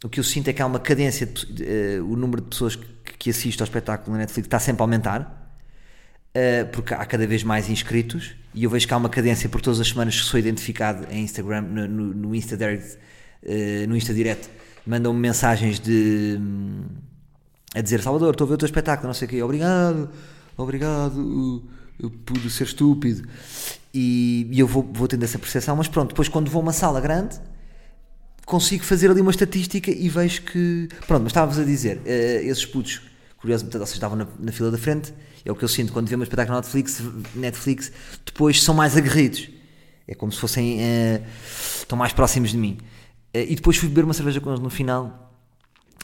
o 0.03 0.09
que 0.09 0.19
eu 0.19 0.23
sinto 0.23 0.47
é 0.47 0.53
que 0.53 0.61
há 0.61 0.65
uma 0.65 0.79
cadência, 0.79 1.25
de, 1.25 1.63
eh, 1.63 2.01
o 2.01 2.15
número 2.15 2.41
de 2.41 2.47
pessoas 2.47 2.75
que, 2.75 2.87
que 3.17 3.29
assistem 3.29 3.63
ao 3.63 3.65
espetáculo 3.65 4.13
na 4.13 4.19
Netflix 4.19 4.47
está 4.47 4.59
sempre 4.59 4.81
a 4.81 4.83
aumentar, 4.83 5.57
eh, 6.33 6.63
porque 6.65 6.93
há 6.93 7.05
cada 7.05 7.27
vez 7.27 7.43
mais 7.43 7.69
inscritos, 7.69 8.35
e 8.53 8.63
eu 8.63 8.69
vejo 8.69 8.87
que 8.87 8.93
há 8.93 8.97
uma 8.97 9.09
cadência 9.09 9.49
por 9.49 9.61
todas 9.61 9.79
as 9.79 9.89
semanas 9.89 10.15
que 10.19 10.25
sou 10.25 10.39
identificado 10.39 11.05
em 11.11 11.23
Instagram, 11.23 11.61
no, 11.61 11.87
no, 11.87 12.13
no 12.13 12.35
Insta 12.35 12.55
Direct, 12.55 12.97
eh, 13.43 13.85
no 13.87 13.95
Insta 13.95 14.13
Direct, 14.13 14.49
mandam-me 14.85 15.19
mensagens 15.19 15.79
de 15.79 16.37
hum, 16.39 16.83
a 17.75 17.81
dizer 17.81 18.01
Salvador, 18.01 18.31
estou 18.31 18.45
a 18.45 18.47
ver 18.47 18.53
o 18.55 18.57
teu 18.57 18.65
espetáculo, 18.65 19.07
não 19.07 19.13
sei 19.13 19.27
o 19.27 19.29
quê, 19.29 19.43
obrigado, 19.43 20.09
obrigado 20.57 21.63
pude 22.07 22.49
ser 22.49 22.63
estúpido. 22.63 23.27
E, 23.93 24.47
e 24.51 24.59
eu 24.59 24.67
vou, 24.67 24.87
vou 24.93 25.07
tendo 25.07 25.23
essa 25.23 25.39
percepção, 25.39 25.75
mas 25.75 25.87
pronto, 25.87 26.09
depois 26.09 26.29
quando 26.29 26.49
vou 26.49 26.59
a 26.59 26.63
uma 26.63 26.73
sala 26.73 27.01
grande 27.01 27.39
consigo 28.49 28.83
fazer 28.83 29.11
ali 29.11 29.21
uma 29.21 29.29
estatística 29.29 29.91
e 29.91 30.09
vejo 30.09 30.41
que. 30.41 30.89
Pronto, 31.05 31.21
mas 31.21 31.31
estávamos 31.31 31.59
a 31.59 31.63
dizer, 31.63 32.01
eh, 32.03 32.41
esses 32.43 32.65
putos, 32.65 32.99
curiosamente, 33.37 33.77
vocês 33.77 33.93
estavam 33.93 34.17
na, 34.17 34.27
na 34.39 34.51
fila 34.51 34.71
da 34.71 34.77
frente, 34.77 35.13
é 35.45 35.51
o 35.51 35.55
que 35.55 35.63
eu 35.63 35.67
sinto 35.67 35.93
quando 35.93 36.07
vemos 36.07 36.23
um 36.23 36.27
espetáculo 36.27 36.55
na 36.55 36.61
Netflix, 36.61 37.01
Netflix, 37.35 37.91
depois 38.25 38.61
são 38.61 38.73
mais 38.73 38.97
aguerridos. 38.97 39.49
É 40.07 40.15
como 40.15 40.31
se 40.31 40.39
fossem. 40.39 40.81
eh, 40.81 41.21
estão 41.79 41.95
mais 41.95 42.11
próximos 42.11 42.49
de 42.49 42.57
mim. 42.57 42.79
Eh, 43.31 43.45
e 43.51 43.55
depois 43.55 43.77
fui 43.77 43.87
beber 43.87 44.03
uma 44.03 44.15
cerveja 44.15 44.41
com 44.41 44.49
eles 44.49 44.59
no 44.59 44.71
final 44.71 45.31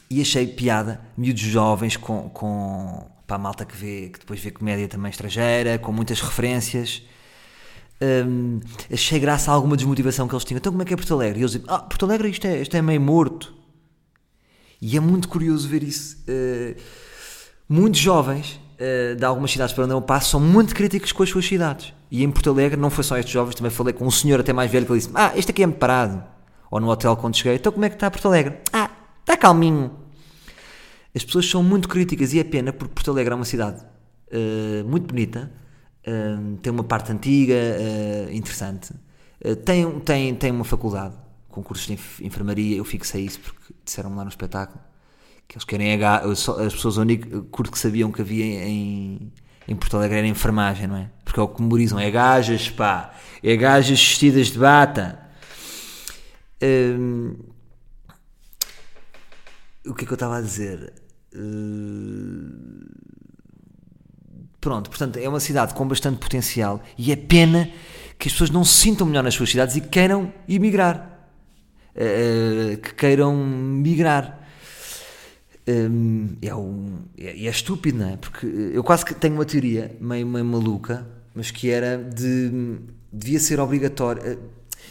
e 0.08 0.20
achei 0.20 0.46
piada, 0.46 1.00
miúdos 1.16 1.42
jovens 1.42 1.96
com. 1.96 2.30
com 2.30 3.10
para 3.26 3.34
a 3.34 3.38
malta 3.40 3.64
que, 3.64 3.76
vê, 3.76 4.08
que 4.08 4.20
depois 4.20 4.38
vê 4.38 4.52
comédia 4.52 4.86
também 4.86 5.10
estrangeira, 5.10 5.80
com 5.80 5.90
muitas 5.90 6.20
referências. 6.20 7.02
Hum, 8.00 8.60
achei 8.92 9.18
graça 9.18 9.50
a 9.50 9.54
alguma 9.54 9.76
desmotivação 9.76 10.28
que 10.28 10.34
eles 10.34 10.44
tinham. 10.44 10.58
Então, 10.58 10.72
como 10.72 10.82
é 10.82 10.84
que 10.84 10.92
é 10.92 10.96
Porto 10.96 11.14
Alegre? 11.14 11.40
E 11.40 11.42
eles 11.42 11.52
dizem: 11.52 11.66
Ah, 11.68 11.78
Porto 11.78 12.04
Alegre, 12.04 12.28
isto 12.28 12.46
é, 12.46 12.60
isto 12.60 12.76
é 12.76 12.82
meio 12.82 13.00
morto. 13.00 13.54
E 14.80 14.96
é 14.96 15.00
muito 15.00 15.28
curioso 15.28 15.66
ver 15.68 15.82
isso. 15.82 16.18
Uh, 16.28 16.78
muitos 17.68 17.98
jovens 17.98 18.60
uh, 18.74 19.16
de 19.16 19.24
algumas 19.24 19.50
cidades 19.50 19.74
para 19.74 19.84
onde 19.84 19.94
eu 19.94 20.02
passo 20.02 20.30
são 20.30 20.40
muito 20.40 20.74
críticos 20.74 21.12
com 21.12 21.22
as 21.22 21.30
suas 21.30 21.46
cidades. 21.46 21.94
E 22.10 22.22
em 22.22 22.30
Porto 22.30 22.50
Alegre, 22.50 22.78
não 22.78 22.90
foi 22.90 23.02
só 23.02 23.16
estes 23.16 23.32
jovens, 23.32 23.54
também 23.54 23.70
falei 23.70 23.94
com 23.94 24.06
um 24.06 24.10
senhor 24.10 24.40
até 24.40 24.52
mais 24.52 24.70
velho 24.70 24.84
que 24.84 24.92
ele 24.92 25.00
disse: 25.00 25.10
Ah, 25.14 25.32
este 25.34 25.50
aqui 25.50 25.62
é 25.62 25.66
muito 25.66 25.78
parado. 25.78 26.22
Ou 26.70 26.80
no 26.80 26.90
hotel, 26.90 27.16
quando 27.16 27.36
cheguei: 27.36 27.54
Então, 27.54 27.72
como 27.72 27.84
é 27.84 27.88
que 27.88 27.96
está 27.96 28.10
Porto 28.10 28.26
Alegre? 28.26 28.58
Ah, 28.72 28.90
está 29.20 29.36
calminho. 29.36 29.90
As 31.14 31.24
pessoas 31.24 31.48
são 31.48 31.62
muito 31.62 31.88
críticas 31.88 32.34
e 32.34 32.38
é 32.38 32.44
pena 32.44 32.74
porque 32.74 32.92
Porto 32.92 33.10
Alegre 33.10 33.32
é 33.32 33.36
uma 33.36 33.44
cidade 33.46 33.80
uh, 33.80 34.86
muito 34.86 35.06
bonita, 35.06 35.50
uh, 36.06 36.56
tem 36.58 36.72
uma 36.72 36.84
parte 36.84 37.12
antiga, 37.12 37.54
uh, 37.54 38.32
interessante, 38.32 38.92
tem, 39.64 40.00
tem, 40.00 40.34
tem 40.34 40.50
uma 40.50 40.64
faculdade, 40.64 41.14
com 41.48 41.62
cursos 41.62 41.86
de 41.86 41.98
enfermaria, 42.24 42.76
eu 42.76 42.84
fixei 42.84 43.24
isso 43.24 43.40
porque 43.40 43.74
disseram-me 43.84 44.16
lá 44.16 44.24
no 44.24 44.30
espetáculo, 44.30 44.80
que 45.46 45.56
eles 45.56 45.64
querem 45.64 45.92
H, 45.92 46.22
as 46.24 46.72
pessoas 46.72 46.96
único 46.96 47.42
curso 47.44 47.70
que 47.70 47.78
sabiam 47.78 48.10
que 48.10 48.20
havia 48.20 48.44
em, 48.44 49.32
em 49.68 49.76
Porto 49.76 49.96
Alegre 49.96 50.18
era 50.18 50.26
enfermagem, 50.26 50.86
não 50.86 50.96
é? 50.96 51.10
Porque 51.24 51.38
é 51.38 51.42
o 51.42 51.48
que 51.48 51.62
memorizam, 51.62 51.98
é 51.98 52.10
gajas, 52.10 52.68
pá, 52.70 53.14
é 53.42 53.56
gajas 53.56 54.00
vestidas 54.00 54.48
de 54.48 54.58
bata. 54.58 55.20
Um, 56.62 57.36
o 59.86 59.94
que 59.94 60.04
é 60.04 60.06
que 60.06 60.12
eu 60.12 60.16
estava 60.16 60.38
a 60.38 60.40
dizer? 60.40 60.92
Pronto, 64.66 64.90
portanto, 64.90 65.16
é 65.16 65.28
uma 65.28 65.38
cidade 65.38 65.74
com 65.74 65.86
bastante 65.86 66.18
potencial 66.18 66.82
e 66.98 67.12
é 67.12 67.16
pena 67.16 67.70
que 68.18 68.26
as 68.26 68.32
pessoas 68.32 68.50
não 68.50 68.64
se 68.64 68.74
sintam 68.74 69.06
melhor 69.06 69.22
nas 69.22 69.32
suas 69.32 69.48
cidades 69.48 69.76
e 69.76 69.80
queiram 69.80 70.32
emigrar. 70.48 71.28
Uh, 71.94 72.76
que 72.78 72.92
queiram 72.94 73.36
migrar. 73.36 74.40
Um, 75.68 76.36
é, 76.42 76.52
um, 76.52 76.98
é, 77.16 77.46
é, 77.46 77.48
estúpido, 77.48 77.98
não 77.98 78.08
é? 78.08 78.16
Porque 78.16 78.44
eu 78.44 78.82
quase 78.82 79.04
que 79.04 79.14
tenho 79.14 79.34
uma 79.34 79.44
teoria 79.44 79.96
meio, 80.00 80.26
meio 80.26 80.44
maluca, 80.44 81.06
mas 81.32 81.52
que 81.52 81.70
era 81.70 81.96
de. 81.96 82.80
devia 83.12 83.38
ser 83.38 83.60
obrigatório. 83.60 84.20
Eh, 84.24 84.38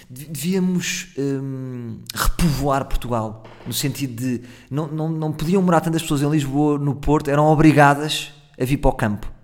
devíamos 0.10 1.10
um, 1.18 2.00
repovoar 2.14 2.86
Portugal, 2.86 3.44
no 3.68 3.74
sentido 3.74 4.16
de. 4.22 4.42
Não, 4.72 4.88
não, 4.88 5.10
não 5.10 5.34
podiam 5.34 5.62
morar 5.62 5.82
tantas 5.82 6.02
pessoas 6.02 6.22
em 6.22 6.30
Lisboa, 6.30 6.80
no 6.80 6.96
Porto, 6.96 7.30
eram 7.30 7.46
obrigadas 7.48 8.32
a 8.58 8.64
vir 8.64 8.78
para 8.78 8.90
o 8.90 8.94
campo. 8.94 9.35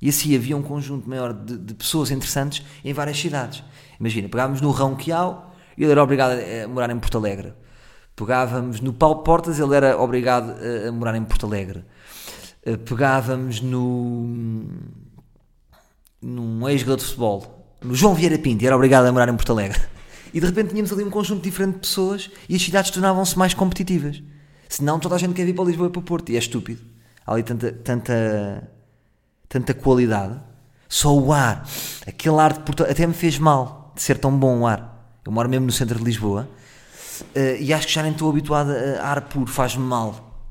E 0.00 0.08
assim 0.08 0.34
havia 0.34 0.56
um 0.56 0.62
conjunto 0.62 1.08
maior 1.08 1.32
de, 1.32 1.56
de 1.56 1.74
pessoas 1.74 2.10
interessantes 2.10 2.64
em 2.84 2.92
várias 2.92 3.18
cidades. 3.18 3.64
Imagina, 3.98 4.28
pegávamos 4.28 4.60
no 4.60 4.70
Rão 4.70 4.94
Quial 4.94 5.48
ele 5.76 5.92
era 5.92 6.02
obrigado 6.02 6.32
a 6.32 6.66
morar 6.66 6.90
em 6.90 6.98
Porto 6.98 7.18
Alegre 7.18 7.54
Pegávamos 8.18 8.80
no 8.80 8.92
Paulo 8.92 9.22
Portas, 9.22 9.60
ele 9.60 9.76
era 9.76 9.96
obrigado 9.96 10.50
a, 10.50 10.88
a 10.88 10.92
morar 10.92 11.14
em 11.14 11.24
Porto 11.24 11.46
Alegre. 11.46 11.84
Eh, 12.64 12.76
pegávamos 12.76 13.60
no. 13.60 14.66
num 16.20 16.68
ex-jogador 16.68 16.96
de 16.96 17.04
futebol, 17.04 17.64
no 17.80 17.94
João 17.94 18.14
Vieira 18.16 18.36
Pinto, 18.36 18.66
era 18.66 18.74
obrigado 18.74 19.06
a 19.06 19.12
morar 19.12 19.28
em 19.28 19.36
Porto 19.36 19.52
Alegre. 19.52 19.80
E 20.34 20.40
de 20.40 20.46
repente 20.46 20.68
tínhamos 20.68 20.92
ali 20.92 21.02
um 21.02 21.08
conjunto 21.08 21.42
diferente 21.42 21.76
de 21.76 21.80
pessoas 21.80 22.30
e 22.50 22.54
as 22.54 22.60
cidades 22.60 22.90
tornavam-se 22.90 23.38
mais 23.38 23.54
competitivas. 23.54 24.22
Senão 24.68 25.00
toda 25.00 25.14
a 25.14 25.18
gente 25.18 25.32
quer 25.32 25.46
vir 25.46 25.54
para 25.54 25.64
Lisboa 25.64 25.88
e 25.88 25.90
para 25.90 26.02
Porto. 26.02 26.30
E 26.30 26.36
é 26.36 26.38
estúpido. 26.38 26.82
Há 27.26 27.32
ali 27.32 27.42
tanta, 27.42 27.72
tanta, 27.72 28.70
tanta 29.48 29.72
qualidade. 29.74 30.38
Só 30.88 31.16
o 31.16 31.32
ar, 31.32 31.66
aquele 32.06 32.38
ar 32.38 32.52
de 32.52 32.60
Porto 32.60 32.82
até 32.82 33.06
me 33.06 33.14
fez 33.14 33.38
mal 33.38 33.92
de 33.94 34.02
ser 34.02 34.18
tão 34.18 34.36
bom 34.36 34.60
o 34.60 34.66
ar. 34.66 35.18
Eu 35.24 35.32
moro 35.32 35.48
mesmo 35.48 35.66
no 35.66 35.72
centro 35.72 35.98
de 35.98 36.04
Lisboa 36.04 36.48
Uh, 37.20 37.60
e 37.60 37.72
acho 37.72 37.86
que 37.86 37.92
já 37.92 38.02
nem 38.02 38.12
estou 38.12 38.30
habituado 38.30 38.70
a 38.70 39.06
ar 39.06 39.22
puro, 39.22 39.50
faz-me 39.50 39.82
mal. 39.82 40.46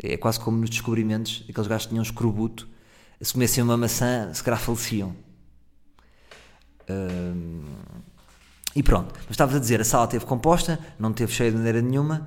É 0.00 0.16
quase 0.16 0.38
como 0.38 0.58
nos 0.58 0.70
descobrimentos, 0.70 1.44
aqueles 1.48 1.66
gajos 1.66 1.86
que 1.86 1.90
tinham 1.90 2.02
escorbuto, 2.02 2.68
se 3.20 3.32
comessem 3.32 3.64
uma 3.64 3.76
maçã, 3.76 4.32
se 4.32 4.42
calhar 4.42 4.60
faleciam. 4.60 5.14
E 8.74 8.82
pronto, 8.82 9.12
mas 9.12 9.30
estavas 9.30 9.56
a 9.56 9.58
dizer, 9.58 9.80
a 9.80 9.84
sala 9.84 10.06
teve 10.06 10.24
composta, 10.24 10.78
não 10.98 11.12
teve 11.12 11.32
cheia 11.32 11.50
de 11.50 11.56
maneira 11.56 11.82
nenhuma, 11.82 12.26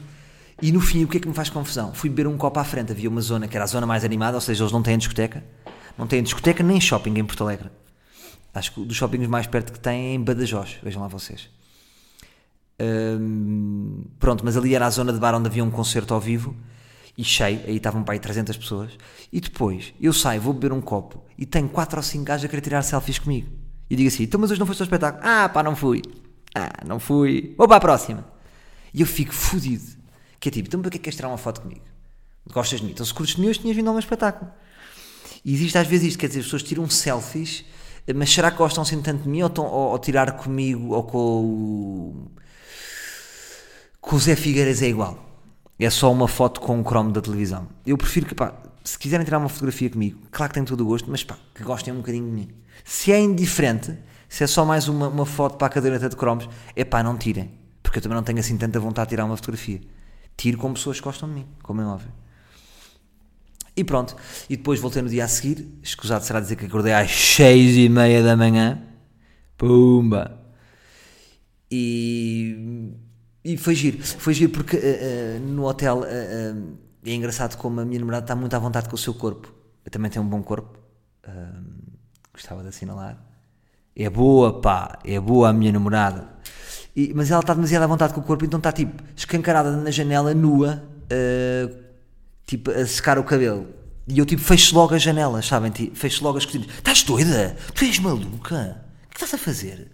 e 0.61 0.71
no 0.71 0.81
fim, 0.81 1.05
o 1.05 1.07
que 1.07 1.17
é 1.17 1.19
que 1.19 1.27
me 1.27 1.33
faz 1.33 1.49
confusão? 1.49 1.93
Fui 1.93 2.09
beber 2.09 2.27
um 2.27 2.37
copo 2.37 2.59
à 2.59 2.63
frente, 2.63 2.91
havia 2.91 3.09
uma 3.09 3.21
zona 3.21 3.47
que 3.47 3.55
era 3.55 3.63
a 3.63 3.67
zona 3.67 3.87
mais 3.87 4.03
animada, 4.03 4.35
ou 4.35 4.41
seja, 4.41 4.63
eles 4.63 4.73
não 4.73 4.83
têm 4.83 4.97
discoteca, 4.97 5.43
não 5.97 6.07
têm 6.07 6.23
discoteca 6.23 6.63
nem 6.63 6.79
shopping 6.79 7.17
em 7.17 7.25
Porto 7.25 7.43
Alegre. 7.43 7.69
Acho 8.53 8.73
que 8.73 8.85
dos 8.85 8.97
shoppings 8.97 9.27
mais 9.27 9.47
perto 9.47 9.71
que 9.71 9.79
têm 9.79 10.07
é 10.07 10.13
em 10.13 10.21
Badajoz, 10.21 10.77
vejam 10.83 11.01
lá 11.01 11.07
vocês 11.07 11.49
pronto, 14.19 14.43
mas 14.43 14.57
ali 14.57 14.75
era 14.75 14.85
a 14.85 14.89
zona 14.89 15.13
de 15.13 15.19
bar 15.19 15.35
onde 15.35 15.47
havia 15.47 15.63
um 15.63 15.71
concerto 15.71 16.13
ao 16.13 16.19
vivo 16.19 16.55
e 17.17 17.23
cheio, 17.23 17.61
aí 17.65 17.77
estavam 17.77 18.03
para 18.03 18.13
aí 18.13 18.19
300 18.19 18.57
pessoas. 18.57 18.97
E 19.31 19.39
depois 19.39 19.93
eu 19.99 20.13
saio, 20.13 20.41
vou 20.41 20.53
beber 20.53 20.71
um 20.73 20.81
copo 20.81 21.23
e 21.37 21.45
tenho 21.45 21.69
4 21.69 21.97
ou 21.97 22.03
5 22.03 22.23
gajos 22.23 22.45
a 22.45 22.47
querer 22.47 22.61
tirar 22.61 22.81
selfies 22.81 23.19
comigo. 23.19 23.49
E 23.89 23.95
digo 23.95 24.07
assim: 24.07 24.23
então, 24.23 24.39
mas 24.39 24.49
hoje 24.51 24.59
não 24.59 24.67
foste 24.67 24.81
ao 24.81 24.85
espetáculo? 24.85 25.23
Ah, 25.25 25.49
pá, 25.49 25.61
não 25.61 25.75
fui. 25.75 26.01
Ah, 26.55 26.83
não 26.85 26.99
fui. 26.99 27.53
Vou 27.57 27.67
para 27.67 27.77
a 27.77 27.81
próxima. 27.81 28.25
E 28.93 29.01
eu 29.01 29.07
fico 29.07 29.33
fodido. 29.33 29.83
Que 30.39 30.47
é 30.47 30.51
tipo: 30.51 30.67
então, 30.67 30.81
para 30.81 30.89
que 30.89 30.95
é 30.95 30.99
que 30.99 31.03
queres 31.03 31.17
tirar 31.17 31.27
uma 31.27 31.37
foto 31.37 31.61
comigo? 31.61 31.81
Gostas 32.51 32.79
de 32.79 32.85
mim? 32.85 32.93
Então, 32.93 33.05
se 33.05 33.13
curtes 33.13 33.35
de 33.35 33.41
mim, 33.41 33.49
hoje 33.49 33.59
tinhas 33.59 33.75
vindo 33.75 33.87
ao 33.87 33.93
meu 33.93 33.99
espetáculo. 33.99 34.49
E 35.43 35.53
existe 35.53 35.77
às 35.77 35.87
vezes 35.87 36.09
isto: 36.09 36.19
quer 36.19 36.27
dizer, 36.27 36.39
as 36.39 36.45
pessoas 36.45 36.63
tiram 36.63 36.89
selfies, 36.89 37.65
mas 38.15 38.31
será 38.31 38.51
que 38.51 38.57
gostam 38.57 38.83
assim 38.83 39.01
tanto 39.01 39.23
de 39.23 39.29
mim 39.29 39.41
ou, 39.41 39.51
ou 39.63 39.99
tirar 39.99 40.31
comigo 40.33 40.93
ou 40.93 41.03
com 41.03 41.17
o 41.17 42.31
com 44.01 44.15
o 44.15 44.19
Zé 44.19 44.35
Figueiras 44.35 44.81
é 44.81 44.87
igual. 44.87 45.23
É 45.79 45.89
só 45.89 46.11
uma 46.11 46.27
foto 46.27 46.59
com 46.59 46.79
o 46.79 46.83
cromo 46.83 47.11
da 47.11 47.21
televisão. 47.21 47.67
Eu 47.85 47.97
prefiro 47.97 48.25
que, 48.25 48.35
pá, 48.35 48.53
se 48.83 48.97
quiserem 48.97 49.23
tirar 49.23 49.37
uma 49.37 49.47
fotografia 49.47 49.89
comigo, 49.89 50.19
claro 50.31 50.49
que 50.49 50.55
têm 50.55 50.65
todo 50.65 50.81
o 50.81 50.85
gosto, 50.85 51.09
mas 51.09 51.23
pá, 51.23 51.37
que 51.53 51.63
gostem 51.63 51.93
um 51.93 51.97
bocadinho 51.97 52.25
de 52.25 52.31
mim. 52.31 52.49
Se 52.83 53.11
é 53.11 53.19
indiferente, 53.19 53.95
se 54.27 54.43
é 54.43 54.47
só 54.47 54.65
mais 54.65 54.87
uma, 54.87 55.07
uma 55.07 55.25
foto 55.25 55.57
para 55.57 55.67
a 55.67 55.69
caderneta 55.69 56.09
de 56.09 56.15
cromos, 56.15 56.49
é 56.75 56.83
pá, 56.83 57.03
não 57.03 57.17
tirem. 57.17 57.51
Porque 57.81 57.99
eu 57.99 58.01
também 58.01 58.15
não 58.15 58.23
tenho 58.23 58.39
assim 58.39 58.57
tanta 58.57 58.79
vontade 58.79 59.07
de 59.07 59.09
tirar 59.11 59.25
uma 59.25 59.37
fotografia. 59.37 59.81
Tiro 60.35 60.57
com 60.57 60.73
pessoas 60.73 60.97
que 60.97 61.03
gostam 61.03 61.29
de 61.29 61.35
mim, 61.35 61.47
como 61.61 61.81
é 61.81 61.85
óbvio. 61.85 62.11
E 63.81 63.83
pronto. 63.83 64.15
E 64.47 64.55
depois 64.55 64.79
voltei 64.79 65.01
no 65.01 65.09
dia 65.09 65.25
a 65.25 65.27
seguir. 65.27 65.67
Escusado 65.81 66.23
será 66.23 66.39
dizer 66.39 66.55
que 66.55 66.65
acordei 66.65 66.93
às 66.93 67.09
seis 67.09 67.75
e 67.75 67.89
meia 67.89 68.21
da 68.21 68.37
manhã. 68.37 68.79
Pumba! 69.57 70.39
E 71.71 72.91
e 73.43 73.57
foi 73.57 73.73
giro, 73.73 73.97
foi 74.03 74.35
giro 74.35 74.51
porque 74.51 74.77
uh, 74.77 74.79
uh, 74.79 75.39
no 75.39 75.65
hotel 75.65 76.01
uh, 76.01 76.77
é 77.03 77.11
engraçado 77.11 77.57
como 77.57 77.81
a 77.81 77.85
minha 77.85 77.99
namorada 77.99 78.25
está 78.25 78.35
muito 78.35 78.55
à 78.55 78.59
vontade 78.59 78.87
com 78.87 78.93
o 78.93 78.99
seu 78.99 79.15
corpo. 79.15 79.51
Eu 79.83 79.89
também 79.89 80.11
tenho 80.11 80.23
um 80.23 80.27
bom 80.27 80.43
corpo, 80.43 80.77
gostava 82.31 82.61
de 82.61 82.67
assinalar. 82.67 83.17
É 83.95 84.07
boa, 84.11 84.61
pá, 84.61 84.99
é 85.03 85.19
boa 85.19 85.49
a 85.49 85.53
minha 85.53 85.71
namorada. 85.71 86.29
E, 86.95 87.11
mas 87.15 87.31
ela 87.31 87.39
está 87.39 87.55
demasiado 87.55 87.81
à 87.81 87.87
vontade 87.87 88.13
com 88.13 88.21
o 88.21 88.23
corpo, 88.23 88.45
então 88.45 88.59
está 88.59 88.71
tipo 88.71 89.03
escancarada 89.15 89.75
na 89.75 89.89
janela, 89.89 90.35
nua, 90.35 90.83
tipo 92.51 92.69
a 92.69 92.85
secar 92.85 93.17
o 93.17 93.23
cabelo. 93.23 93.67
E 94.05 94.19
eu 94.19 94.25
tipo 94.25 94.41
fecho 94.41 94.75
logo 94.75 94.93
as 94.93 95.01
janelas, 95.01 95.45
sabem? 95.45 95.71
Fecho 95.93 96.21
logo 96.21 96.37
as 96.37 96.43
cortinas. 96.43 96.67
Estás 96.67 97.01
doida? 97.03 97.55
Tu 97.73 97.85
és 97.85 97.97
maluca? 97.97 98.83
O 99.05 99.09
que 99.09 99.15
estás 99.15 99.33
a 99.33 99.37
fazer? 99.37 99.89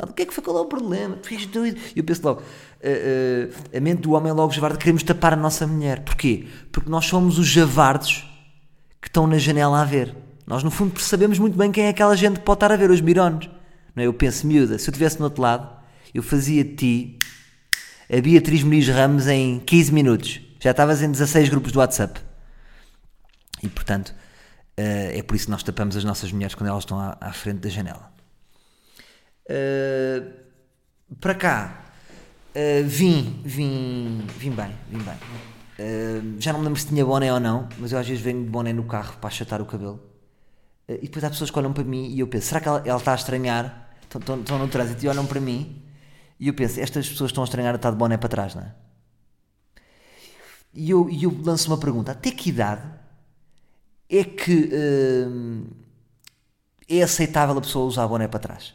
O 0.00 0.06
que 0.12 0.22
é 0.22 0.26
que 0.26 0.32
foi? 0.32 0.44
Qual 0.44 0.56
é 0.58 0.60
o 0.60 0.66
problema? 0.66 1.16
Tu 1.16 1.34
és 1.34 1.46
doido? 1.46 1.80
E 1.96 1.98
eu 1.98 2.04
penso 2.04 2.24
logo, 2.24 2.40
uh, 2.40 2.44
uh, 2.44 3.76
a 3.76 3.80
mente 3.80 4.02
do 4.02 4.12
homem 4.12 4.30
é 4.30 4.32
logo 4.32 4.52
javarde, 4.52 4.78
queremos 4.78 5.02
tapar 5.02 5.32
a 5.32 5.36
nossa 5.36 5.66
mulher. 5.66 6.04
Porquê? 6.04 6.46
Porque 6.70 6.88
nós 6.88 7.06
somos 7.06 7.36
os 7.36 7.48
javardos 7.48 8.24
que 9.02 9.08
estão 9.08 9.26
na 9.26 9.38
janela 9.38 9.82
a 9.82 9.84
ver. 9.84 10.14
Nós, 10.46 10.62
no 10.62 10.70
fundo, 10.70 11.00
sabemos 11.00 11.40
muito 11.40 11.58
bem 11.58 11.72
quem 11.72 11.86
é 11.86 11.88
aquela 11.88 12.16
gente 12.16 12.38
que 12.38 12.44
pode 12.44 12.58
estar 12.58 12.70
a 12.70 12.76
ver, 12.76 12.90
os 12.92 13.00
mirones. 13.00 13.50
Não 13.96 14.04
é? 14.04 14.06
Eu 14.06 14.14
penso, 14.14 14.46
miúda, 14.46 14.78
se 14.78 14.88
eu 14.88 14.92
estivesse 14.92 15.18
no 15.18 15.24
outro 15.24 15.42
lado, 15.42 15.68
eu 16.14 16.22
fazia 16.22 16.62
de 16.62 16.74
ti 16.74 17.18
a 18.08 18.20
Beatriz 18.20 18.62
Muniz 18.62 18.86
Ramos 18.86 19.26
em 19.26 19.58
15 19.58 19.92
minutos. 19.92 20.47
Já 20.60 20.72
estavas 20.72 21.02
em 21.02 21.10
16 21.10 21.48
grupos 21.48 21.72
do 21.72 21.78
WhatsApp. 21.78 22.20
E, 23.62 23.68
portanto, 23.68 24.08
uh, 24.08 24.14
é 24.78 25.22
por 25.22 25.36
isso 25.36 25.46
que 25.46 25.50
nós 25.50 25.62
tapamos 25.62 25.96
as 25.96 26.04
nossas 26.04 26.32
mulheres 26.32 26.54
quando 26.54 26.68
elas 26.68 26.82
estão 26.82 26.98
à, 26.98 27.32
frente 27.32 27.60
da 27.60 27.68
janela. 27.68 28.12
Uh, 29.48 30.30
para 31.20 31.34
cá, 31.34 31.84
uh, 32.54 32.86
vim, 32.86 33.40
vim, 33.44 34.26
vim 34.36 34.50
bem, 34.50 34.70
vim 34.90 34.98
bem. 34.98 35.14
Já 36.40 36.52
não 36.52 36.58
me 36.58 36.66
lembro 36.66 36.80
se 36.80 36.88
tinha 36.88 37.04
boné 37.04 37.32
ou 37.32 37.38
não, 37.38 37.68
mas 37.78 37.92
eu 37.92 37.98
às 37.98 38.08
vezes 38.08 38.20
venho 38.20 38.42
de 38.42 38.50
boné 38.50 38.72
no 38.72 38.82
carro 38.82 39.16
para 39.20 39.28
achatar 39.28 39.62
o 39.62 39.64
cabelo. 39.64 40.00
e 40.88 41.02
depois 41.02 41.22
há 41.22 41.30
pessoas 41.30 41.52
que 41.52 41.58
olham 41.58 41.72
para 41.72 41.84
mim 41.84 42.08
e 42.08 42.18
eu 42.18 42.26
penso, 42.26 42.48
será 42.48 42.60
que 42.60 42.66
ela, 42.66 42.82
ela 42.84 42.98
está 42.98 43.12
a 43.12 43.14
estranhar? 43.14 43.88
Estão, 44.02 44.18
estão, 44.18 44.40
estão 44.40 44.58
no 44.58 44.66
trânsito 44.66 45.04
e 45.04 45.08
olham 45.08 45.24
para 45.24 45.40
mim 45.40 45.80
e 46.40 46.48
eu 46.48 46.54
penso, 46.54 46.80
estas 46.80 47.08
pessoas 47.08 47.30
estão 47.30 47.44
a 47.44 47.46
estranhar 47.46 47.74
a 47.74 47.76
estar 47.76 47.92
de 47.92 47.96
boné 47.96 48.16
para 48.16 48.28
trás, 48.28 48.56
não 48.56 48.62
é? 48.62 48.74
E 50.72 50.90
eu, 50.90 51.08
eu 51.10 51.36
lanço 51.42 51.70
uma 51.70 51.78
pergunta: 51.78 52.12
até 52.12 52.30
que 52.30 52.50
idade 52.50 52.82
é 54.08 54.24
que 54.24 54.70
uh, 54.72 55.66
é 56.88 57.02
aceitável 57.02 57.56
a 57.58 57.60
pessoa 57.60 57.86
usar 57.86 58.06
boné 58.06 58.28
para 58.28 58.40
trás? 58.40 58.74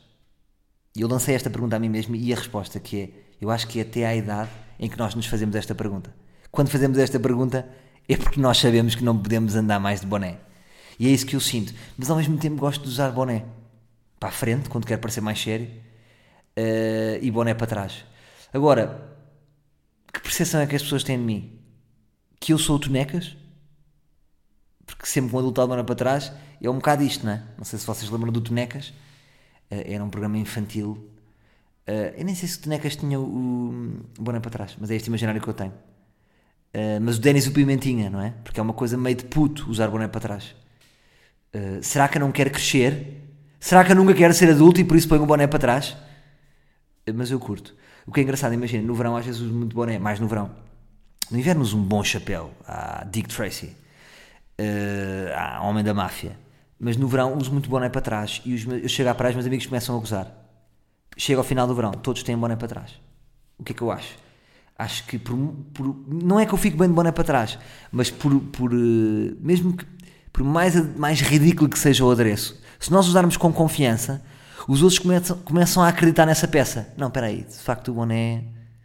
E 0.96 1.02
eu 1.02 1.08
lancei 1.08 1.34
esta 1.34 1.50
pergunta 1.50 1.76
a 1.76 1.80
mim 1.80 1.90
mesmo 1.90 2.16
e 2.16 2.32
a 2.32 2.36
resposta 2.36 2.80
que 2.80 3.02
é, 3.02 3.10
eu 3.42 3.50
acho 3.50 3.68
que 3.68 3.80
é 3.80 3.82
até 3.82 4.06
à 4.06 4.16
idade 4.16 4.52
em 4.80 4.88
que 4.88 4.98
nós 4.98 5.16
nos 5.16 5.26
fazemos 5.26 5.56
esta 5.56 5.74
pergunta. 5.74 6.14
Quando 6.52 6.70
fazemos 6.70 6.98
esta 7.00 7.20
pergunta 7.20 7.68
é 8.08 8.16
porque 8.16 8.40
nós 8.40 8.60
sabemos 8.60 8.94
que 8.96 9.04
não 9.04 9.18
podemos 9.18 9.56
andar 9.56 9.80
mais 9.80 10.02
de 10.02 10.08
boné. 10.08 10.38
E 11.00 11.08
é 11.08 11.10
isso 11.10 11.26
que 11.26 11.36
eu 11.36 11.40
sinto. 11.40 11.74
Mas 11.98 12.10
ao 12.10 12.18
mesmo 12.18 12.38
tempo 12.38 12.58
gosto 12.58 12.84
de 12.84 12.90
usar 12.90 13.12
boné 13.12 13.46
para 14.20 14.30
a 14.30 14.32
frente, 14.32 14.70
quando 14.70 14.86
quero 14.86 15.02
parecer 15.02 15.22
mais 15.22 15.42
sério, 15.42 15.68
uh, 15.68 17.18
e 17.22 17.32
boné 17.32 17.54
para 17.54 17.68
trás. 17.68 18.06
Agora, 18.54 19.18
que 20.14 20.20
percepção 20.22 20.62
é 20.62 20.68
que 20.68 20.76
as 20.76 20.84
pessoas 20.84 21.04
têm 21.04 21.18
de 21.18 21.24
mim? 21.24 21.60
Que 22.44 22.52
eu 22.52 22.58
sou 22.58 22.76
o 22.76 22.80
Tonecas? 22.80 23.38
Porque 24.86 25.06
sempre 25.06 25.30
que 25.30 25.36
um 25.38 25.40
adulto 25.40 25.62
anda 25.62 25.82
para 25.82 25.96
trás, 25.96 26.30
é 26.62 26.70
um 26.70 26.76
bocado 26.76 27.02
isto, 27.02 27.26
não 27.26 27.32
é? 27.32 27.44
Não 27.58 27.64
sei 27.64 27.80
se 27.80 27.88
vocês 27.88 28.12
lembram 28.12 28.34
do 28.34 28.42
Tonecas, 28.42 28.90
uh, 29.72 29.82
era 29.86 30.04
um 30.04 30.10
programa 30.10 30.38
infantil. 30.38 31.10
Uh, 31.88 32.12
eu 32.18 32.26
nem 32.26 32.36
sei 32.36 32.50
se 32.50 32.58
o 32.58 32.62
Tonecas 32.64 32.98
tinha 32.98 33.18
o, 33.18 33.24
o 33.24 34.22
boné 34.22 34.42
para 34.42 34.52
trás, 34.52 34.76
mas 34.78 34.92
é 34.92 34.96
este 34.98 35.08
imaginário 35.08 35.40
que 35.40 35.48
eu 35.48 35.54
tenho. 35.54 35.72
Uh, 35.72 37.00
mas 37.02 37.16
o 37.16 37.22
Denis 37.22 37.48
o 37.48 37.54
Pimentinha, 37.54 38.10
não 38.10 38.20
é? 38.20 38.34
Porque 38.44 38.60
é 38.60 38.64
uma 38.64 38.74
coisa 38.74 38.98
meio 38.98 39.16
de 39.16 39.24
puto 39.24 39.72
usar 39.72 39.88
boné 39.88 40.10
para 40.10 40.20
trás. 40.20 40.54
será 41.82 42.10
que 42.10 42.18
eu 42.18 42.20
não 42.20 42.32
quero 42.34 42.52
crescer? 42.52 43.22
Será 43.58 43.86
que 43.86 43.94
eu 43.94 43.96
nunca 43.96 44.14
quero 44.14 44.34
ser 44.34 44.50
adulto 44.50 44.82
e 44.82 44.84
por 44.84 44.98
isso 44.98 45.08
ponho 45.08 45.24
o 45.24 45.26
boné 45.26 45.48
para 45.48 45.60
trás? 45.60 45.96
mas 47.16 47.32
eu 47.32 47.40
curto. 47.40 47.74
O 48.06 48.12
que 48.12 48.20
é 48.20 48.24
engraçado, 48.24 48.54
imagina, 48.54 48.86
no 48.86 48.94
verão 48.94 49.16
às 49.16 49.26
vezes 49.26 49.40
uso 49.40 49.54
muito 49.54 49.74
boné, 49.74 49.98
mais 49.98 50.20
no 50.20 50.28
verão. 50.28 50.73
No 51.32 51.40
inverno 51.40 51.62
uso 51.62 51.78
um 51.78 51.84
bom 51.84 52.04
chapéu, 52.04 52.52
a 52.68 53.06
Dick 53.06 53.30
Tracy, 53.30 53.76
uh, 54.60 55.34
a 55.36 55.62
Homem 55.64 55.84
da 55.84 55.94
Máfia. 55.94 56.38
Mas 56.80 56.98
no 56.98 57.08
verão 57.08 57.38
uso 57.38 57.52
muito 57.52 57.70
boné 57.70 57.90
para 57.90 58.02
trás 58.02 58.42
e 58.46 58.54
os, 58.54 58.66
eu 58.66 58.90
chego 58.90 59.10
à 59.10 59.16
praia 59.16 59.30
os 59.32 59.36
meus 59.36 59.48
amigos 59.48 59.66
começam 59.66 59.96
a 59.96 60.00
gozar. 60.00 60.28
Chega 61.18 61.40
ao 61.40 61.44
final 61.44 61.66
do 61.68 61.74
verão, 61.74 61.92
todos 61.92 62.24
têm 62.24 62.38
boné 62.38 62.56
para 62.56 62.68
trás. 62.68 63.00
O 63.58 63.64
que 63.64 63.72
é 63.72 63.76
que 63.76 63.82
eu 63.82 63.92
acho? 63.92 64.18
Acho 64.78 65.06
que 65.06 65.18
por, 65.18 65.38
por, 65.74 65.96
não 66.08 66.40
é 66.40 66.46
que 66.46 66.54
eu 66.54 66.58
fico 66.58 66.78
bem 66.78 66.88
de 66.88 66.94
boné 66.94 67.12
para 67.12 67.24
trás, 67.24 67.58
mas 67.92 68.10
por, 68.10 68.38
por 68.40 68.74
uh, 68.74 69.38
mesmo 69.40 69.78
que 69.78 69.86
por 70.34 70.44
mais, 70.44 70.76
mais 70.98 71.22
ridículo 71.22 71.70
que 71.70 71.78
seja 71.78 72.04
o 72.04 72.12
adereço, 72.12 72.60
se 72.80 72.92
nós 72.92 73.08
usarmos 73.08 73.38
com 73.38 73.54
confiança, 73.54 74.22
os 74.68 74.82
outros 74.82 74.98
começam, 74.98 75.38
começam 75.38 75.84
a 75.84 75.88
acreditar 75.88 76.26
nessa 76.26 76.48
peça. 76.48 76.92
Não, 76.98 77.08
espera 77.08 77.28
aí, 77.28 77.44
de 77.44 77.58
facto 77.58 77.90
o 77.90 77.94
boné, 77.94 78.44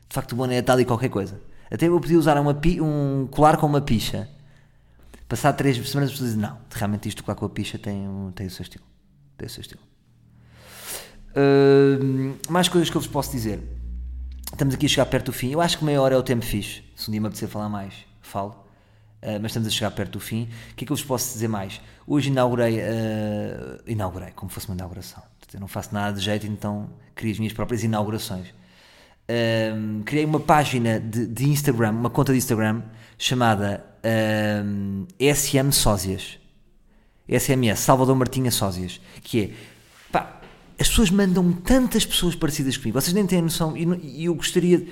de 0.08 0.14
facto 0.14 0.32
o 0.32 0.36
boné 0.36 0.56
é 0.56 0.62
tal 0.62 0.78
e 0.78 0.84
qualquer 0.84 1.08
coisa. 1.08 1.40
Até 1.70 1.86
eu 1.86 2.00
podia 2.00 2.18
usar 2.18 2.38
uma, 2.38 2.58
um 2.82 3.26
colar 3.30 3.56
com 3.56 3.66
uma 3.66 3.80
picha. 3.80 4.28
Passar 5.28 5.52
três 5.52 5.76
semanas, 5.76 6.10
as 6.10 6.14
pessoas 6.14 6.30
dizem, 6.30 6.42
não, 6.42 6.58
realmente 6.70 7.08
isto 7.08 7.22
colar 7.22 7.36
com 7.36 7.44
a 7.44 7.50
picha 7.50 7.78
tem, 7.78 8.06
tem 8.34 8.46
o 8.46 8.50
seu 8.50 8.62
estilo. 8.62 8.84
Tem 9.36 9.46
o 9.46 9.50
seu 9.50 9.60
estilo. 9.60 9.80
Uh, 11.30 12.36
mais 12.50 12.68
coisas 12.68 12.88
que 12.88 12.96
eu 12.96 13.00
vos 13.00 13.08
posso 13.08 13.30
dizer. 13.30 13.62
Estamos 14.50 14.74
aqui 14.74 14.86
a 14.86 14.88
chegar 14.88 15.06
perto 15.06 15.26
do 15.26 15.32
fim. 15.32 15.50
Eu 15.50 15.60
acho 15.60 15.78
que 15.78 15.84
meia 15.84 16.00
hora 16.00 16.14
é 16.14 16.18
o 16.18 16.22
tempo 16.22 16.44
fixe. 16.44 16.82
Se 16.96 17.08
um 17.08 17.12
dia 17.12 17.20
me 17.20 17.26
apetecer 17.26 17.48
falar 17.48 17.68
mais, 17.68 17.94
falo. 18.22 18.64
Uh, 19.22 19.34
mas 19.42 19.50
estamos 19.50 19.68
a 19.68 19.70
chegar 19.70 19.90
perto 19.90 20.12
do 20.12 20.20
fim. 20.20 20.48
O 20.72 20.74
que 20.74 20.84
é 20.84 20.86
que 20.86 20.92
eu 20.92 20.96
vos 20.96 21.04
posso 21.04 21.32
dizer 21.32 21.48
mais? 21.48 21.80
Hoje 22.06 22.30
inaugurei, 22.30 22.78
uh, 22.78 23.82
inaugurei, 23.86 24.30
como 24.30 24.50
fosse 24.50 24.66
uma 24.66 24.74
inauguração. 24.74 25.22
Eu 25.52 25.60
não 25.60 25.68
faço 25.68 25.94
nada 25.94 26.18
de 26.18 26.24
jeito, 26.24 26.46
então 26.46 26.90
criei 27.14 27.32
as 27.32 27.38
minhas 27.38 27.52
próprias 27.52 27.82
inaugurações. 27.82 28.48
Um, 29.30 30.02
criei 30.04 30.24
uma 30.24 30.40
página 30.40 30.98
de, 30.98 31.26
de, 31.26 31.44
Instagram, 31.50 31.90
uma 31.90 32.08
conta 32.08 32.32
de 32.32 32.38
Instagram 32.38 32.82
chamada 33.18 33.84
um, 34.64 35.06
SM 35.20 35.70
Sósias. 35.70 36.38
SMS, 37.28 37.80
Salvador 37.80 38.16
Martinha 38.16 38.50
Sósias. 38.50 39.00
Que 39.22 39.42
é, 39.42 39.50
pá, 40.10 40.40
as 40.80 40.88
pessoas 40.88 41.10
mandam 41.10 41.52
tantas 41.52 42.06
pessoas 42.06 42.34
parecidas 42.34 42.76
comigo, 42.76 42.98
vocês 42.98 43.12
nem 43.12 43.26
têm 43.26 43.42
noção, 43.42 43.76
e 43.76 44.24
eu 44.24 44.34
gostaria, 44.34 44.86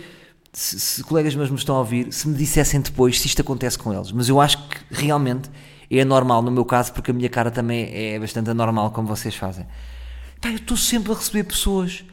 se, 0.53 0.79
se, 0.79 1.05
colegas 1.05 1.35
meus 1.35 1.49
me 1.49 1.57
estão 1.57 1.77
a 1.77 1.79
ouvir, 1.79 2.12
se 2.12 2.29
me 2.29 2.37
dissessem 2.37 2.81
depois 2.81 3.18
se 3.20 3.29
isto 3.29 3.40
acontece 3.40 3.79
com 3.79 3.94
eles, 3.94 4.12
mas 4.12 4.29
eu 4.29 4.38
acho 4.40 4.68
que 4.68 4.77
realmente 4.90 5.49
é 5.90 6.05
normal 6.05 6.42
no 6.42 6.51
meu 6.51 6.64
caso, 6.64 6.92
porque 6.92 7.11
a 7.11 7.14
minha 7.14 7.31
cara 7.31 7.51
também 7.51 7.88
é 7.90 8.18
bastante 8.18 8.51
anormal, 8.51 8.90
como 8.90 9.09
vocês 9.09 9.35
fazem. 9.35 9.66
Pá, 10.40 10.51
eu 10.51 10.57
estou 10.57 10.77
sempre 10.77 11.12
a 11.12 11.14
receber 11.14 11.44
pessoas 11.44 12.05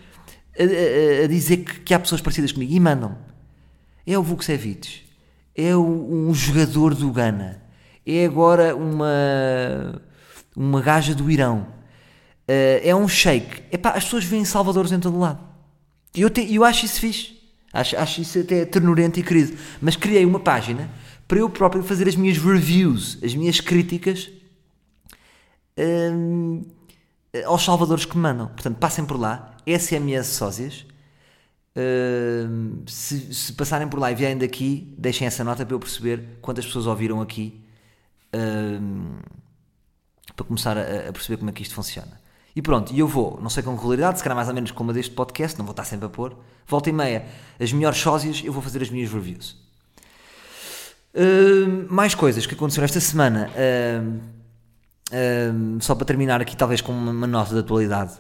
a, 0.58 1.24
a, 1.24 1.28
dizer 1.28 1.58
que, 1.58 1.80
que, 1.82 1.94
há 1.94 2.00
pessoas 2.00 2.22
parecidas 2.22 2.52
comigo 2.52 2.74
e 2.74 2.80
mandam. 2.80 3.18
É 4.06 4.18
o 4.18 4.24
Vukcevic, 4.24 5.02
é 5.56 5.76
o, 5.76 5.82
um 5.82 6.34
jogador 6.34 6.94
do 6.94 7.12
Ghana, 7.12 7.62
é 8.06 8.26
agora 8.26 8.76
uma, 8.76 10.02
uma 10.56 10.82
gaja 10.82 11.16
do 11.16 11.32
Irão, 11.32 11.60
uh, 11.60 12.82
é 12.84 12.94
um 12.96 13.08
sheik. 13.08 13.64
Epá, 13.72 13.92
as 13.92 14.04
pessoas 14.04 14.26
veem 14.26 14.46
Salvadores 14.46 14.92
em 14.92 15.00
todo 15.00 15.18
lado. 15.18 15.40
E 16.16 16.22
eu, 16.22 16.30
eu 16.50 16.64
acho 16.64 16.86
isso 16.86 17.00
fixe. 17.00 17.44
Acho, 17.72 17.98
acho 17.98 18.22
isso 18.22 18.40
até 18.40 18.66
ternurento 18.66 19.20
e 19.20 19.24
querido. 19.24 19.58
Mas 19.82 19.96
criei 19.96 20.24
uma 20.26 20.40
página 20.40 20.90
para 21.28 21.40
eu 21.40 21.50
próprio 21.50 21.82
fazer 21.82 22.08
as 22.08 22.16
minhas 22.16 22.38
reviews, 22.38 23.18
as 23.24 23.34
minhas 23.34 23.60
críticas. 23.60 24.30
Hum, 25.76 26.62
eh, 26.64 26.83
aos 27.46 27.64
salvadores 27.64 28.06
que 28.06 28.16
me 28.16 28.24
mandam. 28.24 28.48
Portanto, 28.48 28.78
passem 28.78 29.06
por 29.06 29.20
lá, 29.20 29.56
SMS 29.66 30.28
sósias. 30.28 30.86
Uh, 31.76 32.84
se, 32.88 33.34
se, 33.34 33.54
passarem 33.54 33.88
por 33.88 34.00
lá 34.00 34.12
e 34.12 34.16
vierem 34.16 34.38
daqui, 34.38 34.94
deixem 34.98 35.26
essa 35.26 35.44
nota 35.44 35.66
para 35.66 35.74
eu 35.74 35.80
perceber 35.80 36.38
quantas 36.42 36.66
pessoas 36.66 36.86
ouviram 36.86 37.22
aqui. 37.22 37.62
Uh, 38.36 39.18
para 40.36 40.46
começar 40.46 40.78
a, 40.78 41.10
a, 41.10 41.14
perceber 41.14 41.38
como 41.38 41.50
é 41.50 41.54
que 41.54 41.62
isto 41.62 41.76
funciona. 41.76 42.20
E 42.56 42.62
pronto, 42.62 42.94
eu 42.96 43.08
vou, 43.08 43.40
não 43.42 43.50
sei 43.50 43.64
com 43.64 43.76
regularidade, 43.76 44.18
se 44.18 44.24
calhar 44.24 44.36
mais 44.36 44.48
ou 44.48 44.54
menos 44.54 44.72
como 44.72 44.92
a 44.92 44.94
deste 44.94 45.14
podcast, 45.14 45.58
não 45.58 45.66
vou 45.66 45.72
estar 45.72 45.86
sempre 45.86 46.06
a 46.06 46.10
pôr. 46.10 46.36
Volta 46.68 46.90
e 46.90 46.94
meia, 46.94 47.26
as 47.60 47.74
melhores 47.74 47.98
sósias, 47.98 48.42
eu 48.44 48.54
vou 48.54 48.62
fazer 48.62 48.82
as 48.82 48.90
minhas 48.90 49.12
reviews. 49.12 49.58
Uh, 51.16 51.88
mais 51.90 52.16
coisas 52.16 52.46
que 52.46 52.54
aconteceram 52.54 52.86
esta 52.86 53.00
semana. 53.00 53.50
Uh, 53.50 54.20
só 55.80 55.96
para 55.96 56.06
terminar 56.06 56.42
aqui, 56.42 56.56
talvez 56.56 56.82
com 56.82 56.92
uma, 56.92 57.28
nota 57.28 57.54
de 57.54 57.60
atualidade. 57.60 58.14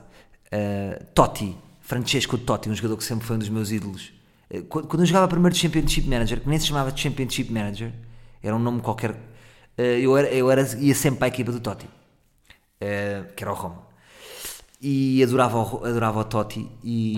Uh, 0.54 1.04
Totti, 1.16 1.58
Francesco 1.82 2.38
Totti, 2.38 2.70
um 2.70 2.76
jogador 2.76 2.98
que 2.98 3.04
sempre 3.04 3.26
foi 3.26 3.36
um 3.36 3.40
dos 3.40 3.50
meus 3.50 3.72
ídolos. 3.72 4.14
Uh, 4.52 4.64
quando, 4.64 5.00
eu 5.00 5.06
jogava 5.06 5.28
primeiro 5.28 5.54
de 5.54 5.60
Championship 5.60 6.08
Manager, 6.08 6.42
que 6.42 6.50
nem 6.50 6.60
se 6.60 6.68
chamava 6.68 6.92
de 6.92 7.02
Championship 7.02 7.52
Manager, 7.52 7.92
era 8.42 8.56
um 8.56 8.60
nome 8.60 8.82
qualquer. 8.82 9.12
Uh, 9.12 9.82
eu 9.82 10.16
era, 10.16 10.28
eu 10.30 10.52
era, 10.52 10.62
ia 10.78 10.94
sempre 10.94 11.20
para 11.20 11.28
a 11.28 11.30
equipa 11.30 11.52
do 11.52 11.60
Totti, 11.60 11.88
que 13.36 13.44
era 13.44 13.52
o 13.52 13.56
Roma. 13.56 13.94
E 14.80 15.24
adorava 15.24 15.58
o, 15.58 15.86
adorava 15.86 16.20
o 16.20 16.24
Totti 16.26 16.70
e, 16.84 17.16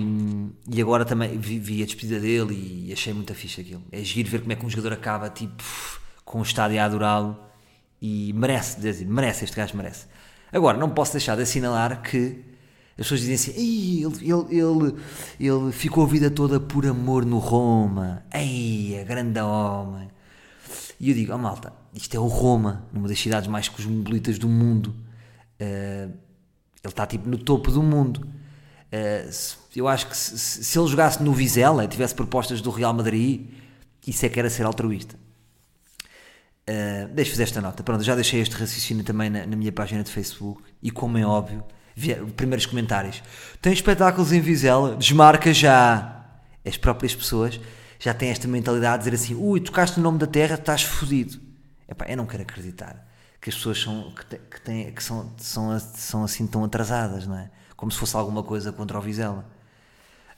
e 0.71 0.80
agora 0.80 1.04
também 1.04 1.36
vi, 1.38 1.58
vi, 1.58 1.82
a 1.82 1.86
despedida 1.86 2.19
dele 2.19 2.86
e 2.88 2.93
achei 2.93 3.12
muito 3.12 3.34
fixe 3.34 3.62
aquilo. 3.62 3.82
É 3.91 4.04
giro 4.04 4.30
ver 4.30 4.41
como 4.41 4.54
é 4.54 4.56
que 4.56 4.63
um 4.63 4.69
jogador 4.69 4.93
acaba 4.93 5.30
tipo, 5.32 5.63
com 6.23 6.39
o 6.39 6.43
estádio 6.43 6.80
a 6.80 6.86
adorá-lo 6.86 7.36
e 8.01 8.34
merece, 8.34 8.79
dizer, 8.79 9.05
merece, 9.05 9.45
este 9.45 9.55
gajo 9.55 9.75
merece. 9.75 10.05
Agora, 10.51 10.77
não 10.77 10.89
posso 10.89 11.13
deixar 11.13 11.36
de 11.36 11.43
assinalar 11.43 12.01
que 12.01 12.43
as 12.97 13.05
pessoas 13.05 13.21
dizem 13.21 13.36
assim: 13.36 13.51
ele, 13.51 14.31
ele, 14.31 14.62
ele, 14.62 14.95
ele 15.39 15.71
ficou 15.71 16.05
a 16.05 16.08
vida 16.08 16.31
toda 16.31 16.60
por 16.60 16.86
amor 16.86 17.25
no 17.25 17.39
Roma, 17.39 18.23
ei, 18.34 18.99
a 18.99 19.03
grande 19.03 19.39
homem. 19.41 20.10
E 20.99 21.10
eu 21.10 21.15
digo: 21.15 21.34
oh 21.34 21.38
malta, 21.38 21.73
isto 21.93 22.15
é 22.15 22.19
o 22.19 22.27
Roma, 22.27 22.88
numa 22.93 23.08
das 23.08 23.19
cidades 23.19 23.47
mais 23.49 23.67
cosmopolitas 23.67 24.39
do 24.39 24.47
mundo. 24.47 24.95
Uh, 25.60 26.12
ele 26.84 26.91
está 26.91 27.05
tipo 27.05 27.27
no 27.27 27.38
topo 27.38 27.69
do 27.71 27.84
mundo. 27.84 28.27
Uh, 28.93 29.65
eu 29.75 29.88
acho 29.89 30.08
que 30.08 30.15
se, 30.15 30.38
se, 30.38 30.79
ele 30.79 30.88
jogasse 30.88 31.21
no 31.21 31.34
Vizela, 31.34 31.86
tivesse 31.88 32.15
propostas 32.15 32.62
do 32.62 32.69
Real 32.69 32.93
Madrid, 32.93 33.49
isso 34.08 34.25
é 34.25 34.29
que 34.29 34.39
era 34.39 34.49
ser 34.49 34.63
altruísta. 34.63 35.17
Uh, 36.67 37.08
Deixo-vos 37.13 37.39
esta 37.39 37.62
nota. 37.62 37.84
Pronto, 37.84 38.04
já 38.04 38.15
deixei 38.15 38.41
este 38.41 38.56
raciocínio 38.56 39.04
também 39.04 39.30
na, 39.30 39.45
na, 39.45 39.56
minha 39.56 39.71
página 39.71 40.04
de 40.04 40.12
Facebook 40.12 40.63
e, 40.82 40.89
como 40.89 41.17
é 41.17 41.25
óbvio, 41.25 41.63
primeiros 42.36 42.65
comentários. 42.65 43.21
Tem 43.62 43.71
espetáculos 43.71 44.32
em 44.32 44.41
Vizela? 44.41 44.95
Desmarca 44.95 45.54
já! 45.54 46.25
As 46.65 46.75
próprias 46.75 47.13
pessoas 47.13 47.60
já 47.99 48.15
têm 48.15 48.30
esta 48.30 48.47
mentalidade 48.47 49.04
de 49.04 49.12
dizer 49.12 49.23
assim: 49.23 49.36
ui, 49.36 49.60
tocaste 49.60 49.97
no 49.97 50.04
nome 50.04 50.17
da 50.17 50.25
terra, 50.25 50.56
estás 50.56 50.82
fodido. 50.82 51.39
Epá, 51.88 52.06
eu 52.08 52.17
não 52.17 52.25
quero 52.25 52.41
acreditar 52.41 53.06
que 53.39 53.51
as 53.51 53.56
pessoas 53.56 53.80
são, 53.80 54.12
que, 54.12 54.25
te, 54.25 54.38
que, 54.38 54.60
têm, 54.62 54.91
que 54.91 55.04
são, 55.04 55.32
são, 55.38 55.80
são 55.80 56.23
assim 56.23 56.47
tão 56.47 56.63
atrasadas, 56.63 57.28
não 57.28 57.38
é? 57.38 57.51
Como 57.75 57.91
se 57.91 57.99
fosse 57.99 58.15
alguma 58.15 58.41
coisa 58.41 58.71
contra 58.71 58.97
o 58.97 59.01
Vizela. 59.01 59.45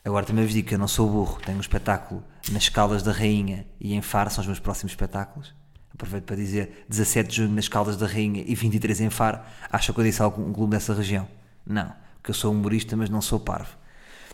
Agora 0.03 0.25
também 0.25 0.43
vos 0.43 0.53
digo 0.53 0.67
que 0.67 0.75
eu 0.75 0.79
não 0.79 0.89
sou 0.89 1.09
burro, 1.09 1.39
tenho 1.45 1.57
um 1.57 1.61
espetáculo 1.61 2.21
nas 2.51 2.67
Caldas 2.67 3.01
da 3.01 3.13
Rainha 3.13 3.65
e 3.79 3.93
em 3.93 4.01
Faro, 4.01 4.29
são 4.29 4.41
os 4.41 4.47
meus 4.47 4.59
próximos 4.59 4.91
espetáculos 4.91 5.53
aproveito 5.97 6.25
para 6.25 6.35
dizer 6.35 6.85
17 6.87 7.29
de 7.29 7.35
junho 7.37 7.49
nas 7.55 7.67
Caldas 7.67 7.97
da 7.97 8.05
Rainha 8.05 8.43
e 8.45 8.53
23 8.53 9.01
em 9.01 9.09
Faro, 9.09 9.39
acha 9.71 9.91
que 9.91 9.99
eu 9.99 10.03
disse 10.03 10.21
algum 10.21 10.53
clube 10.53 10.71
dessa 10.71 10.93
região? 10.93 11.27
Não, 11.65 11.91
porque 12.17 12.29
eu 12.29 12.35
sou 12.35 12.53
humorista, 12.53 12.95
mas 12.95 13.09
não 13.09 13.19
sou 13.19 13.39
parvo. 13.39 13.75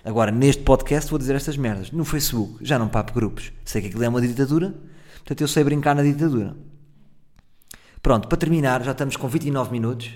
Agora, 0.03 0.29
neste 0.29 0.61
podcast 0.63 1.09
vou 1.09 1.17
dizer 1.17 1.33
estas 1.35 1.55
merdas. 1.55 1.89
No 1.89 2.03
Facebook, 2.03 2.57
já 2.61 2.77
não 2.77 2.89
papo 2.89 3.13
grupos. 3.13 3.53
Sei 3.63 3.81
que 3.81 3.87
aquilo 3.87 4.03
é 4.03 4.09
uma 4.09 4.21
ditadura, 4.21 4.75
portanto 5.15 5.41
eu 5.41 5.47
sei 5.47 5.63
brincar 5.63 5.95
na 5.95 6.03
ditadura. 6.03 6.53
Pronto, 8.01 8.27
para 8.27 8.37
terminar, 8.37 8.83
já 8.83 8.91
estamos 8.91 9.15
com 9.15 9.29
29 9.29 9.71
minutos. 9.71 10.07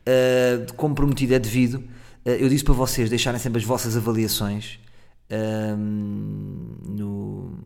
Uh, 0.00 0.72
como 0.74 0.94
prometido 0.94 1.34
é 1.34 1.38
devido, 1.38 1.74
uh, 1.74 2.30
eu 2.30 2.48
disse 2.48 2.64
para 2.64 2.72
vocês 2.72 3.10
deixarem 3.10 3.38
sempre 3.38 3.58
as 3.58 3.64
vossas 3.64 3.94
avaliações 3.94 4.80
uh, 5.30 5.76
no, 5.76 7.58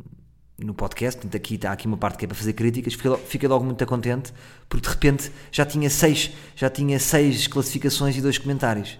no 0.58 0.72
podcast, 0.74 1.20
portanto 1.20 1.36
aqui 1.36 1.54
está 1.56 1.72
aqui 1.72 1.86
uma 1.86 1.96
parte 1.96 2.18
que 2.18 2.24
é 2.24 2.28
para 2.28 2.36
fazer 2.36 2.52
críticas, 2.52 2.94
fiquei, 2.94 3.16
fiquei 3.26 3.48
logo 3.48 3.64
muito 3.64 3.84
contente, 3.86 4.32
porque 4.68 4.86
de 4.86 4.94
repente 4.94 5.32
já 5.50 5.64
tinha 5.66 5.90
seis, 5.90 6.30
já 6.54 6.70
tinha 6.70 6.98
seis 6.98 7.46
classificações 7.46 8.16
e 8.16 8.20
dois 8.20 8.38
comentários, 8.38 8.98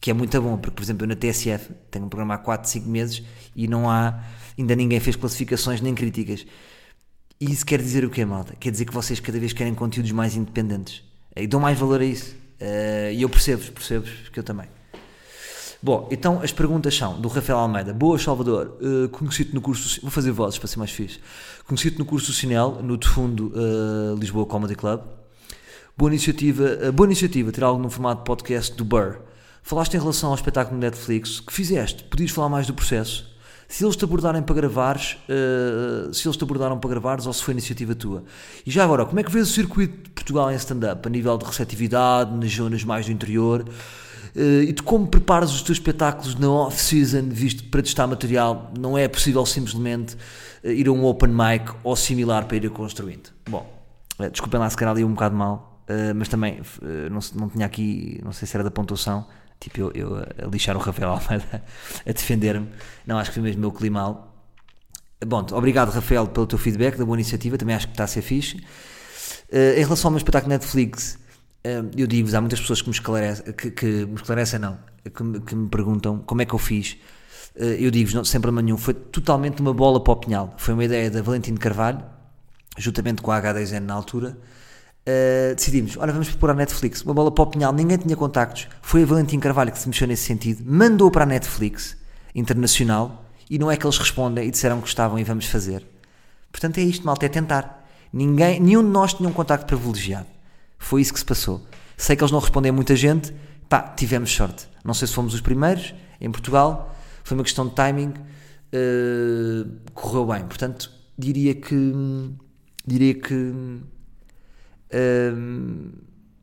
que 0.00 0.10
é 0.10 0.14
muito 0.14 0.40
bom, 0.42 0.56
porque 0.56 0.74
por 0.74 0.82
exemplo 0.82 1.04
eu 1.04 1.08
na 1.08 1.16
TSF 1.16 1.72
tenho 1.90 2.06
um 2.06 2.08
programa 2.08 2.34
há 2.34 2.38
4, 2.38 2.68
5 2.68 2.88
meses 2.88 3.22
e 3.54 3.68
não 3.68 3.88
há, 3.88 4.20
ainda 4.58 4.74
ninguém 4.74 4.98
fez 5.00 5.16
classificações 5.16 5.80
nem 5.80 5.94
críticas. 5.94 6.44
E 7.40 7.52
isso 7.52 7.66
quer 7.66 7.80
dizer 7.80 8.04
o 8.04 8.10
quê, 8.10 8.24
malta? 8.24 8.54
Quer 8.58 8.70
dizer 8.70 8.86
que 8.86 8.94
vocês 8.94 9.20
cada 9.20 9.38
vez 9.38 9.52
querem 9.52 9.74
conteúdos 9.74 10.10
mais 10.12 10.34
independentes. 10.36 11.04
E 11.36 11.46
dão 11.46 11.60
mais 11.60 11.78
valor 11.78 12.00
a 12.00 12.04
isso. 12.04 12.34
Eh, 12.58 13.12
E 13.14 13.22
eu 13.22 13.28
percebo-vos, 13.28 13.68
percebo-vos, 13.68 14.10
porque 14.22 14.40
eu 14.40 14.44
também. 14.44 14.66
Bom, 15.86 16.08
então 16.10 16.40
as 16.42 16.50
perguntas 16.50 16.96
são 16.96 17.20
do 17.20 17.28
Rafael 17.28 17.60
Almeida. 17.60 17.94
Boas, 17.94 18.20
Salvador. 18.20 18.76
Uh, 18.80 19.08
Conheci-te 19.08 19.54
no 19.54 19.60
curso. 19.60 20.00
Vou 20.00 20.10
fazer 20.10 20.32
vozes 20.32 20.58
para 20.58 20.66
ser 20.66 20.80
mais 20.80 20.90
fixe. 20.90 21.20
Conheci-te 21.64 21.96
no 21.96 22.04
curso 22.04 22.26
do 22.26 22.32
Sinel, 22.32 22.80
no 22.82 22.96
de 22.96 23.06
fundo 23.06 23.52
uh, 23.54 24.18
Lisboa 24.18 24.44
Comedy 24.46 24.74
Club. 24.74 25.00
Boa 25.96 26.10
iniciativa, 26.10 26.64
uh, 26.88 26.92
boa 26.92 27.06
iniciativa 27.06 27.52
ter 27.52 27.62
algo 27.62 27.80
no 27.80 27.88
formato 27.88 28.24
podcast 28.24 28.74
do 28.74 28.84
Burr. 28.84 29.18
Falaste 29.62 29.94
em 29.94 30.00
relação 30.00 30.30
ao 30.30 30.34
espetáculo 30.34 30.76
Netflix. 30.76 31.38
Que 31.38 31.52
fizeste? 31.52 32.02
Podias 32.02 32.32
falar 32.32 32.48
mais 32.48 32.66
do 32.66 32.74
processo? 32.74 33.24
Se 33.68 33.84
eles 33.84 33.94
te 33.94 34.02
abordarem 34.02 34.42
para 34.42 34.56
gravares, 34.56 35.16
uh, 35.28 36.12
se 36.12 36.26
eles 36.26 36.36
te 36.36 36.42
abordaram 36.42 36.80
para 36.80 36.90
gravares 36.90 37.28
ou 37.28 37.32
se 37.32 37.44
foi 37.44 37.52
iniciativa 37.52 37.94
tua. 37.94 38.24
E 38.66 38.72
já 38.72 38.82
agora, 38.82 39.06
como 39.06 39.20
é 39.20 39.22
que 39.22 39.30
vês 39.30 39.50
o 39.50 39.52
circuito 39.52 40.02
de 40.02 40.10
Portugal 40.10 40.50
em 40.50 40.56
stand-up? 40.56 41.06
A 41.06 41.08
nível 41.08 41.38
de 41.38 41.44
receptividade, 41.44 42.34
nas 42.34 42.50
zonas 42.50 42.82
mais 42.82 43.06
do 43.06 43.12
interior? 43.12 43.64
Uh, 44.36 44.64
e 44.64 44.72
de 44.72 44.82
como 44.82 45.06
preparas 45.06 45.50
os 45.50 45.62
teus 45.62 45.78
espetáculos 45.78 46.34
na 46.34 46.50
off-season, 46.50 47.30
visto 47.30 47.64
para 47.70 47.80
testar 47.80 48.06
material 48.06 48.70
não 48.78 48.98
é 48.98 49.08
possível 49.08 49.46
simplesmente 49.46 50.14
uh, 50.62 50.68
ir 50.68 50.88
a 50.88 50.92
um 50.92 51.06
open 51.06 51.30
mic 51.30 51.72
ou 51.82 51.96
similar 51.96 52.44
para 52.44 52.58
ir 52.58 52.68
construindo. 52.68 53.30
Bom, 53.48 53.66
uh, 54.20 54.28
desculpem 54.28 54.60
lá 54.60 54.68
se 54.68 54.76
calhar 54.76 54.92
ali 54.92 55.02
um 55.02 55.14
bocado 55.14 55.34
mal, 55.34 55.80
mas 56.16 56.26
também 56.26 56.60
não, 57.12 57.20
não 57.36 57.48
tinha 57.48 57.64
aqui, 57.64 58.20
não 58.24 58.32
sei 58.32 58.48
se 58.48 58.56
era 58.56 58.64
da 58.64 58.72
pontuação, 58.72 59.24
tipo 59.60 59.80
eu, 59.80 59.92
eu 59.94 60.16
a 60.16 60.46
lixar 60.50 60.76
o 60.76 60.80
Rafael 60.80 61.10
Almeida 61.10 61.62
a 62.04 62.12
defender-me. 62.12 62.68
Não, 63.06 63.16
acho 63.18 63.30
que 63.30 63.34
foi 63.34 63.42
mesmo 63.44 63.60
meu 63.60 63.70
climal. 63.70 64.34
Bom, 65.24 65.46
obrigado 65.52 65.90
Rafael 65.90 66.26
pelo 66.26 66.44
teu 66.44 66.58
feedback, 66.58 66.98
da 66.98 67.04
boa 67.04 67.16
iniciativa, 67.16 67.56
também 67.56 67.76
acho 67.76 67.86
que 67.86 67.92
está 67.92 68.02
a 68.02 68.08
ser 68.08 68.20
fixe. 68.20 68.60
Em 69.50 69.78
relação 69.78 70.08
ao 70.08 70.10
meu 70.10 70.18
espetáculo 70.18 70.50
Netflix, 70.50 71.20
eu 71.96 72.06
digo-vos, 72.06 72.34
há 72.34 72.40
muitas 72.40 72.60
pessoas 72.60 72.82
que 72.82 72.88
me 72.88 72.94
esclarecem, 72.94 73.52
que, 73.52 73.70
que 73.70 73.86
me 73.86 74.14
esclarecem 74.14 74.58
não, 74.58 74.78
que 75.14 75.22
me, 75.22 75.40
que 75.40 75.54
me 75.54 75.68
perguntam 75.68 76.18
como 76.18 76.42
é 76.42 76.44
que 76.44 76.54
eu 76.54 76.58
fiz. 76.58 76.96
Uh, 77.54 77.64
eu 77.78 77.90
digo-vos, 77.90 78.28
sem 78.28 78.40
problema 78.40 78.62
nenhum, 78.62 78.76
foi 78.76 78.94
totalmente 78.94 79.60
uma 79.60 79.72
bola 79.72 80.02
para 80.02 80.12
o 80.12 80.16
pinhal. 80.16 80.54
Foi 80.58 80.74
uma 80.74 80.84
ideia 80.84 81.10
da 81.10 81.22
Valentino 81.22 81.58
Carvalho, 81.58 82.02
juntamente 82.76 83.22
com 83.22 83.32
a 83.32 83.40
H10N 83.40 83.80
na 83.80 83.94
altura. 83.94 84.36
Uh, 85.08 85.54
decidimos, 85.54 85.96
olha, 85.96 86.12
vamos 86.12 86.28
pôr 86.30 86.50
a 86.50 86.54
Netflix, 86.54 87.02
uma 87.02 87.14
bola 87.14 87.30
para 87.30 87.44
o 87.44 87.46
pinhal, 87.46 87.72
ninguém 87.72 87.96
tinha 87.96 88.16
contactos. 88.16 88.68
Foi 88.82 89.02
a 89.02 89.06
Valentim 89.06 89.38
Carvalho 89.38 89.70
que 89.70 89.78
se 89.78 89.88
mexeu 89.88 90.06
nesse 90.06 90.24
sentido, 90.24 90.64
mandou 90.66 91.10
para 91.10 91.22
a 91.22 91.26
Netflix 91.26 91.96
internacional 92.34 93.24
e 93.48 93.58
não 93.58 93.70
é 93.70 93.76
que 93.76 93.86
eles 93.86 93.96
respondem 93.98 94.48
e 94.48 94.50
disseram 94.50 94.76
que 94.76 94.82
gostavam 94.82 95.18
e 95.18 95.24
vamos 95.24 95.46
fazer. 95.46 95.86
Portanto, 96.50 96.78
é 96.78 96.82
isto, 96.82 97.06
malta, 97.06 97.24
é 97.24 97.28
tentar. 97.28 97.86
Ninguém, 98.12 98.58
nenhum 98.60 98.82
de 98.82 98.88
nós 98.88 99.14
tinha 99.14 99.28
um 99.28 99.32
contacto 99.32 99.66
privilegiado. 99.66 100.35
Foi 100.86 101.00
isso 101.00 101.12
que 101.12 101.18
se 101.18 101.24
passou. 101.24 101.66
Sei 101.96 102.14
que 102.14 102.22
eles 102.22 102.30
não 102.30 102.38
respondem 102.38 102.70
a 102.70 102.72
muita 102.72 102.94
gente, 102.94 103.34
pá, 103.68 103.82
tivemos 103.82 104.30
sorte. 104.30 104.68
Não 104.84 104.94
sei 104.94 105.08
se 105.08 105.14
fomos 105.14 105.34
os 105.34 105.40
primeiros 105.40 105.92
em 106.20 106.30
Portugal, 106.30 106.94
foi 107.24 107.36
uma 107.36 107.42
questão 107.42 107.66
de 107.66 107.74
timing, 107.74 108.10
uh, 108.10 109.68
correu 109.92 110.26
bem. 110.26 110.44
Portanto, 110.44 110.92
diria 111.18 111.56
que. 111.56 111.92
Diria 112.86 113.14
que. 113.14 113.34
uh, 113.34 113.82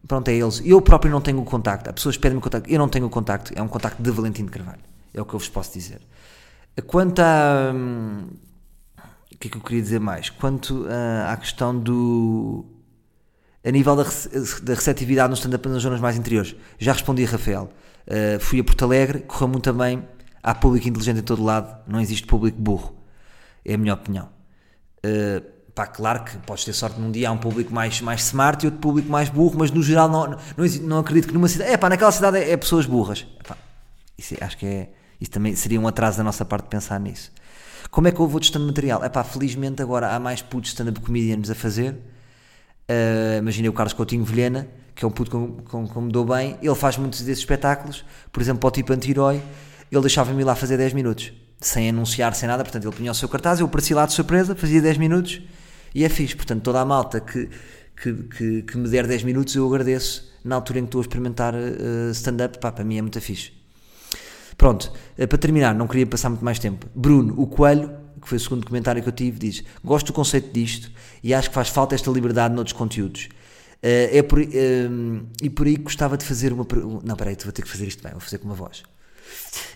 pronto, 0.05 0.27
é 0.27 0.33
eles. 0.33 0.61
Eu 0.65 0.81
próprio 0.81 1.09
não 1.09 1.21
tenho 1.21 1.39
o 1.39 1.45
contacto. 1.45 1.89
As 1.89 1.95
pessoas 1.95 2.17
pedem-me 2.17 2.39
o 2.39 2.41
contacto. 2.41 2.69
Eu 2.69 2.79
não 2.79 2.89
tenho 2.89 3.05
o 3.05 3.09
contacto. 3.09 3.53
É 3.55 3.61
um 3.61 3.69
contacto 3.69 4.03
de 4.03 4.11
Valentim 4.11 4.43
de 4.43 4.51
Carvalho. 4.51 4.81
É 5.13 5.21
o 5.21 5.25
que 5.25 5.33
eu 5.33 5.39
vos 5.39 5.47
posso 5.47 5.71
dizer. 5.71 6.01
Quanto 6.85 7.21
a. 7.21 7.71
hum, 7.73 8.27
o 9.33 9.37
que 9.37 9.47
é 9.47 9.51
que 9.51 9.55
eu 9.55 9.61
queria 9.61 9.81
dizer 9.81 10.01
mais? 10.01 10.29
Quanto 10.29 10.85
ah, 10.89 11.31
à 11.31 11.37
questão 11.37 11.79
do. 11.79 12.72
A 13.65 13.71
nível 13.71 13.95
da, 13.95 14.03
da 14.03 14.73
receptividade 14.73 15.29
no 15.29 15.35
stand-up 15.35 15.67
nas 15.69 15.81
zonas 15.81 16.01
mais 16.01 16.17
interiores, 16.17 16.55
já 16.77 16.93
respondi 16.93 17.23
a 17.25 17.29
Rafael. 17.29 17.69
Ah, 18.09 18.39
fui 18.39 18.59
a 18.59 18.63
Porto 18.63 18.83
Alegre, 18.83 19.19
correu 19.19 19.47
muito 19.47 19.71
bem. 19.73 20.03
Há 20.41 20.53
público 20.53 20.87
inteligente 20.87 21.19
em 21.19 21.23
todo 21.23 21.41
lado, 21.41 21.77
não 21.87 22.01
existe 22.01 22.27
público 22.27 22.59
burro. 22.59 22.93
É 23.63 23.75
a 23.75 23.77
minha 23.77 23.93
opinião. 23.93 24.27
Uh, 25.05 25.41
pá, 25.73 25.87
claro 25.87 26.25
que 26.25 26.37
podes 26.39 26.65
ter 26.65 26.73
sorte 26.73 26.99
num 26.99 27.11
dia 27.11 27.29
há 27.29 27.31
um 27.31 27.37
público 27.37 27.73
mais, 27.73 28.01
mais 28.01 28.21
smart 28.23 28.63
e 28.63 28.67
outro 28.67 28.81
público 28.81 29.09
mais 29.09 29.29
burro, 29.29 29.57
mas 29.57 29.71
no 29.71 29.81
geral 29.81 30.09
não, 30.09 30.31
não, 30.31 30.37
não 30.81 30.97
acredito 30.99 31.27
que 31.27 31.33
numa 31.33 31.47
cidade. 31.47 31.71
É 31.71 31.77
pá, 31.77 31.89
naquela 31.89 32.11
cidade 32.11 32.37
é, 32.37 32.51
é 32.51 32.57
pessoas 32.57 32.85
burras. 32.85 33.25
Epá, 33.39 33.57
isso 34.17 34.35
é- 34.37 34.43
acho 34.43 34.57
que 34.57 34.65
é. 34.65 34.89
Isso 35.19 35.31
também 35.31 35.55
seria 35.55 35.79
um 35.79 35.87
atraso 35.87 36.17
da 36.17 36.23
nossa 36.25 36.43
parte 36.43 36.67
pensar 36.67 36.99
nisso. 36.99 37.31
Como 37.89 38.07
é 38.09 38.11
que 38.11 38.19
eu 38.19 38.27
vou 38.27 38.41
testando 38.41 38.65
material? 38.65 39.01
É 39.01 39.07
pá, 39.07 39.23
felizmente 39.23 39.81
agora 39.81 40.13
há 40.13 40.19
mais 40.19 40.41
putos 40.41 40.71
stand-up 40.71 40.99
comedians 40.99 41.49
a 41.49 41.55
fazer. 41.55 41.97
Uh, 42.89 43.39
imaginei 43.39 43.69
o 43.69 43.73
Carlos 43.73 43.93
Coutinho 43.93 44.23
Vilhena, 44.23 44.67
que 44.93 45.05
é 45.05 45.07
um 45.07 45.11
puto 45.11 45.31
com, 45.31 45.87
com 45.87 46.01
me 46.01 46.11
dou 46.11 46.25
bem. 46.25 46.57
Ele 46.61 46.75
faz 46.75 46.97
muitos 46.97 47.21
desses 47.21 47.39
espetáculos. 47.39 48.05
Por 48.31 48.41
exemplo, 48.41 48.59
para 48.59 48.67
o 48.67 48.71
tipo 48.71 48.93
anti-herói, 48.93 49.41
ele 49.91 50.01
deixava-me 50.01 50.41
ir 50.41 50.45
lá 50.45 50.55
fazer 50.55 50.77
10 50.77 50.93
minutos, 50.93 51.31
sem 51.59 51.89
anunciar, 51.89 52.33
sem 52.35 52.47
nada. 52.47 52.63
Portanto, 52.63 52.85
ele 52.85 52.95
punha 52.95 53.11
o 53.11 53.15
seu 53.15 53.29
cartaz, 53.29 53.59
eu 53.59 53.65
aparecia 53.65 53.95
lá 53.95 54.05
de 54.05 54.13
surpresa, 54.13 54.55
fazia 54.55 54.81
10 54.81 54.97
minutos 54.97 55.41
e 55.93 56.03
é 56.03 56.09
fixe. 56.09 56.35
Portanto, 56.35 56.61
toda 56.61 56.81
a 56.81 56.85
malta 56.85 57.19
que, 57.19 57.49
que, 57.95 58.13
que, 58.13 58.61
que 58.63 58.77
me 58.77 58.89
der 58.89 59.07
10 59.07 59.23
minutos, 59.23 59.55
eu 59.55 59.67
agradeço 59.67 60.31
na 60.43 60.55
altura 60.55 60.79
em 60.79 60.81
que 60.83 60.87
estou 60.87 60.99
a 60.99 61.03
experimentar 61.03 61.53
uh, 61.53 62.11
stand-up. 62.11 62.59
Pá, 62.59 62.71
para 62.71 62.83
mim 62.83 62.97
é 62.97 63.01
muito 63.01 63.19
fixe. 63.21 63.51
Pronto, 64.57 64.91
eh, 65.17 65.25
para 65.25 65.37
terminar, 65.37 65.73
não 65.73 65.87
queria 65.87 66.05
passar 66.05 66.29
muito 66.29 66.45
mais 66.45 66.59
tempo. 66.59 66.85
Bruno, 66.93 67.33
o 67.37 67.47
Coelho, 67.47 67.91
que 68.23 68.29
foi 68.29 68.37
o 68.37 68.41
segundo 68.41 68.65
comentário 68.65 69.01
que 69.03 69.07
eu 69.09 69.13
tive, 69.13 69.37
diz: 69.37 69.63
Gosto 69.83 70.07
do 70.07 70.13
conceito 70.13 70.51
disto 70.51 70.89
e 71.23 71.33
acho 71.33 71.49
que 71.49 71.55
faz 71.55 71.69
falta 71.69 71.93
esta 71.95 72.09
liberdade 72.09 72.53
noutros 72.55 72.73
conteúdos. 72.75 73.29
Eh, 73.81 74.17
é 74.17 74.23
por, 74.23 74.39
eh, 74.41 74.47
e 75.41 75.49
por 75.49 75.67
aí 75.67 75.75
gostava 75.75 76.17
de 76.17 76.23
fazer 76.25 76.53
uma. 76.53 76.65
per- 76.65 76.83
Não, 77.03 77.15
peraí, 77.15 77.35
vou 77.43 77.51
ter 77.51 77.61
que 77.61 77.69
fazer 77.69 77.85
isto 77.87 78.01
bem, 78.01 78.11
vou 78.13 78.21
fazer 78.21 78.37
com 78.37 78.45
uma 78.45 78.55
voz. 78.55 78.81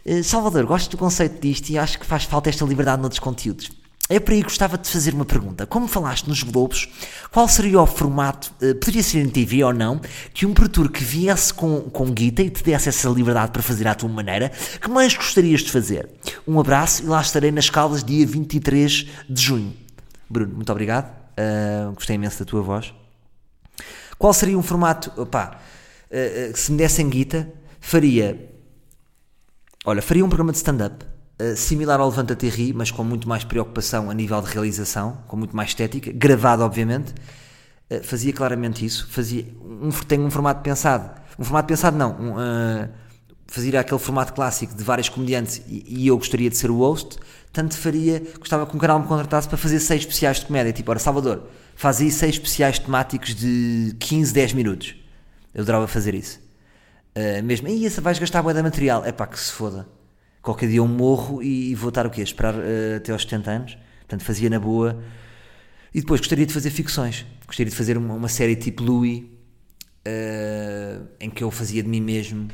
Eh, 0.06 0.24
Salvador, 0.24 0.66
gosto 0.66 0.90
do 0.92 0.98
conceito 0.98 1.42
disto 1.42 1.70
e 1.70 1.78
acho 1.78 2.00
que 2.00 2.06
faz 2.06 2.24
falta 2.24 2.50
esta 2.50 2.64
liberdade 2.66 3.02
noutros 3.02 3.20
conteúdos. 3.20 3.70
É 4.10 4.20
por 4.20 4.34
aí 4.34 4.42
gostava 4.42 4.78
de 4.78 4.90
fazer 4.90 5.14
uma 5.14 5.26
pergunta. 5.26 5.66
Como 5.66 5.88
falaste 5.88 6.28
nos 6.28 6.42
Globos, 6.42 6.88
qual 7.30 7.48
seria 7.48 7.82
o 7.82 7.86
formato, 7.86 8.54
eh, 8.62 8.74
poderia 8.74 9.04
ser 9.04 9.20
em 9.20 9.30
TV 9.30 9.64
ou 9.64 9.74
não, 9.74 10.00
que 10.34 10.46
um 10.46 10.54
produtor 10.54 10.90
que 10.90 11.04
viesse 11.04 11.54
com, 11.54 11.82
com 11.82 12.10
guita 12.12 12.42
e 12.42 12.50
te 12.50 12.64
desse 12.64 12.88
essa 12.88 13.10
liberdade 13.10 13.52
para 13.52 13.62
fazer 13.62 13.86
à 13.86 13.94
tua 13.94 14.08
maneira, 14.08 14.50
que 14.82 14.90
mais 14.90 15.14
gostarias 15.14 15.62
de 15.62 15.72
fazer? 15.72 16.10
Um 16.48 16.58
abraço 16.58 17.04
e 17.04 17.06
lá 17.06 17.20
estarei 17.20 17.52
nas 17.52 17.70
Caldas 17.70 18.02
dia 18.02 18.26
23 18.26 19.08
de 19.30 19.42
junho. 19.42 19.76
Bruno, 20.30 20.56
muito 20.56 20.72
obrigado. 20.72 21.14
Eh, 21.36 21.90
gostei 21.94 22.16
imenso 22.16 22.40
da 22.40 22.46
tua 22.46 22.62
voz. 22.62 22.94
Qual 24.18 24.34
seria 24.34 24.58
um 24.58 24.64
formato, 24.64 25.12
opá, 25.22 25.60
que 26.10 26.60
se 26.60 26.72
me 26.72 26.78
dessem 26.78 27.08
guita, 27.08 27.48
faria 27.80 28.50
Olha, 29.86 30.02
faria 30.02 30.26
um 30.26 30.28
programa 30.28 30.52
de 30.52 30.58
stand-up 30.58 31.06
uh, 31.42 31.56
similar 31.56 32.00
ao 32.00 32.10
Levanta 32.10 32.36
Terri, 32.36 32.74
mas 32.74 32.92
com 32.92 33.04
muito 33.04 33.28
mais 33.28 33.44
preocupação 33.44 34.10
a 34.10 34.14
nível 34.14 34.42
de 34.42 34.52
realização, 34.52 35.20
com 35.28 35.38
muito 35.38 35.56
mais 35.56 35.70
estética, 35.70 36.12
gravado, 36.12 36.64
obviamente. 36.64 37.14
Uh, 37.90 38.04
fazia 38.04 38.34
claramente 38.34 38.86
isso. 38.86 39.08
Fazia 39.10 39.46
um, 39.64 39.90
tenho 39.90 40.24
um 40.24 40.32
formato 40.32 40.62
pensado. 40.62 41.10
Um 41.38 41.44
formato 41.44 41.68
pensado, 41.68 41.98
não. 41.98 42.12
Um, 42.20 42.32
uh, 42.34 42.90
fazia 43.48 43.80
aquele 43.80 44.00
formato 44.00 44.34
clássico 44.34 44.76
de 44.76 44.84
vários 44.84 45.10
comediantes 45.10 45.62
e, 45.68 45.86
e 45.88 46.08
eu 46.08 46.18
gostaria 46.18 46.50
de 46.50 46.58
ser 46.58 46.70
o 46.70 46.78
host. 46.78 47.18
Tanto 47.54 47.78
faria, 47.78 48.22
gostava 48.40 48.66
que 48.66 48.76
um 48.76 48.80
canal 48.80 49.00
me 49.00 49.08
contratasse 49.08 49.48
para 49.48 49.58
fazer 49.58 49.80
seis 49.80 50.02
especiais 50.02 50.40
de 50.40 50.46
comédia. 50.46 50.74
Tipo, 50.74 50.92
ora, 50.92 51.00
Salvador, 51.00 51.48
faz 51.76 52.02
aí 52.02 52.12
seis 52.12 52.36
especiais 52.36 52.78
temáticos 52.78 53.34
de 53.34 53.96
15, 54.00 54.34
10 54.34 54.54
minutos. 54.54 54.96
Eu 55.54 55.64
adorava 55.64 55.88
fazer 55.88 56.14
isso. 56.14 56.40
Mesmo, 57.44 57.68
e 57.68 57.84
essa 57.84 58.00
vais 58.00 58.20
gastar 58.20 58.44
boa 58.44 58.54
de 58.54 58.62
material. 58.62 59.04
É 59.04 59.12
pá, 59.12 59.26
que 59.26 59.40
se 59.40 59.52
foda. 59.52 59.88
Qualquer 60.48 60.70
dia 60.70 60.78
eu 60.78 60.88
morro 60.88 61.44
e 61.44 61.76
vou 61.76 61.90
estar 61.90 62.08
o 62.08 62.10
quê? 62.10 62.22
Esperar 62.22 62.56
uh, 62.56 62.96
até 62.96 63.12
aos 63.12 63.24
70 63.24 63.52
anos. 63.52 63.78
Portanto, 64.00 64.24
fazia 64.24 64.50
na 64.50 64.58
boa. 64.58 64.98
E 65.94 66.00
depois 66.00 66.22
gostaria 66.22 66.46
de 66.46 66.54
fazer 66.54 66.70
ficções. 66.70 67.26
Gostaria 67.46 67.70
de 67.70 67.76
fazer 67.76 67.98
uma, 67.98 68.14
uma 68.14 68.30
série 68.30 68.56
tipo 68.56 68.82
Louis, 68.82 69.24
uh, 69.24 71.06
em 71.20 71.30
que 71.30 71.44
eu 71.44 71.52
fazia 71.52 71.84
de 71.84 71.90
mim 71.90 72.00
mesmo 72.00 72.48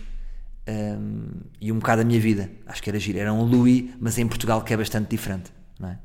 um, 0.67 1.27
e 1.61 1.71
um 1.71 1.77
bocado 1.77 2.01
da 2.01 2.07
minha 2.07 2.19
vida. 2.19 2.49
Acho 2.65 2.81
que 2.81 2.89
era 2.89 2.97
giro. 2.97 3.19
Era 3.19 3.31
um 3.31 3.43
Louis, 3.43 3.91
mas 3.99 4.17
em 4.17 4.27
Portugal 4.27 4.63
que 4.63 4.73
é 4.73 4.77
bastante 4.77 5.11
diferente. 5.11 5.53
Não 5.79 5.89
é? 5.89 5.99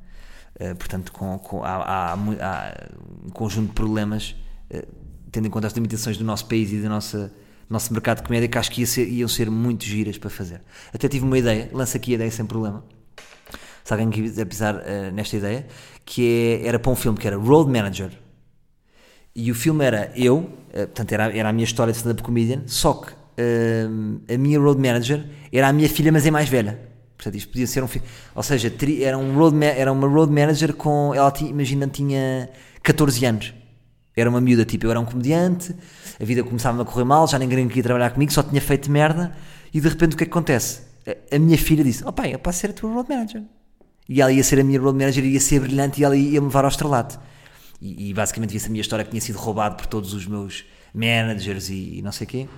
Uh, 0.60 0.76
portanto, 0.76 1.10
com, 1.10 1.38
com, 1.38 1.64
há, 1.64 1.76
há, 1.76 2.12
há, 2.12 2.88
um 3.24 3.30
conjunto 3.30 3.68
de 3.68 3.74
problemas, 3.74 4.36
uh, 4.70 4.86
tendo 5.32 5.46
em 5.46 5.50
conta 5.50 5.66
as 5.66 5.72
limitações 5.72 6.18
do 6.18 6.24
nosso 6.24 6.44
país 6.48 6.70
e 6.70 6.82
da 6.82 6.88
nossa 6.90 7.32
nosso 7.68 7.92
mercado 7.92 8.18
de 8.18 8.22
comédia 8.24 8.48
que 8.48 8.58
acho 8.58 8.70
que 8.70 8.80
ia 8.80 8.86
ser, 8.86 9.08
iam 9.08 9.28
ser 9.28 9.50
muito 9.50 9.84
giras 9.84 10.16
para 10.16 10.30
fazer. 10.30 10.62
Até 10.92 11.08
tive 11.08 11.24
uma 11.24 11.38
ideia, 11.38 11.68
lança 11.72 11.98
aqui 11.98 12.12
a 12.12 12.14
ideia 12.14 12.30
sem 12.30 12.46
problema. 12.46 12.84
Se 13.84 13.92
alguém 13.92 14.10
quiser 14.10 14.44
pisar 14.44 14.76
uh, 14.76 15.12
nesta 15.12 15.36
ideia, 15.36 15.66
que 16.04 16.60
é, 16.62 16.66
era 16.66 16.78
para 16.78 16.90
um 16.90 16.96
filme 16.96 17.18
que 17.18 17.26
era 17.26 17.36
Road 17.36 17.70
Manager. 17.70 18.10
E 19.34 19.50
o 19.50 19.54
filme 19.54 19.84
era 19.84 20.12
eu, 20.16 20.38
uh, 20.38 20.50
portanto 20.72 21.12
era, 21.12 21.36
era 21.36 21.48
a 21.48 21.52
minha 21.52 21.64
história 21.64 21.92
de 21.92 21.98
stand-up 21.98 22.22
comedian, 22.22 22.62
só 22.66 22.94
que 22.94 23.12
uh, 23.12 24.34
a 24.34 24.38
minha 24.38 24.58
road 24.58 24.80
manager 24.80 25.24
era 25.52 25.68
a 25.68 25.72
minha 25.72 25.88
filha, 25.88 26.10
mas 26.12 26.26
é 26.26 26.30
mais 26.30 26.48
velha. 26.48 26.88
Portanto, 27.16 27.34
isto 27.34 27.48
podia 27.50 27.66
ser 27.66 27.82
um 27.82 27.88
filme. 27.88 28.06
Ou 28.34 28.42
seja, 28.42 28.72
era, 29.02 29.18
um 29.18 29.36
road 29.36 29.56
era 29.64 29.90
uma 29.90 30.06
road 30.06 30.32
manager 30.32 30.72
com. 30.72 31.12
Ela, 31.14 31.32
imagina, 31.40 31.88
tinha 31.88 32.48
14 32.82 33.24
anos. 33.26 33.54
Era 34.20 34.30
uma 34.30 34.40
miúda, 34.40 34.64
tipo, 34.64 34.86
eu 34.86 34.90
era 34.90 35.00
um 35.00 35.04
comediante, 35.04 35.74
a 36.20 36.24
vida 36.24 36.42
começava 36.42 36.80
a 36.80 36.84
correr 36.84 37.04
mal, 37.04 37.26
já 37.26 37.38
ninguém 37.38 37.66
queria 37.68 37.82
trabalhar 37.82 38.10
comigo, 38.10 38.32
só 38.32 38.42
tinha 38.42 38.60
feito 38.60 38.90
merda, 38.90 39.32
e 39.72 39.80
de 39.80 39.88
repente 39.88 40.14
o 40.14 40.16
que 40.16 40.24
é 40.24 40.26
que 40.26 40.32
acontece? 40.32 40.82
A, 41.06 41.36
a 41.36 41.38
minha 41.38 41.58
filha 41.58 41.84
disse: 41.84 42.04
Oh 42.04 42.12
pai, 42.12 42.34
eu 42.34 42.38
posso 42.38 42.58
ser 42.58 42.70
a 42.70 42.72
tua 42.72 42.92
road 42.92 43.08
manager. 43.08 43.42
E 44.08 44.20
ela 44.20 44.32
ia 44.32 44.42
ser 44.42 44.58
a 44.60 44.64
minha 44.64 44.80
road 44.80 44.98
manager, 44.98 45.24
ia 45.24 45.40
ser 45.40 45.60
brilhante 45.60 46.00
e 46.00 46.04
ela 46.04 46.16
ia 46.16 46.40
me 46.40 46.46
levar 46.46 46.64
ao 46.64 46.70
estrelato. 46.70 47.18
E, 47.80 48.10
e 48.10 48.14
basicamente 48.14 48.50
via-se 48.50 48.66
a 48.66 48.70
minha 48.70 48.80
história 48.80 49.04
que 49.04 49.10
tinha 49.10 49.20
sido 49.20 49.36
roubado 49.36 49.76
por 49.76 49.86
todos 49.86 50.14
os 50.14 50.26
meus 50.26 50.64
managers 50.94 51.68
e, 51.68 51.98
e 51.98 52.02
não 52.02 52.10
sei 52.10 52.26
quê, 52.26 52.48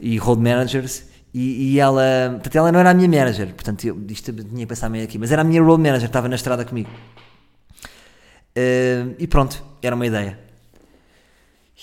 e 0.00 0.16
road 0.18 0.40
managers. 0.40 1.04
E, 1.32 1.74
e 1.74 1.78
ela, 1.78 2.02
portanto, 2.32 2.56
ela 2.56 2.72
não 2.72 2.80
era 2.80 2.90
a 2.90 2.94
minha 2.94 3.08
manager, 3.08 3.54
portanto, 3.54 3.84
eu, 3.84 3.96
isto 4.08 4.30
eu 4.30 4.34
tinha 4.42 4.60
que 4.60 4.66
pensar 4.66 4.88
meio 4.88 5.04
aqui, 5.04 5.16
mas 5.16 5.30
era 5.30 5.42
a 5.42 5.44
minha 5.44 5.62
road 5.62 5.80
manager, 5.80 6.06
estava 6.06 6.28
na 6.28 6.34
estrada 6.34 6.64
comigo. 6.64 6.90
Eh, 8.54 9.14
e 9.18 9.26
pronto, 9.28 9.62
era 9.80 9.94
uma 9.94 10.06
ideia. 10.06 10.49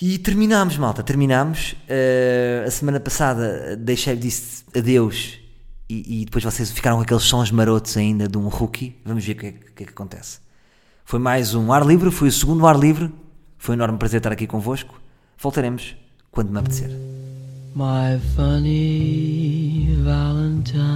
E 0.00 0.16
terminámos, 0.16 0.76
malta, 0.76 1.02
terminámos. 1.02 1.74
Eh, 1.88 2.64
a 2.66 2.70
semana 2.70 3.00
passada 3.00 3.76
deixei, 3.76 4.14
disse 4.14 4.62
adeus 4.76 5.40
e, 5.88 6.20
e 6.20 6.24
depois 6.24 6.44
vocês 6.44 6.70
ficaram 6.70 6.98
com 6.98 7.02
aqueles 7.02 7.24
sons 7.24 7.50
marotos 7.50 7.96
ainda 7.96 8.28
de 8.28 8.38
um 8.38 8.46
rookie. 8.46 8.94
Vamos 9.04 9.24
ver 9.24 9.32
o 9.32 9.36
que 9.36 9.46
é, 9.46 9.52
que 9.52 9.82
é 9.82 9.86
que 9.86 9.92
acontece. 9.92 10.38
Foi 11.04 11.18
mais 11.18 11.54
um 11.54 11.72
ar 11.72 11.84
livre, 11.84 12.12
foi 12.12 12.28
o 12.28 12.32
segundo 12.32 12.66
ar 12.66 12.78
livre. 12.78 13.12
Foi 13.56 13.74
um 13.74 13.78
enorme 13.78 13.98
prazer 13.98 14.18
estar 14.18 14.30
aqui 14.30 14.46
convosco. 14.46 15.00
Voltaremos 15.36 15.96
quando 16.30 16.50
me 16.50 16.58
apetecer. 16.58 16.90
My 17.74 18.20
funny 18.36 19.96
Valentine. 20.04 20.88